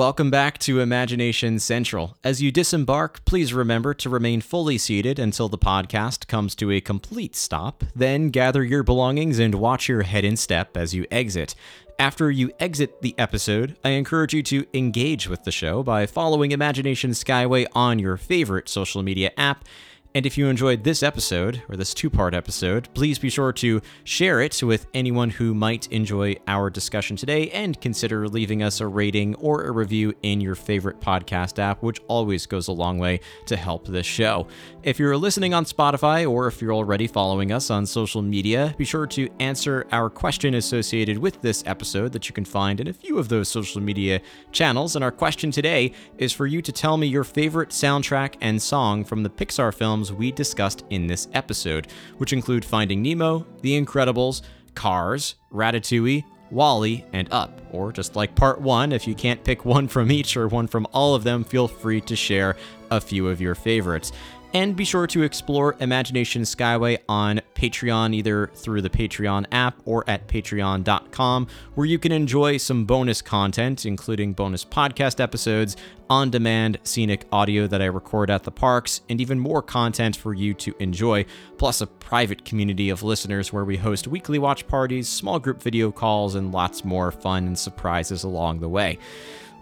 Welcome 0.00 0.30
back 0.30 0.56
to 0.60 0.80
Imagination 0.80 1.58
Central. 1.58 2.16
As 2.24 2.40
you 2.40 2.50
disembark, 2.50 3.22
please 3.26 3.52
remember 3.52 3.92
to 3.92 4.08
remain 4.08 4.40
fully 4.40 4.78
seated 4.78 5.18
until 5.18 5.50
the 5.50 5.58
podcast 5.58 6.26
comes 6.26 6.54
to 6.54 6.70
a 6.70 6.80
complete 6.80 7.36
stop. 7.36 7.84
Then 7.94 8.30
gather 8.30 8.64
your 8.64 8.82
belongings 8.82 9.38
and 9.38 9.56
watch 9.56 9.90
your 9.90 10.00
head 10.04 10.24
and 10.24 10.38
step 10.38 10.74
as 10.74 10.94
you 10.94 11.04
exit. 11.10 11.54
After 11.98 12.30
you 12.30 12.50
exit 12.58 13.02
the 13.02 13.14
episode, 13.18 13.76
I 13.84 13.90
encourage 13.90 14.32
you 14.32 14.42
to 14.44 14.64
engage 14.72 15.28
with 15.28 15.44
the 15.44 15.52
show 15.52 15.82
by 15.82 16.06
following 16.06 16.52
Imagination 16.52 17.10
Skyway 17.10 17.66
on 17.74 17.98
your 17.98 18.16
favorite 18.16 18.70
social 18.70 19.02
media 19.02 19.32
app. 19.36 19.66
And 20.12 20.26
if 20.26 20.36
you 20.36 20.48
enjoyed 20.48 20.82
this 20.82 21.04
episode, 21.04 21.62
or 21.68 21.76
this 21.76 21.94
two 21.94 22.10
part 22.10 22.34
episode, 22.34 22.88
please 22.94 23.16
be 23.16 23.30
sure 23.30 23.52
to 23.52 23.80
share 24.02 24.40
it 24.40 24.60
with 24.60 24.88
anyone 24.92 25.30
who 25.30 25.54
might 25.54 25.86
enjoy 25.92 26.34
our 26.48 26.68
discussion 26.68 27.14
today 27.14 27.48
and 27.50 27.80
consider 27.80 28.26
leaving 28.26 28.60
us 28.60 28.80
a 28.80 28.88
rating 28.88 29.36
or 29.36 29.66
a 29.66 29.70
review 29.70 30.12
in 30.24 30.40
your 30.40 30.56
favorite 30.56 31.00
podcast 31.00 31.60
app, 31.60 31.80
which 31.80 32.00
always 32.08 32.44
goes 32.44 32.66
a 32.66 32.72
long 32.72 32.98
way 32.98 33.20
to 33.46 33.56
help 33.56 33.86
this 33.86 34.04
show. 34.04 34.48
If 34.82 34.98
you're 34.98 35.16
listening 35.16 35.54
on 35.54 35.64
Spotify 35.64 36.28
or 36.28 36.48
if 36.48 36.60
you're 36.60 36.74
already 36.74 37.06
following 37.06 37.52
us 37.52 37.70
on 37.70 37.86
social 37.86 38.20
media, 38.20 38.74
be 38.76 38.84
sure 38.84 39.06
to 39.08 39.28
answer 39.38 39.86
our 39.92 40.10
question 40.10 40.54
associated 40.54 41.18
with 41.18 41.40
this 41.40 41.62
episode 41.66 42.10
that 42.14 42.28
you 42.28 42.34
can 42.34 42.44
find 42.44 42.80
in 42.80 42.88
a 42.88 42.92
few 42.92 43.16
of 43.18 43.28
those 43.28 43.48
social 43.48 43.80
media 43.80 44.20
channels. 44.50 44.96
And 44.96 45.04
our 45.04 45.12
question 45.12 45.52
today 45.52 45.92
is 46.18 46.32
for 46.32 46.48
you 46.48 46.62
to 46.62 46.72
tell 46.72 46.96
me 46.96 47.06
your 47.06 47.22
favorite 47.22 47.68
soundtrack 47.68 48.34
and 48.40 48.60
song 48.60 49.04
from 49.04 49.22
the 49.22 49.30
Pixar 49.30 49.72
films 50.00 50.12
we 50.18 50.32
discussed 50.32 50.84
in 50.88 51.06
this 51.06 51.28
episode, 51.34 51.88
which 52.16 52.32
include 52.32 52.64
Finding 52.64 53.02
Nemo, 53.02 53.46
The 53.60 53.78
Incredibles, 53.78 54.40
Cars, 54.74 55.34
Ratatouille, 55.52 56.24
WALL-E, 56.50 57.04
and 57.12 57.28
Up. 57.30 57.60
Or 57.70 57.92
just 57.92 58.16
like 58.16 58.34
part 58.34 58.62
one, 58.62 58.92
if 58.92 59.06
you 59.06 59.14
can't 59.14 59.44
pick 59.44 59.66
one 59.66 59.88
from 59.88 60.10
each 60.10 60.38
or 60.38 60.48
one 60.48 60.66
from 60.68 60.86
all 60.94 61.14
of 61.14 61.22
them, 61.22 61.44
feel 61.44 61.68
free 61.68 62.00
to 62.02 62.16
share 62.16 62.56
a 62.90 62.98
few 62.98 63.28
of 63.28 63.42
your 63.42 63.54
favorites. 63.54 64.10
And 64.52 64.74
be 64.74 64.84
sure 64.84 65.06
to 65.06 65.22
explore 65.22 65.76
Imagination 65.78 66.42
Skyway 66.42 66.98
on 67.08 67.40
Patreon, 67.54 68.12
either 68.12 68.48
through 68.48 68.82
the 68.82 68.90
Patreon 68.90 69.46
app 69.52 69.80
or 69.84 70.02
at 70.10 70.26
patreon.com, 70.26 71.46
where 71.76 71.86
you 71.86 72.00
can 72.00 72.10
enjoy 72.10 72.56
some 72.56 72.84
bonus 72.84 73.22
content, 73.22 73.86
including 73.86 74.32
bonus 74.32 74.64
podcast 74.64 75.20
episodes, 75.20 75.76
on 76.08 76.30
demand 76.30 76.80
scenic 76.82 77.26
audio 77.30 77.68
that 77.68 77.80
I 77.80 77.84
record 77.84 78.28
at 78.28 78.42
the 78.42 78.50
parks, 78.50 79.02
and 79.08 79.20
even 79.20 79.38
more 79.38 79.62
content 79.62 80.16
for 80.16 80.34
you 80.34 80.52
to 80.54 80.74
enjoy, 80.80 81.26
plus 81.56 81.80
a 81.80 81.86
private 81.86 82.44
community 82.44 82.90
of 82.90 83.04
listeners 83.04 83.52
where 83.52 83.64
we 83.64 83.76
host 83.76 84.08
weekly 84.08 84.40
watch 84.40 84.66
parties, 84.66 85.08
small 85.08 85.38
group 85.38 85.62
video 85.62 85.92
calls, 85.92 86.34
and 86.34 86.50
lots 86.50 86.84
more 86.84 87.12
fun 87.12 87.46
and 87.46 87.56
surprises 87.56 88.24
along 88.24 88.58
the 88.58 88.68
way. 88.68 88.98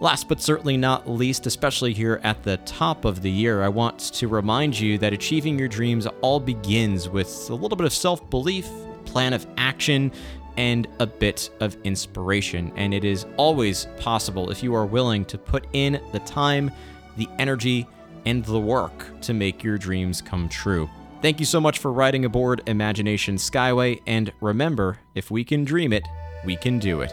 Last 0.01 0.29
but 0.29 0.41
certainly 0.41 0.77
not 0.77 1.09
least, 1.09 1.45
especially 1.45 1.93
here 1.93 2.21
at 2.23 2.41
the 2.43 2.55
top 2.57 3.03
of 3.03 3.21
the 3.21 3.29
year, 3.29 3.61
I 3.61 3.67
want 3.67 3.99
to 3.99 4.29
remind 4.29 4.79
you 4.79 4.97
that 4.97 5.11
achieving 5.11 5.59
your 5.59 5.67
dreams 5.67 6.07
all 6.21 6.39
begins 6.39 7.09
with 7.09 7.49
a 7.49 7.53
little 7.53 7.75
bit 7.75 7.85
of 7.85 7.91
self 7.91 8.29
belief, 8.29 8.69
plan 9.03 9.33
of 9.33 9.45
action, 9.57 10.13
and 10.55 10.87
a 10.99 11.05
bit 11.05 11.49
of 11.59 11.75
inspiration. 11.83 12.71
And 12.77 12.93
it 12.93 13.03
is 13.03 13.25
always 13.35 13.87
possible 13.99 14.51
if 14.51 14.63
you 14.63 14.73
are 14.73 14.85
willing 14.85 15.25
to 15.25 15.37
put 15.37 15.67
in 15.73 16.01
the 16.13 16.19
time, 16.19 16.71
the 17.17 17.27
energy, 17.37 17.85
and 18.25 18.45
the 18.45 18.59
work 18.59 19.19
to 19.21 19.33
make 19.33 19.63
your 19.65 19.77
dreams 19.77 20.21
come 20.21 20.47
true. 20.47 20.89
Thank 21.21 21.41
you 21.41 21.45
so 21.45 21.59
much 21.59 21.79
for 21.79 21.91
riding 21.91 22.23
aboard 22.23 22.61
Imagination 22.67 23.35
Skyway, 23.35 24.01
and 24.07 24.31
remember 24.39 24.99
if 25.13 25.29
we 25.29 25.43
can 25.43 25.65
dream 25.65 25.91
it, 25.91 26.07
we 26.45 26.55
can 26.55 26.79
do 26.79 27.01
it. 27.01 27.11